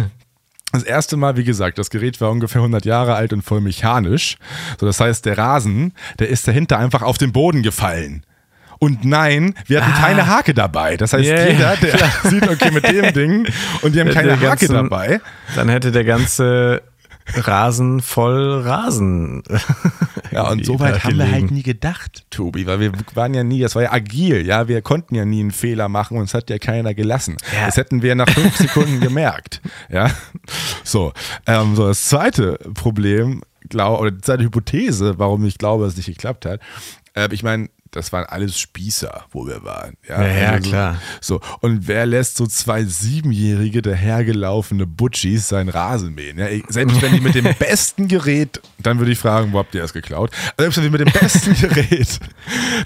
Das 0.71 0.83
erste 0.83 1.17
Mal, 1.17 1.35
wie 1.35 1.43
gesagt, 1.43 1.77
das 1.77 1.89
Gerät 1.89 2.21
war 2.21 2.31
ungefähr 2.31 2.61
100 2.61 2.85
Jahre 2.85 3.15
alt 3.15 3.33
und 3.33 3.41
voll 3.41 3.59
mechanisch. 3.59 4.37
So, 4.79 4.85
das 4.85 5.01
heißt, 5.01 5.25
der 5.25 5.37
Rasen, 5.37 5.93
der 6.19 6.29
ist 6.29 6.47
dahinter 6.47 6.77
einfach 6.77 7.01
auf 7.01 7.17
den 7.17 7.33
Boden 7.33 7.61
gefallen. 7.61 8.25
Und 8.83 9.05
nein, 9.05 9.53
wir 9.67 9.79
hatten 9.79 9.93
ah. 9.95 10.01
keine 10.01 10.25
Hake 10.25 10.55
dabei. 10.55 10.97
Das 10.97 11.13
heißt, 11.13 11.23
yeah, 11.23 11.49
jeder, 11.49 11.75
der 11.77 11.91
klar. 11.97 12.09
sieht, 12.23 12.49
okay, 12.49 12.71
mit 12.71 12.89
dem 12.89 13.13
Ding 13.13 13.47
und 13.83 13.93
die 13.93 13.99
haben 13.99 14.09
keine 14.09 14.31
Hake 14.31 14.43
ganzen, 14.43 14.73
dabei. 14.73 15.21
Dann 15.55 15.69
hätte 15.69 15.91
der 15.91 16.03
ganze 16.03 16.81
Rasen 17.35 18.01
voll 18.01 18.61
Rasen. 18.61 19.43
Ja, 20.31 20.49
und 20.49 20.65
so 20.65 20.79
weit 20.79 21.03
haben 21.03 21.17
wir 21.17 21.29
halt 21.29 21.51
nie 21.51 21.61
gedacht, 21.61 22.23
Tobi, 22.29 22.65
weil 22.65 22.79
wir 22.79 22.93
waren 23.15 23.33
ja 23.33 23.43
nie, 23.43 23.59
das 23.59 23.75
war 23.75 23.81
ja 23.81 23.91
agil, 23.91 24.45
ja, 24.45 24.69
wir 24.69 24.81
konnten 24.81 25.13
ja 25.13 25.25
nie 25.25 25.41
einen 25.41 25.51
Fehler 25.51 25.89
machen 25.89 26.15
und 26.15 26.23
es 26.23 26.33
hat 26.33 26.49
ja 26.49 26.57
keiner 26.57 26.93
gelassen. 26.93 27.35
Ja. 27.53 27.65
Das 27.65 27.75
hätten 27.75 28.01
wir 28.01 28.15
nach 28.15 28.29
fünf 28.29 28.55
Sekunden 28.55 28.99
gemerkt. 29.01 29.59
Ja, 29.89 30.09
so. 30.85 31.11
Ähm, 31.45 31.75
so, 31.75 31.85
das 31.85 32.05
zweite 32.05 32.57
Problem, 32.75 33.41
glaub, 33.67 33.99
oder 33.99 34.11
die 34.11 34.21
zweite 34.21 34.43
Hypothese, 34.43 35.19
warum 35.19 35.43
ich 35.43 35.57
glaube, 35.57 35.83
dass 35.83 35.95
es 35.95 35.97
nicht 35.97 36.15
geklappt 36.15 36.45
hat, 36.45 36.61
äh, 37.13 37.27
ich 37.33 37.43
meine, 37.43 37.67
das 37.91 38.13
waren 38.13 38.25
alles 38.25 38.57
Spießer, 38.57 39.25
wo 39.31 39.45
wir 39.45 39.63
waren. 39.63 39.95
Ja, 40.07 40.21
ja, 40.21 40.37
ja 40.37 40.49
also 40.51 40.69
klar. 40.69 41.01
So. 41.19 41.41
Und 41.59 41.87
wer 41.87 42.05
lässt 42.05 42.37
so 42.37 42.47
zwei 42.47 42.85
siebenjährige 42.85 43.81
dahergelaufene 43.81 44.87
Butchis 44.87 45.49
seinen 45.49 45.69
Rasen 45.69 46.15
mähen? 46.15 46.37
Ja, 46.37 46.47
selbst 46.69 47.01
wenn 47.01 47.13
die 47.13 47.19
mit 47.19 47.35
dem 47.35 47.47
besten 47.59 48.07
Gerät, 48.07 48.61
dann 48.79 48.99
würde 48.99 49.11
ich 49.11 49.19
fragen, 49.19 49.51
wo 49.51 49.59
habt 49.59 49.75
ihr 49.75 49.81
das 49.81 49.91
geklaut? 49.91 50.31
Selbst 50.57 50.77
wenn 50.77 50.85
die 50.85 50.89
mit 50.89 51.01
dem 51.01 51.11
besten 51.11 51.53
Gerät 51.53 52.19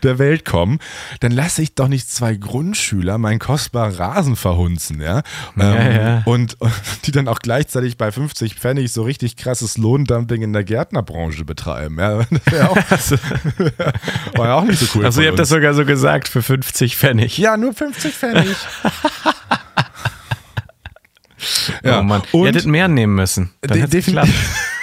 der 0.01 0.17
Welt 0.17 0.43
kommen, 0.43 0.79
dann 1.19 1.31
lasse 1.31 1.61
ich 1.61 1.75
doch 1.75 1.87
nicht 1.87 2.09
zwei 2.09 2.35
Grundschüler 2.35 3.19
meinen 3.19 3.39
kostbaren 3.39 3.93
Rasen 3.93 4.35
verhunzen, 4.35 5.01
ja? 5.01 5.21
ähm. 5.59 6.23
Und, 6.25 6.59
und, 6.59 6.73
die 7.05 7.11
dann 7.11 7.27
auch 7.27 7.39
gleichzeitig 7.39 7.97
bei 7.97 8.11
50 8.11 8.55
Pfennig 8.55 8.91
so 8.91 9.03
richtig 9.03 9.35
krasses 9.35 9.77
Lohndumping 9.77 10.41
in 10.41 10.53
der 10.53 10.63
Gärtnerbranche 10.63 11.45
betreiben. 11.45 11.99
Ja, 11.99 12.23
das 12.89 13.13
auch, 13.13 14.37
war 14.37 14.47
ja 14.47 14.55
auch 14.55 14.63
nicht 14.63 14.79
so 14.79 14.87
cool. 14.95 15.05
Also 15.05 15.21
ihr 15.21 15.29
habt 15.29 15.39
das 15.39 15.49
sogar 15.49 15.73
so 15.73 15.85
gesagt 15.85 16.27
für 16.27 16.41
50 16.41 16.97
Pfennig. 16.97 17.37
Ja, 17.37 17.57
nur 17.57 17.73
50 17.73 18.13
Pfennig. 18.13 18.55
ja, 21.83 21.99
oh 21.99 22.03
Mann. 22.03 22.21
Und 22.31 22.41
ihr 22.41 22.47
hättet 22.47 22.65
mehr 22.65 22.87
nehmen 22.87 23.15
müssen. 23.15 23.51
Dann 23.61 23.89
definitiv. 23.89 24.69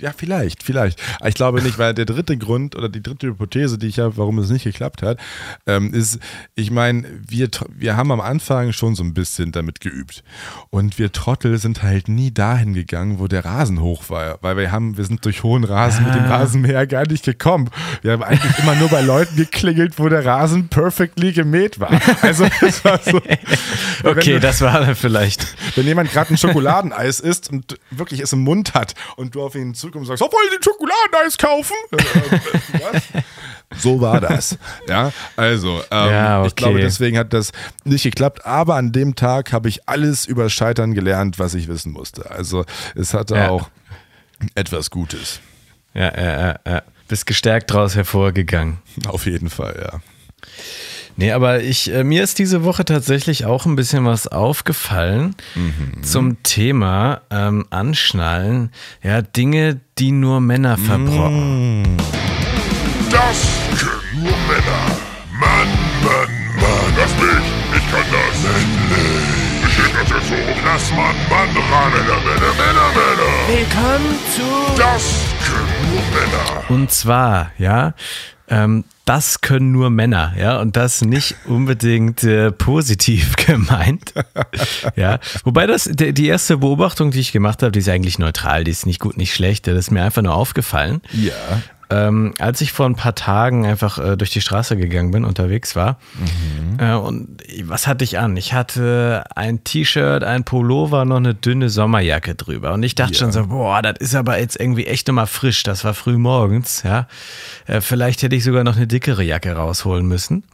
Ja, 0.00 0.12
vielleicht, 0.16 0.62
vielleicht. 0.62 1.00
ich 1.24 1.34
glaube 1.34 1.62
nicht, 1.62 1.78
weil 1.78 1.92
der 1.94 2.06
dritte 2.06 2.36
Grund 2.38 2.74
oder 2.74 2.88
die 2.88 3.02
dritte 3.02 3.28
Hypothese, 3.28 3.76
die 3.76 3.88
ich 3.88 3.98
habe, 3.98 4.16
warum 4.16 4.38
es 4.38 4.48
nicht 4.50 4.64
geklappt 4.64 5.02
hat, 5.02 5.18
ähm, 5.66 5.92
ist, 5.92 6.18
ich 6.54 6.70
meine, 6.70 7.04
wir, 7.28 7.48
wir 7.76 7.96
haben 7.96 8.10
am 8.10 8.20
Anfang 8.20 8.72
schon 8.72 8.94
so 8.94 9.02
ein 9.02 9.12
bisschen 9.12 9.52
damit 9.52 9.80
geübt. 9.80 10.24
Und 10.70 10.98
wir 10.98 11.12
Trottel 11.12 11.58
sind 11.58 11.82
halt 11.82 12.08
nie 12.08 12.32
dahin 12.32 12.72
gegangen, 12.72 13.18
wo 13.18 13.26
der 13.26 13.44
Rasen 13.44 13.80
hoch 13.80 14.08
war. 14.08 14.38
Weil 14.40 14.56
wir 14.56 14.72
haben, 14.72 14.96
wir 14.96 15.04
sind 15.04 15.24
durch 15.24 15.42
hohen 15.42 15.64
Rasen 15.64 16.04
ah. 16.04 16.08
mit 16.08 16.14
dem 16.16 16.24
ah. 16.24 16.36
Rasenmäher 16.36 16.86
gar 16.86 17.06
nicht 17.06 17.24
gekommen. 17.24 17.68
Wir 18.02 18.12
haben 18.12 18.22
eigentlich 18.22 18.58
immer 18.58 18.74
nur 18.76 18.88
bei 18.88 19.02
Leuten 19.02 19.36
geklingelt, 19.36 19.98
wo 19.98 20.08
der 20.08 20.24
Rasen 20.24 20.68
perfectly 20.68 21.32
gemäht 21.32 21.78
war. 21.78 21.90
Also 22.22 22.46
das 22.60 22.84
war 22.84 23.00
so. 23.02 23.20
okay, 24.04 24.34
du, 24.34 24.40
das 24.40 24.60
war 24.60 24.80
dann 24.80 24.94
vielleicht. 24.94 25.56
Wenn 25.76 25.86
jemand 25.86 26.12
gerade 26.12 26.34
ein 26.34 26.38
Schokoladeneis 26.38 27.20
isst 27.20 27.50
und 27.50 27.78
wirklich 27.90 28.20
es 28.20 28.32
im 28.32 28.40
Mund 28.40 28.74
hat 28.74 28.94
und 29.16 29.34
du 29.34 29.42
auf 29.42 29.54
ihn 29.54 29.74
zu 29.74 29.89
zurückkommst 29.90 30.10
und 30.10 30.18
sagst, 30.18 30.22
oh, 30.22 30.32
wollen 30.32 30.50
Sie 30.50 30.58
Schokoladeneis 30.62 31.38
kaufen? 31.38 31.76
so 33.76 34.00
war 34.00 34.20
das. 34.20 34.58
Ja, 34.88 35.12
also 35.36 35.82
ähm, 35.90 36.10
ja, 36.10 36.38
okay. 36.38 36.48
ich 36.48 36.56
glaube, 36.56 36.80
deswegen 36.80 37.18
hat 37.18 37.32
das 37.32 37.52
nicht 37.84 38.02
geklappt. 38.02 38.46
Aber 38.46 38.76
an 38.76 38.92
dem 38.92 39.14
Tag 39.14 39.52
habe 39.52 39.68
ich 39.68 39.88
alles 39.88 40.26
über 40.26 40.48
Scheitern 40.48 40.94
gelernt, 40.94 41.38
was 41.38 41.54
ich 41.54 41.68
wissen 41.68 41.92
musste. 41.92 42.30
Also 42.30 42.64
es 42.94 43.14
hatte 43.14 43.36
ja. 43.36 43.50
auch 43.50 43.70
etwas 44.54 44.90
Gutes. 44.90 45.40
Ja, 45.94 46.16
ja, 46.16 46.40
ja, 46.40 46.60
ja. 46.66 46.82
Bist 47.08 47.26
gestärkt 47.26 47.70
daraus 47.70 47.96
hervorgegangen. 47.96 48.78
Auf 49.06 49.26
jeden 49.26 49.50
Fall, 49.50 49.90
ja. 49.92 50.00
Nee, 51.20 51.32
aber 51.32 51.60
ich, 51.60 51.92
äh, 51.92 52.02
mir 52.02 52.22
ist 52.22 52.38
diese 52.38 52.64
Woche 52.64 52.82
tatsächlich 52.86 53.44
auch 53.44 53.66
ein 53.66 53.76
bisschen 53.76 54.06
was 54.06 54.26
aufgefallen 54.26 55.36
mhm. 55.54 56.02
zum 56.02 56.42
Thema 56.42 57.20
ähm, 57.30 57.66
Anschnallen. 57.68 58.72
Ja, 59.02 59.20
Dinge, 59.20 59.80
die 59.98 60.12
nur 60.12 60.40
Männer 60.40 60.78
verbrocken. 60.78 61.82
Mhm. 61.82 61.96
Das 63.10 63.48
können 63.78 64.24
nur 64.24 64.32
Männer. 64.48 64.96
Mann, 65.38 65.68
Mann, 66.02 66.30
Mann. 66.56 66.94
Das 66.96 67.12
bin 67.12 67.28
ich. 67.28 67.76
Ich 67.76 67.90
kann 67.92 68.06
das. 68.10 68.42
Männlich. 68.42 69.68
Ich 69.68 69.76
heb 69.76 69.92
das 69.92 70.08
jetzt 70.08 70.26
so. 70.26 70.34
Lass 70.64 70.90
Mann, 70.92 71.16
Mann 71.28 71.48
ran. 71.70 71.92
Männer, 71.92 72.18
Männer, 72.24 72.52
Männer, 72.56 72.88
Männer. 72.96 73.58
Willkommen 73.58 74.18
zu 74.34 74.80
Das 74.80 75.04
können 75.44 75.92
nur 75.92 76.02
Männer. 76.18 76.70
Und 76.70 76.90
zwar, 76.90 77.50
ja, 77.58 77.92
ähm, 78.48 78.84
das 79.10 79.40
können 79.40 79.72
nur 79.72 79.90
Männer, 79.90 80.34
ja, 80.38 80.60
und 80.60 80.76
das 80.76 81.02
nicht 81.02 81.34
unbedingt 81.44 82.22
äh, 82.22 82.52
positiv 82.52 83.34
gemeint. 83.44 84.14
ja, 84.94 85.18
wobei 85.42 85.66
das 85.66 85.90
die 85.92 86.28
erste 86.28 86.58
Beobachtung, 86.58 87.10
die 87.10 87.18
ich 87.18 87.32
gemacht 87.32 87.64
habe, 87.64 87.72
die 87.72 87.80
ist 87.80 87.88
eigentlich 87.88 88.20
neutral, 88.20 88.62
die 88.62 88.70
ist 88.70 88.86
nicht 88.86 89.00
gut, 89.00 89.16
nicht 89.16 89.34
schlecht, 89.34 89.66
das 89.66 89.76
ist 89.76 89.90
mir 89.90 90.04
einfach 90.04 90.22
nur 90.22 90.36
aufgefallen. 90.36 91.00
Ja. 91.10 91.32
Ähm, 91.90 92.34
als 92.38 92.60
ich 92.60 92.70
vor 92.70 92.86
ein 92.86 92.94
paar 92.94 93.16
Tagen 93.16 93.66
einfach 93.66 93.98
äh, 93.98 94.16
durch 94.16 94.30
die 94.30 94.40
Straße 94.40 94.76
gegangen 94.76 95.10
bin, 95.10 95.24
unterwegs 95.24 95.74
war. 95.74 95.98
Mhm. 96.14 96.78
Äh, 96.78 96.94
und 96.94 97.42
was 97.64 97.88
hatte 97.88 98.04
ich 98.04 98.18
an? 98.18 98.36
Ich 98.36 98.52
hatte 98.52 99.24
ein 99.34 99.64
T-Shirt, 99.64 100.22
ein 100.22 100.44
Pullover, 100.44 101.04
noch 101.04 101.16
eine 101.16 101.34
dünne 101.34 101.68
Sommerjacke 101.68 102.36
drüber. 102.36 102.72
Und 102.74 102.84
ich 102.84 102.94
dachte 102.94 103.14
ja. 103.14 103.18
schon 103.18 103.32
so, 103.32 103.48
boah, 103.48 103.82
das 103.82 103.94
ist 103.98 104.14
aber 104.14 104.38
jetzt 104.38 104.58
irgendwie 104.58 104.86
echt 104.86 105.08
nochmal 105.08 105.26
frisch. 105.26 105.64
Das 105.64 105.84
war 105.84 105.94
früh 105.94 106.16
morgens, 106.16 106.84
ja. 106.84 107.08
Äh, 107.66 107.80
vielleicht 107.80 108.22
hätte 108.22 108.36
ich 108.36 108.44
sogar 108.44 108.62
noch 108.62 108.76
eine 108.76 108.86
dickere 108.86 109.24
Jacke 109.24 109.52
rausholen 109.52 110.06
müssen. 110.06 110.44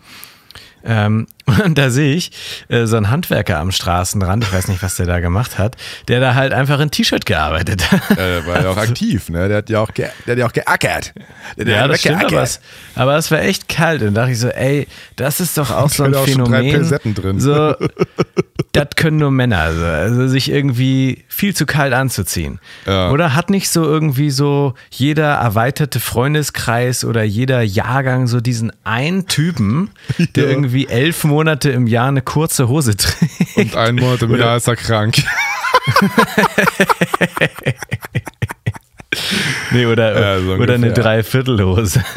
Ähm, 0.84 1.26
und 1.64 1.78
da 1.78 1.90
sehe 1.90 2.14
ich 2.14 2.32
äh, 2.68 2.86
so 2.86 2.96
einen 2.96 3.10
Handwerker 3.10 3.58
am 3.58 3.70
Straßenrand, 3.70 4.44
ich 4.44 4.52
weiß 4.52 4.68
nicht, 4.68 4.82
was 4.82 4.96
der 4.96 5.06
da 5.06 5.20
gemacht 5.20 5.58
hat, 5.58 5.76
der 6.08 6.20
da 6.20 6.34
halt 6.34 6.52
einfach 6.52 6.80
in 6.80 6.90
T-Shirt 6.90 7.24
gearbeitet 7.24 7.90
hat. 7.90 8.18
Äh, 8.18 8.44
war 8.46 8.62
ja 8.62 8.70
auch 8.70 8.76
aktiv, 8.76 9.28
ne? 9.28 9.48
Der 9.48 9.58
hat 9.58 9.70
ja 9.70 9.80
auch, 9.80 9.90
der 9.90 10.10
hat 10.26 10.38
ja 10.38 10.46
auch 10.46 10.52
geackert. 10.52 11.14
Der 11.56 11.66
ja, 11.68 11.88
das 11.88 12.00
stimmt, 12.00 12.24
aber 12.24 12.42
es, 12.42 12.60
aber 12.94 13.16
es 13.16 13.30
war 13.30 13.40
echt 13.40 13.68
kalt. 13.68 14.02
Und 14.02 14.14
da 14.14 14.22
dachte 14.22 14.32
ich 14.32 14.40
so, 14.40 14.48
ey, 14.48 14.88
das 15.14 15.40
ist 15.40 15.56
doch 15.56 15.70
auch 15.70 15.88
so 15.88 16.02
ein 16.02 16.14
Phänomen. 16.14 17.14
drin. 17.14 17.40
So, 17.40 17.74
das 18.72 18.88
können 18.96 19.18
nur 19.18 19.30
Männer, 19.30 19.60
also, 19.60 19.84
also, 19.84 20.28
sich 20.28 20.50
irgendwie 20.50 21.24
viel 21.28 21.54
zu 21.54 21.64
kalt 21.64 21.92
anzuziehen. 21.92 22.58
Ja. 22.86 23.10
Oder 23.10 23.34
hat 23.34 23.50
nicht 23.50 23.70
so 23.70 23.84
irgendwie 23.84 24.30
so 24.30 24.74
jeder 24.90 25.34
erweiterte 25.34 26.00
Freundeskreis 26.00 27.04
oder 27.04 27.22
jeder 27.22 27.62
Jahrgang 27.62 28.26
so 28.26 28.40
diesen 28.40 28.72
einen 28.82 29.26
Typen, 29.28 29.90
der 30.34 30.44
ja. 30.44 30.50
irgendwie 30.50 30.88
elf 30.88 31.22
Monate 31.22 31.35
im 31.70 31.86
Jahr 31.86 32.08
eine 32.08 32.22
kurze 32.22 32.68
Hose 32.68 32.96
trägt? 32.96 33.56
Und 33.56 33.76
einen 33.76 33.98
Monat 33.98 34.22
im 34.22 34.36
Jahr 34.38 34.56
ist 34.56 34.68
er 34.68 34.76
krank. 34.76 35.16
nee, 39.70 39.86
oder, 39.86 40.20
ja, 40.20 40.40
so 40.40 40.54
oder 40.54 40.74
eine 40.74 40.92
Dreiviertelhose. 40.92 42.04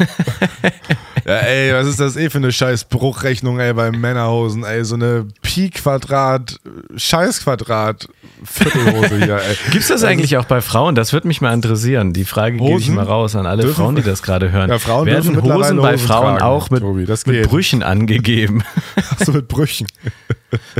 ja, 1.24 1.36
ey, 1.36 1.74
was 1.74 1.86
ist 1.86 2.00
das 2.00 2.16
eh 2.16 2.30
für 2.30 2.38
eine 2.38 2.52
scheiß 2.52 2.84
Bruchrechnung, 2.84 3.60
ey, 3.60 3.72
bei 3.72 3.90
Männerhosen, 3.90 4.64
ey, 4.64 4.84
so 4.84 4.94
eine 4.94 5.26
Pi-Quadrat, 5.42 6.58
Scheiß-Quadrat 6.96 8.08
Viertelhose 8.44 9.18
hier, 9.18 9.36
ey. 9.36 9.56
Gibt's 9.70 9.88
das, 9.88 10.00
das 10.00 10.04
eigentlich 10.04 10.36
auch 10.36 10.44
bei 10.44 10.60
Frauen? 10.60 10.94
Das 10.94 11.12
würde 11.12 11.28
mich 11.28 11.40
mal 11.40 11.52
interessieren. 11.52 12.12
Die 12.12 12.24
Frage 12.24 12.58
Hosen? 12.58 12.68
gebe 12.68 12.80
ich 12.80 12.90
mal 12.90 13.04
raus 13.04 13.36
an 13.36 13.46
alle 13.46 13.68
Frauen, 13.68 13.96
die 13.96 14.02
das 14.02 14.22
gerade 14.22 14.50
hören. 14.50 14.70
Ja, 14.70 14.78
Frauen 14.78 15.06
Werden 15.06 15.42
Hosen 15.42 15.76
bei 15.76 15.92
Hosen 15.94 16.06
Frauen 16.06 16.38
tragen, 16.38 16.42
auch 16.42 16.70
mit, 16.70 16.80
Tobi, 16.80 17.06
mit 17.26 17.48
Brüchen 17.48 17.82
angegeben? 17.82 18.64
Achso, 18.96 19.32
mit 19.32 19.48
Brüchen. 19.48 19.86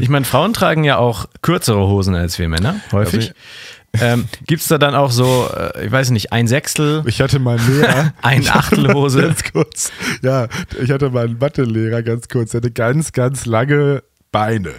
ich 0.01 0.09
meine, 0.09 0.25
Frauen 0.25 0.55
tragen 0.55 0.85
ja 0.85 0.97
auch 0.97 1.27
kürzere 1.43 1.87
Hosen 1.87 2.15
als 2.15 2.39
wir 2.39 2.49
Männer, 2.49 2.77
häufig. 2.93 3.29
Also 3.29 3.33
ähm, 3.99 4.29
Gibt 4.47 4.63
es 4.63 4.69
da 4.69 4.79
dann 4.79 4.95
auch 4.95 5.11
so, 5.11 5.49
äh, 5.55 5.87
ich 5.87 5.93
weiß 5.93 6.11
nicht, 6.11 6.33
ein 6.33 6.47
Sechstel? 6.47 7.03
Ich 7.07 7.21
hatte 7.21 7.39
mal 7.39 7.59
einen 7.59 7.81
Lehrer. 7.81 8.15
ein 8.23 8.49
Achtelhose. 8.49 9.23
Ganz 9.23 9.45
kurz. 9.53 9.93
Ja, 10.23 10.49
ich 10.81 10.91
hatte 10.91 11.11
mal 11.11 11.27
einen 11.27 11.39
Mathelehrer, 11.39 12.03
ganz 12.03 12.29
kurz. 12.29 12.53
Der 12.53 12.59
hatte 12.59 12.71
ganz, 12.71 13.13
ganz 13.13 13.47
lange 13.47 14.03
Beine. 14.31 14.73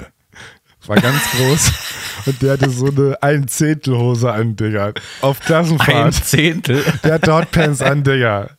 War 0.87 0.97
ganz 0.97 1.21
groß. 1.31 1.71
und 2.25 2.41
der 2.41 2.53
hatte 2.53 2.69
so 2.69 2.87
eine 2.87 3.21
ein 3.21 3.47
Zehntel 3.47 3.97
Hose 3.97 4.31
an, 4.31 4.55
Digga. 4.55 4.93
Auf 5.21 5.39
Klassenfahrt. 5.39 5.89
Ein 5.89 6.13
Zehntel? 6.13 6.83
Der 7.03 7.15
hat 7.15 7.27
Dotpants 7.27 7.81
an, 7.81 8.03
Digga. 8.03 8.49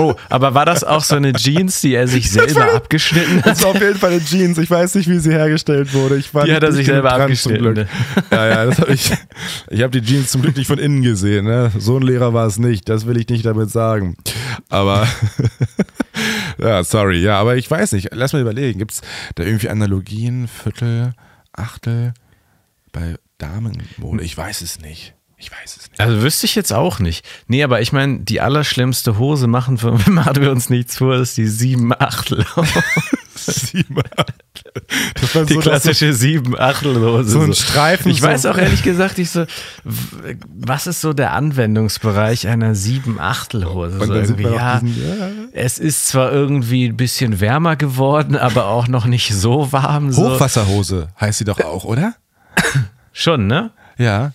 Oh, 0.00 0.14
aber 0.30 0.54
war 0.54 0.64
das 0.64 0.82
auch 0.82 1.04
so 1.04 1.14
eine 1.14 1.34
Jeans, 1.34 1.82
die 1.82 1.94
er 1.94 2.08
sich 2.08 2.30
selber 2.30 2.60
war, 2.60 2.74
abgeschnitten 2.74 3.38
hat? 3.38 3.46
Das 3.46 3.62
war 3.62 3.70
auf 3.70 3.80
jeden 3.80 3.98
Fall 3.98 4.12
eine 4.12 4.24
Jeans. 4.24 4.56
Ich 4.56 4.70
weiß 4.70 4.94
nicht, 4.94 5.10
wie 5.10 5.18
sie 5.18 5.32
hergestellt 5.32 5.92
wurde. 5.92 6.16
Ich 6.16 6.32
war 6.32 6.44
die 6.46 6.54
hat 6.54 6.62
er 6.62 6.72
sich 6.72 6.86
selber 6.86 7.12
abgeschnitten. 7.12 7.74
Ne? 7.74 7.88
Ja, 8.30 8.46
ja, 8.46 8.64
das 8.64 8.78
habe 8.78 8.94
ich. 8.94 9.12
Ich 9.68 9.82
habe 9.82 10.00
die 10.00 10.02
Jeans 10.02 10.30
zum 10.30 10.40
Glück 10.40 10.56
nicht 10.56 10.66
von 10.66 10.78
innen 10.78 11.02
gesehen. 11.02 11.44
Ne? 11.44 11.70
So 11.76 11.98
ein 11.98 12.02
Lehrer 12.02 12.32
war 12.32 12.46
es 12.46 12.58
nicht. 12.58 12.88
Das 12.88 13.06
will 13.06 13.18
ich 13.18 13.28
nicht 13.28 13.44
damit 13.44 13.70
sagen. 13.70 14.16
Aber 14.68 15.06
ja, 16.58 16.82
sorry. 16.82 17.20
Ja, 17.20 17.38
aber 17.38 17.56
ich 17.56 17.70
weiß 17.70 17.92
nicht. 17.92 18.08
Lass 18.12 18.32
mal 18.32 18.40
überlegen. 18.40 18.78
Gibt 18.78 18.92
es 18.92 19.02
da 19.34 19.42
irgendwie 19.42 19.68
Analogien? 19.68 20.48
Viertel, 20.48 21.12
Achtel? 21.52 22.14
Bei 22.92 23.16
Damenmode? 23.38 24.24
Ich 24.24 24.36
weiß 24.36 24.62
es 24.62 24.80
nicht. 24.80 25.14
Ich 25.40 25.50
weiß 25.50 25.78
es 25.78 25.90
nicht. 25.90 25.98
Also 25.98 26.20
wüsste 26.22 26.44
ich 26.44 26.54
jetzt 26.54 26.70
auch 26.70 26.98
nicht. 26.98 27.26
Nee, 27.46 27.64
aber 27.64 27.80
ich 27.80 27.92
meine, 27.92 28.20
die 28.20 28.42
allerschlimmste 28.42 29.16
Hose 29.16 29.46
machen, 29.46 29.78
für, 29.78 29.92
machen 30.10 30.36
wir 30.36 30.52
uns 30.52 30.68
nichts 30.68 30.98
vor, 30.98 31.16
ist 31.16 31.38
die 31.38 31.46
sieben 31.46 31.94
Achtel. 31.94 32.44
sieben 33.34 34.02
Achtel. 34.16 34.34
Das 35.18 35.34
war 35.34 35.44
die 35.46 35.54
so, 35.54 35.60
klassische 35.60 36.12
sieben 36.12 36.58
Achtelhose. 36.58 37.30
So 37.30 37.40
ein 37.40 37.54
Streifen. 37.54 38.10
Ich 38.10 38.20
so 38.20 38.26
weiß 38.26 38.44
auch 38.46 38.58
ehrlich 38.58 38.82
gesagt, 38.82 39.18
ich 39.18 39.30
so, 39.30 39.46
was 39.82 40.86
ist 40.86 41.00
so 41.00 41.14
der 41.14 41.32
Anwendungsbereich 41.32 42.46
einer 42.46 42.74
sieben 42.74 43.18
Achtelhose? 43.18 43.98
So 43.98 44.12
irgendwie, 44.12 44.42
ja, 44.42 44.80
diesen, 44.80 45.08
ja, 45.08 45.28
es 45.52 45.78
ist 45.78 46.08
zwar 46.08 46.30
irgendwie 46.32 46.86
ein 46.86 46.98
bisschen 46.98 47.40
wärmer 47.40 47.76
geworden, 47.76 48.36
aber 48.36 48.66
auch 48.66 48.88
noch 48.88 49.06
nicht 49.06 49.34
so 49.34 49.72
warm. 49.72 50.14
Hochwasserhose 50.14 51.08
heißt 51.18 51.38
sie 51.38 51.44
doch 51.44 51.60
auch, 51.60 51.84
oder? 51.84 52.14
Schon, 53.14 53.46
ne? 53.46 53.70
Ja. 53.96 54.32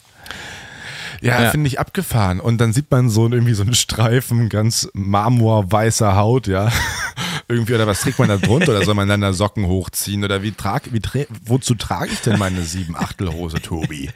Ja, 1.26 1.42
ja. 1.42 1.52
finde 1.52 1.68
ich 1.68 1.80
abgefahren. 1.80 2.40
Und 2.40 2.60
dann 2.62 2.72
sieht 2.72 2.92
man 2.92 3.10
so 3.10 3.28
irgendwie 3.28 3.54
so 3.54 3.64
einen 3.64 3.74
Streifen 3.74 4.48
ganz 4.50 4.90
marmorweißer 4.94 6.16
Haut, 6.16 6.48
ja. 6.48 6.72
irgendwie, 7.48 7.74
oder 7.74 7.88
was 7.88 8.02
trägt 8.02 8.20
man 8.20 8.30
da 8.30 8.38
drunter? 8.38 8.72
Oder 8.72 8.86
soll 8.86 8.94
man 8.94 9.08
dann 9.08 9.22
da 9.22 9.34
Socken 9.34 9.66
hochziehen? 9.66 10.24
Oder 10.24 10.44
wie 10.44 10.52
trag, 10.52 10.94
wie 10.94 11.00
tra 11.00 11.22
wozu 11.44 11.74
trage 11.76 12.12
ich 12.12 12.22
denn 12.22 12.38
meine 12.38 12.62
sieben 12.62 12.96
Achtelhose, 12.96 13.62
Tobi? 13.62 14.12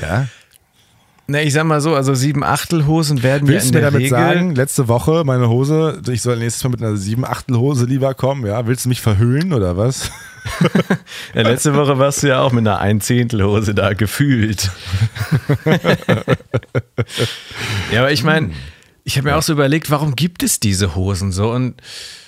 Ja. 0.00 0.28
Na, 1.28 1.42
ich 1.42 1.52
sag 1.52 1.64
mal 1.64 1.80
so, 1.80 1.96
also 1.96 2.14
sieben 2.14 2.44
Achtelhosen 2.44 3.24
werden 3.24 3.48
Willst 3.48 3.66
ja 3.66 3.68
in 3.68 3.72
du 3.72 3.78
mir 3.78 3.84
damit 3.84 4.00
Regel 4.02 4.10
sagen, 4.10 4.54
letzte 4.54 4.86
Woche 4.86 5.24
meine 5.24 5.48
Hose, 5.48 6.00
ich 6.08 6.22
soll 6.22 6.36
nächstes 6.36 6.62
Mal 6.62 6.70
mit 6.70 6.82
einer 6.82 6.96
sieben 6.96 7.24
Achtelhose 7.24 7.86
lieber 7.86 8.14
kommen, 8.14 8.46
ja? 8.46 8.68
Willst 8.68 8.84
du 8.84 8.88
mich 8.88 9.00
verhüllen 9.00 9.52
oder 9.52 9.76
was? 9.76 10.12
ja, 11.34 11.42
letzte 11.42 11.74
Woche 11.74 11.98
warst 11.98 12.22
du 12.22 12.28
ja 12.28 12.40
auch 12.40 12.52
mit 12.52 12.66
einer 12.66 12.78
Einzehntelhose 12.78 13.74
da 13.74 13.92
gefühlt. 13.94 14.70
ja, 17.92 18.00
aber 18.00 18.12
ich 18.12 18.24
meine, 18.24 18.52
ich 19.04 19.16
habe 19.16 19.28
mir 19.28 19.36
auch 19.36 19.42
so 19.42 19.52
überlegt, 19.52 19.90
warum 19.90 20.16
gibt 20.16 20.42
es 20.42 20.60
diese 20.60 20.94
Hosen 20.94 21.32
so? 21.32 21.50
Und 21.52 21.80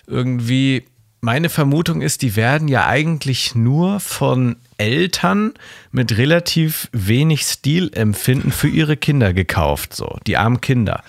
irgendwie, 0.06 0.84
meine 1.20 1.48
Vermutung 1.48 2.02
ist, 2.02 2.22
die 2.22 2.36
werden 2.36 2.68
ja 2.68 2.86
eigentlich 2.86 3.54
nur 3.54 4.00
von 4.00 4.56
Eltern 4.76 5.54
mit 5.90 6.16
relativ 6.16 6.88
wenig 6.92 7.42
Stilempfinden 7.42 8.52
für 8.52 8.68
ihre 8.68 8.96
Kinder 8.96 9.32
gekauft, 9.32 9.94
so 9.94 10.18
die 10.26 10.36
armen 10.36 10.60
Kinder. 10.60 11.02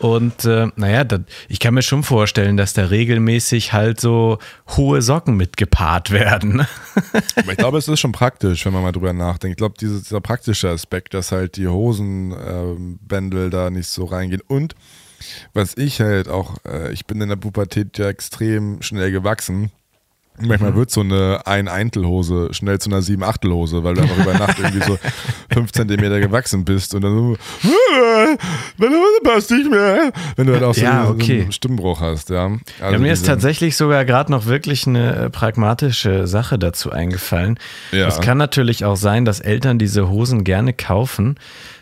Und 0.00 0.46
äh, 0.46 0.68
naja, 0.76 1.04
das, 1.04 1.20
ich 1.48 1.60
kann 1.60 1.74
mir 1.74 1.82
schon 1.82 2.02
vorstellen, 2.02 2.56
dass 2.56 2.72
da 2.72 2.86
regelmäßig 2.86 3.72
halt 3.72 4.00
so 4.00 4.38
hohe 4.76 5.02
Socken 5.02 5.36
mit 5.36 5.56
gepaart 5.58 6.10
werden. 6.10 6.66
Aber 7.36 7.52
ich 7.52 7.58
glaube, 7.58 7.78
es 7.78 7.86
ist 7.86 8.00
schon 8.00 8.12
praktisch, 8.12 8.64
wenn 8.64 8.72
man 8.72 8.82
mal 8.82 8.92
drüber 8.92 9.12
nachdenkt. 9.12 9.54
Ich 9.54 9.58
glaube, 9.58 9.74
dieser 9.78 10.20
praktische 10.20 10.70
Aspekt, 10.70 11.12
dass 11.12 11.32
halt 11.32 11.56
die 11.56 11.68
Hosenbändel 11.68 13.48
äh, 13.48 13.50
da 13.50 13.70
nicht 13.70 13.88
so 13.88 14.06
reingehen. 14.06 14.42
Und 14.46 14.74
was 15.52 15.76
ich 15.76 16.00
halt 16.00 16.28
auch, 16.28 16.56
äh, 16.64 16.92
ich 16.92 17.06
bin 17.06 17.20
in 17.20 17.28
der 17.28 17.36
Pubertät 17.36 17.98
ja 17.98 18.08
extrem 18.08 18.80
schnell 18.80 19.12
gewachsen. 19.12 19.70
Manchmal 20.38 20.70
mhm. 20.70 20.76
wird 20.76 20.90
so 20.90 21.00
eine 21.00 21.42
Ein-Eintelhose 21.44 22.52
schnell 22.52 22.78
zu 22.78 22.90
einer 22.90 23.02
Sieben-Achtelhose, 23.02 23.84
weil 23.84 23.94
du 23.94 24.02
einfach 24.02 24.16
über 24.16 24.34
Nacht 24.34 24.58
irgendwie 24.58 24.82
so 24.82 24.98
fünf 25.52 25.72
Zentimeter 25.72 26.20
gewachsen 26.20 26.64
bist 26.64 26.94
und 26.94 27.02
dann 27.02 27.14
so, 27.14 27.36
meine 28.78 28.96
Hose 28.96 29.20
passt 29.22 29.50
nicht 29.50 29.70
mehr. 29.70 30.12
Wenn 30.36 30.46
du 30.46 30.54
halt 30.54 30.62
auch 30.62 30.74
so, 30.74 30.80
ja, 30.80 31.08
okay. 31.08 31.38
so 31.38 31.42
einen 31.42 31.52
Stimmbruch 31.52 32.00
hast, 32.00 32.30
ja. 32.30 32.46
Also 32.80 32.92
ja 32.92 32.98
mir 32.98 33.12
ist 33.12 33.26
tatsächlich 33.26 33.76
sogar 33.76 34.04
gerade 34.04 34.32
noch 34.32 34.46
wirklich 34.46 34.86
eine 34.86 35.14
äh, 35.14 35.30
pragmatische 35.30 36.26
Sache 36.26 36.58
dazu 36.58 36.90
eingefallen. 36.90 37.58
Ja. 37.92 38.08
Es 38.08 38.20
kann 38.20 38.38
natürlich 38.38 38.84
auch 38.84 38.96
sein, 38.96 39.24
dass 39.24 39.40
Eltern 39.40 39.78
diese 39.78 40.08
Hosen 40.08 40.44
gerne 40.44 40.72
kaufen, 40.72 41.38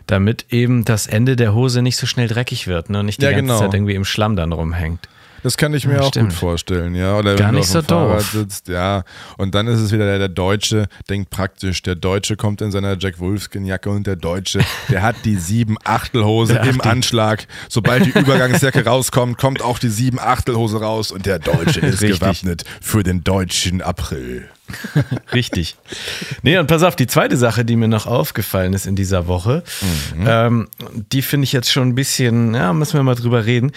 damit 0.06 0.46
eben 0.50 0.84
das 0.84 1.06
Ende 1.06 1.36
der 1.36 1.54
Hose 1.54 1.82
nicht 1.82 1.96
so 1.96 2.06
schnell 2.06 2.28
dreckig 2.28 2.66
wird 2.66 2.90
ne? 2.90 3.00
und 3.00 3.06
nicht 3.06 3.20
die 3.20 3.26
ja, 3.26 3.30
ganze 3.30 3.44
genau. 3.44 3.58
Zeit 3.58 3.74
irgendwie 3.74 3.94
im 3.94 4.04
Schlamm 4.04 4.34
dann 4.34 4.52
rumhängt. 4.52 5.08
Das 5.48 5.56
kann 5.56 5.72
ich 5.72 5.86
mir 5.86 5.94
ja, 5.94 6.00
auch 6.00 6.08
stimmt. 6.08 6.28
gut 6.28 6.38
vorstellen, 6.38 6.94
ja. 6.94 7.16
Oder 7.16 7.34
Gar 7.34 7.48
wenn 7.48 7.54
nicht 7.54 7.74
du 7.74 7.78
auf 7.78 7.86
dem 7.86 7.88
so 7.88 7.94
Fahrrad 7.94 8.18
doof. 8.20 8.30
sitzt, 8.32 8.68
ja. 8.68 9.02
Und 9.38 9.54
dann 9.54 9.66
ist 9.66 9.80
es 9.80 9.92
wieder 9.92 10.04
der, 10.04 10.18
der 10.18 10.28
Deutsche, 10.28 10.88
denkt 11.08 11.30
praktisch, 11.30 11.80
der 11.80 11.94
Deutsche 11.94 12.36
kommt 12.36 12.60
in 12.60 12.70
seiner 12.70 12.98
Jack 12.98 13.18
Wolfskin-Jacke 13.18 13.88
und 13.88 14.06
der 14.06 14.16
Deutsche, 14.16 14.60
der 14.90 15.00
hat 15.00 15.16
die 15.24 15.36
sieben 15.36 15.78
Achtelhose 15.84 16.52
im 16.58 16.82
Anschlag. 16.82 17.46
Sobald 17.70 18.04
die 18.04 18.10
Übergangsjacke 18.10 18.84
rauskommt, 18.84 19.38
kommt 19.38 19.62
auch 19.62 19.78
die 19.78 19.88
sieben 19.88 20.18
Achtelhose 20.18 20.82
raus 20.82 21.10
und 21.12 21.24
der 21.24 21.38
Deutsche 21.38 21.80
ist 21.80 22.02
Richtig. 22.02 22.20
gewappnet 22.20 22.64
für 22.82 23.02
den 23.02 23.24
deutschen 23.24 23.80
April. 23.80 24.50
Richtig. 25.32 25.76
Nee, 26.42 26.58
und 26.58 26.66
pass 26.66 26.82
auf, 26.82 26.96
die 26.96 27.06
zweite 27.06 27.36
Sache, 27.36 27.64
die 27.64 27.76
mir 27.76 27.88
noch 27.88 28.06
aufgefallen 28.06 28.72
ist 28.72 28.86
in 28.86 28.96
dieser 28.96 29.26
Woche, 29.26 29.62
mhm. 30.14 30.26
ähm, 30.26 30.68
die 31.12 31.22
finde 31.22 31.44
ich 31.44 31.52
jetzt 31.52 31.70
schon 31.70 31.88
ein 31.88 31.94
bisschen, 31.94 32.54
ja, 32.54 32.72
müssen 32.72 32.94
wir 32.94 33.02
mal 33.02 33.14
drüber 33.14 33.46
reden. 33.46 33.72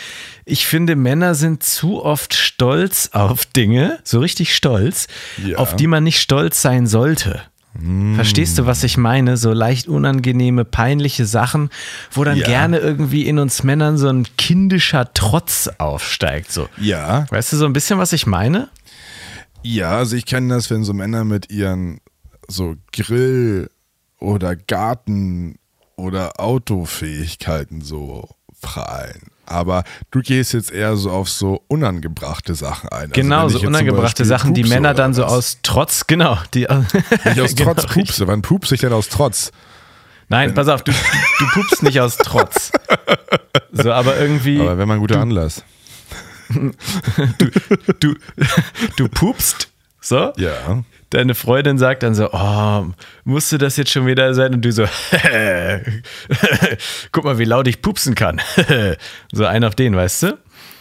Ich 0.46 0.66
finde, 0.66 0.96
Männer 0.96 1.36
sind 1.36 1.64
zu 1.64 2.04
oft 2.04 2.34
stolz 2.34 3.10
auf 3.14 3.46
Dinge, 3.46 4.00
so 4.04 4.20
richtig 4.20 4.56
stolz, 4.56 5.08
ja. 5.46 5.58
auf 5.58 5.76
die 5.76 5.88
man 5.88 6.04
nicht 6.04 6.20
stolz 6.20 6.62
sein 6.62 6.88
sollte. 6.88 7.42
Mm. 7.80 8.16
Verstehst 8.16 8.58
du, 8.58 8.66
was 8.66 8.84
ich 8.84 8.98
meine? 8.98 9.38
So 9.38 9.54
leicht 9.54 9.88
unangenehme, 9.88 10.66
peinliche 10.66 11.26
Sachen, 11.26 11.70
wo 12.12 12.24
dann 12.24 12.38
ja. 12.38 12.46
gerne 12.46 12.80
irgendwie 12.80 13.28
in 13.28 13.40
uns 13.40 13.64
Männern 13.64 13.98
so 13.98 14.10
ein 14.10 14.28
kindischer 14.38 15.14
Trotz 15.14 15.70
aufsteigt. 15.78 16.52
So. 16.52 16.68
Ja. 16.78 17.26
Weißt 17.30 17.54
du 17.54 17.58
so 17.58 17.66
ein 17.66 17.74
bisschen, 17.74 17.98
was 17.98 18.14
ich 18.14 18.28
meine? 18.28 18.70
Ja, 19.64 19.98
also 19.98 20.16
ich 20.16 20.26
kenne 20.26 20.54
das, 20.56 20.70
wenn 20.70 20.84
so 20.84 20.94
Männer 20.94 21.24
mit 21.24 21.52
ihren 21.52 22.00
so 22.48 22.76
Grill- 22.92 23.70
oder 24.20 24.56
Garten- 24.56 25.56
oder 25.96 26.40
Autofähigkeiten 26.40 27.82
so 27.82 28.28
prahlen. 28.62 29.22
Aber 29.46 29.84
du 30.12 30.22
gehst 30.22 30.54
jetzt 30.54 30.72
eher 30.72 30.96
so 30.96 31.12
auf 31.12 31.30
so 31.30 31.62
unangebrachte 31.68 32.56
Sachen 32.56 32.90
ein. 32.90 33.10
Also 33.10 33.14
genau, 33.14 33.50
so 33.50 33.60
unangebrachte 33.68 34.24
Sachen, 34.24 34.54
die 34.54 34.64
Männer 34.64 34.94
dann 34.94 35.14
so 35.14 35.26
aus 35.26 35.58
Trotz, 35.62 36.08
genau. 36.08 36.38
Die, 36.54 36.68
nicht 37.26 37.40
aus 37.40 37.56
genau, 37.56 37.74
Trotz 37.74 37.88
pupse. 37.88 38.28
Wann 38.28 38.42
pupse 38.42 38.76
ich 38.76 38.82
denn 38.82 38.94
aus 38.94 39.10
Trotz? 39.10 39.52
Nein, 40.30 40.54
pass 40.54 40.70
auf, 40.70 40.84
du, 40.84 40.92
du 40.92 41.46
pupst 41.54 41.84
nicht 41.84 42.00
aus 42.00 42.18
Trotz. 42.18 42.72
So, 43.74 43.94
aber 43.94 44.18
irgendwie. 44.20 44.60
Aber 44.60 44.78
wenn 44.78 44.88
man 44.88 44.98
ein 44.98 45.00
guter 45.00 45.22
Anlass 45.22 45.64
du, 47.38 47.50
du, 48.00 48.16
du 48.98 49.10
pupst, 49.10 49.70
so? 50.00 50.34
Ja. 50.38 50.84
Deine 51.10 51.36
Freundin 51.36 51.78
sagt 51.78 52.04
dann 52.04 52.16
so, 52.16 52.30
oh, 52.32 52.86
musste 53.26 53.58
das 53.58 53.78
jetzt 53.78 53.92
schon 53.92 54.08
wieder 54.08 54.34
sein? 54.34 54.54
Und 54.54 54.64
du 54.64 54.72
so, 54.72 54.84
guck 57.12 57.26
mal, 57.26 57.38
wie 57.38 57.46
laut 57.46 57.68
ich 57.68 57.82
pupsen 57.82 58.16
kann. 58.16 58.42
so 59.34 59.46
ein 59.46 59.64
auf 59.64 59.76
den, 59.76 59.96
weißt 59.96 60.24
du? 60.24 60.38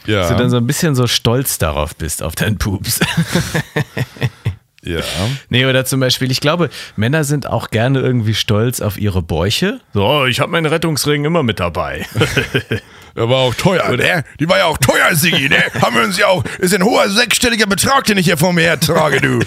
Ja. 0.06 0.20
Dass 0.20 0.28
du 0.28 0.36
dann 0.36 0.50
so 0.50 0.56
ein 0.56 0.66
bisschen 0.66 0.94
so 0.94 1.06
stolz 1.06 1.58
darauf 1.58 1.96
bist, 1.96 2.22
auf 2.22 2.34
deinen 2.34 2.58
Pups. 2.58 3.00
Ja. 4.82 5.00
Nee, 5.50 5.66
oder 5.66 5.84
zum 5.84 6.00
Beispiel, 6.00 6.30
ich 6.30 6.40
glaube, 6.40 6.70
Männer 6.96 7.24
sind 7.24 7.46
auch 7.46 7.70
gerne 7.70 8.00
irgendwie 8.00 8.34
stolz 8.34 8.80
auf 8.80 8.98
ihre 8.98 9.22
Bäuche. 9.22 9.80
So, 9.92 10.06
oh, 10.06 10.24
ich 10.24 10.40
habe 10.40 10.52
meinen 10.52 10.66
Rettungsring 10.66 11.24
immer 11.24 11.42
mit 11.42 11.60
dabei. 11.60 12.06
Der 13.16 13.28
war 13.28 13.38
auch 13.38 13.54
teuer, 13.54 13.96
ne? 13.96 14.24
Die 14.38 14.48
war 14.48 14.58
ja 14.58 14.66
auch 14.66 14.78
teuer, 14.78 15.14
Sigi, 15.14 15.48
ne? 15.48 15.62
Haben 15.80 15.96
wir 15.96 16.04
uns 16.04 16.18
ja 16.18 16.28
auch. 16.28 16.44
Ist 16.58 16.74
ein 16.74 16.84
hoher 16.84 17.08
sechsstelliger 17.08 17.66
Betrag, 17.66 18.04
den 18.04 18.18
ich 18.18 18.26
hier 18.26 18.36
vor 18.36 18.52
mir 18.52 18.62
her 18.62 18.80
trage, 18.80 19.20
du. 19.20 19.40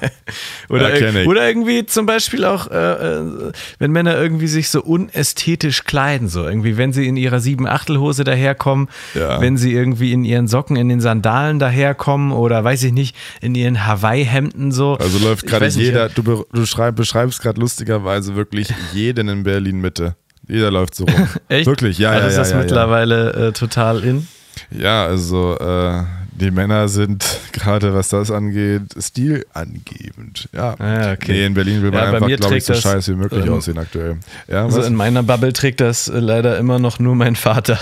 oder, 0.68 0.98
ja, 0.98 1.26
oder 1.26 1.46
irgendwie 1.46 1.84
zum 1.86 2.06
Beispiel 2.06 2.44
auch, 2.44 2.70
äh, 2.70 2.74
äh, 2.76 3.52
wenn 3.78 3.92
Männer 3.92 4.16
irgendwie 4.16 4.46
sich 4.46 4.68
so 4.68 4.82
unästhetisch 4.82 5.84
kleiden, 5.84 6.28
so 6.28 6.44
irgendwie, 6.44 6.76
wenn 6.76 6.92
sie 6.92 7.06
in 7.06 7.16
ihrer 7.16 7.40
sieben 7.40 7.66
Achtelhose 7.66 8.24
daherkommen, 8.24 8.88
ja. 9.14 9.40
wenn 9.40 9.56
sie 9.56 9.72
irgendwie 9.72 10.12
in 10.12 10.24
ihren 10.24 10.48
Socken, 10.48 10.76
in 10.76 10.88
den 10.88 11.00
Sandalen 11.00 11.58
daherkommen 11.58 12.32
oder 12.32 12.62
weiß 12.62 12.84
ich 12.84 12.92
nicht, 12.92 13.16
in 13.40 13.54
ihren 13.54 13.86
Hawaii-Hemden 13.86 14.72
so. 14.72 14.96
Also 14.96 15.18
läuft 15.18 15.46
gerade 15.46 15.66
jeder, 15.68 16.08
du, 16.08 16.22
du 16.22 16.66
beschreibst 16.94 17.42
gerade 17.42 17.60
lustigerweise 17.60 18.36
wirklich 18.36 18.72
jeden 18.92 19.28
in 19.28 19.42
Berlin 19.42 19.80
Mitte. 19.80 20.16
Jeder 20.52 20.70
läuft 20.70 20.94
so 20.94 21.04
rum. 21.04 21.28
Echt? 21.48 21.66
Wirklich, 21.66 21.98
ja. 21.98 22.10
Also 22.10 22.22
ja, 22.22 22.28
ist 22.28 22.34
ja, 22.34 22.40
das 22.40 22.50
ja, 22.50 22.58
mittlerweile 22.58 23.48
äh, 23.48 23.52
total 23.52 24.04
in? 24.04 24.28
Ja, 24.70 25.06
also 25.06 25.56
äh, 25.58 26.02
die 26.32 26.50
Männer 26.50 26.88
sind 26.88 27.24
gerade, 27.52 27.94
was 27.94 28.10
das 28.10 28.30
angeht, 28.30 28.82
stilangebend. 28.98 30.50
Ja. 30.52 30.74
Ah, 30.78 31.12
okay. 31.12 31.32
Nee, 31.32 31.46
in 31.46 31.54
Berlin 31.54 31.82
will 31.82 31.90
man 31.90 32.14
einfach, 32.14 32.26
glaube 32.26 32.58
ich, 32.58 32.64
so 32.64 32.74
scheiße 32.74 33.12
wie 33.12 33.16
möglich 33.16 33.46
ähm, 33.46 33.52
aussehen 33.54 33.78
aktuell. 33.78 34.18
Ja, 34.46 34.64
also 34.64 34.82
in 34.82 34.94
meiner 34.94 35.22
Bubble 35.22 35.54
trägt 35.54 35.80
das 35.80 36.08
äh, 36.08 36.18
leider 36.18 36.58
immer 36.58 36.78
noch 36.78 36.98
nur 36.98 37.14
mein 37.14 37.34
Vater. 37.34 37.78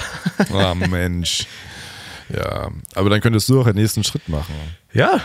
Oh 0.52 0.74
Mensch. 0.88 1.46
Ja, 2.32 2.70
aber 2.94 3.10
dann 3.10 3.20
könntest 3.20 3.48
du 3.48 3.60
auch 3.60 3.64
den 3.64 3.74
nächsten 3.74 4.04
Schritt 4.04 4.28
machen. 4.28 4.54
Ja. 4.92 5.20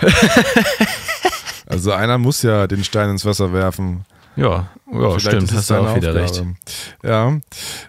also 1.68 1.92
einer 1.92 2.18
muss 2.18 2.42
ja 2.42 2.66
den 2.66 2.84
Stein 2.84 3.12
ins 3.12 3.24
Wasser 3.24 3.54
werfen. 3.54 4.04
Ja, 4.36 4.70
ja 4.92 5.20
stimmt, 5.20 5.52
hast 5.52 5.70
du 5.70 5.76
auch 5.76 5.96
wieder 5.96 6.16
recht. 6.16 6.44
Ja, 7.04 7.38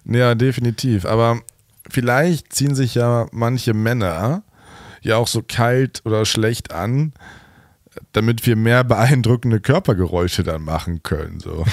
ja, 0.05 0.34
definitiv. 0.34 1.05
Aber 1.05 1.40
vielleicht 1.88 2.53
ziehen 2.53 2.74
sich 2.74 2.94
ja 2.94 3.26
manche 3.32 3.74
Männer 3.74 4.42
ja 5.03 5.16
auch 5.16 5.28
so 5.28 5.42
kalt 5.42 6.03
oder 6.05 6.24
schlecht 6.24 6.72
an, 6.72 7.12
damit 8.12 8.47
wir 8.47 8.57
mehr 8.57 8.84
beeindruckende 8.84 9.61
Körpergeräusche 9.61 10.42
dann 10.42 10.62
machen 10.62 11.03
können. 11.03 11.40
So. 11.40 11.64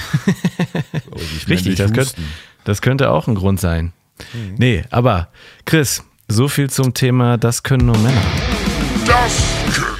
Richtig, 1.47 1.75
das 1.75 1.93
könnte, 1.93 2.13
das 2.63 2.81
könnte 2.81 3.09
auch 3.11 3.27
ein 3.27 3.35
Grund 3.35 3.59
sein. 3.59 3.93
Mhm. 4.33 4.55
Nee, 4.57 4.83
aber 4.89 5.29
Chris, 5.65 6.03
so 6.27 6.47
viel 6.47 6.69
zum 6.69 6.93
Thema, 6.93 7.37
das 7.37 7.63
können 7.63 7.87
nur 7.87 7.97
Männer. 7.97 8.21
Das 9.05 9.43
können 9.73 9.92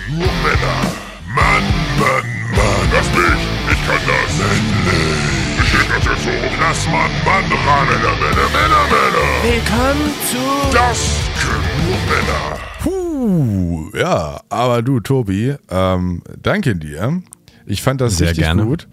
so. 6.24 6.30
Lass 6.59 6.86
Mann, 6.88 7.11
Mann 7.26 7.43
ran. 7.51 7.88
Männer, 7.88 8.15
Männer, 8.21 8.47
Männer, 8.55 8.84
Männer. 8.93 9.28
Willkommen 9.43 10.09
zu 10.30 10.38
Das 10.71 11.19
können 11.39 11.74
nur 11.86 11.99
Männer. 12.15 12.59
Puh, 12.82 13.97
ja, 13.97 14.41
aber 14.49 14.82
du, 14.82 14.99
Tobi, 14.99 15.55
ähm, 15.69 16.24
danke 16.41 16.76
dir. 16.76 17.21
Ich 17.65 17.82
fand 17.82 18.01
das 18.01 18.17
Sehr 18.17 18.30
richtig 18.30 18.45
gerne. 18.45 18.63
gut. 18.65 18.88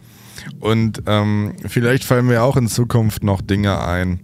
Und 0.58 1.02
ähm, 1.06 1.54
vielleicht 1.66 2.04
fallen 2.04 2.26
mir 2.26 2.42
auch 2.42 2.56
in 2.56 2.66
Zukunft 2.66 3.22
noch 3.22 3.40
Dinge 3.40 3.80
ein, 3.84 4.20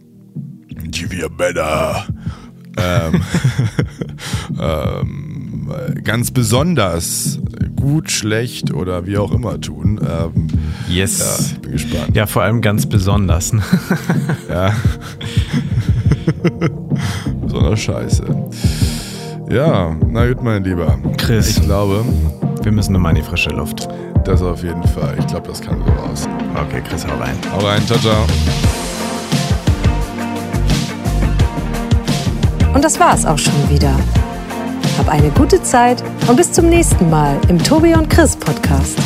die 0.68 1.10
wir 1.10 1.28
Männer 1.30 2.06
ähm, 2.76 3.22
ähm, 4.60 5.45
ganz 6.02 6.30
besonders 6.30 7.38
gut, 7.76 8.10
schlecht 8.10 8.72
oder 8.72 9.06
wie 9.06 9.18
auch 9.18 9.32
immer 9.32 9.60
tun. 9.60 10.00
Ähm, 10.02 10.48
yes. 10.88 11.18
Ja, 11.18 11.46
ich 11.52 11.60
bin 11.60 11.72
gespannt. 11.72 12.16
Ja, 12.16 12.26
vor 12.26 12.42
allem 12.42 12.60
ganz 12.60 12.86
besonders. 12.86 13.52
ja. 14.48 14.72
Besonders 17.42 17.80
scheiße. 17.80 18.24
Ja, 19.50 19.96
na 20.08 20.26
gut, 20.26 20.42
mein 20.42 20.64
Lieber. 20.64 20.98
Chris. 21.18 21.50
Ich 21.50 21.62
glaube, 21.62 22.04
wir 22.62 22.72
müssen 22.72 22.92
nochmal 22.92 23.16
in 23.16 23.22
die 23.22 23.28
frische 23.28 23.50
Luft. 23.50 23.88
Das 24.24 24.42
auf 24.42 24.64
jeden 24.64 24.82
Fall. 24.82 25.14
Ich 25.20 25.26
glaube, 25.28 25.46
das 25.46 25.60
kann 25.60 25.78
so 25.78 25.92
raus. 25.92 26.28
Okay, 26.54 26.82
Chris, 26.88 27.06
hau 27.06 27.16
rein. 27.16 27.36
Hau 27.52 27.64
rein, 27.64 27.86
ciao, 27.86 27.98
ciao. 28.00 28.26
Und 32.74 32.84
das 32.84 32.98
war's 32.98 33.24
auch 33.24 33.38
schon 33.38 33.70
wieder. 33.70 33.96
Hab 34.98 35.08
eine 35.08 35.30
gute 35.30 35.62
Zeit 35.62 36.02
und 36.26 36.36
bis 36.36 36.52
zum 36.52 36.68
nächsten 36.68 37.10
Mal 37.10 37.38
im 37.48 37.62
Tobi 37.62 37.94
und 37.94 38.08
Chris 38.08 38.34
Podcast. 38.34 38.98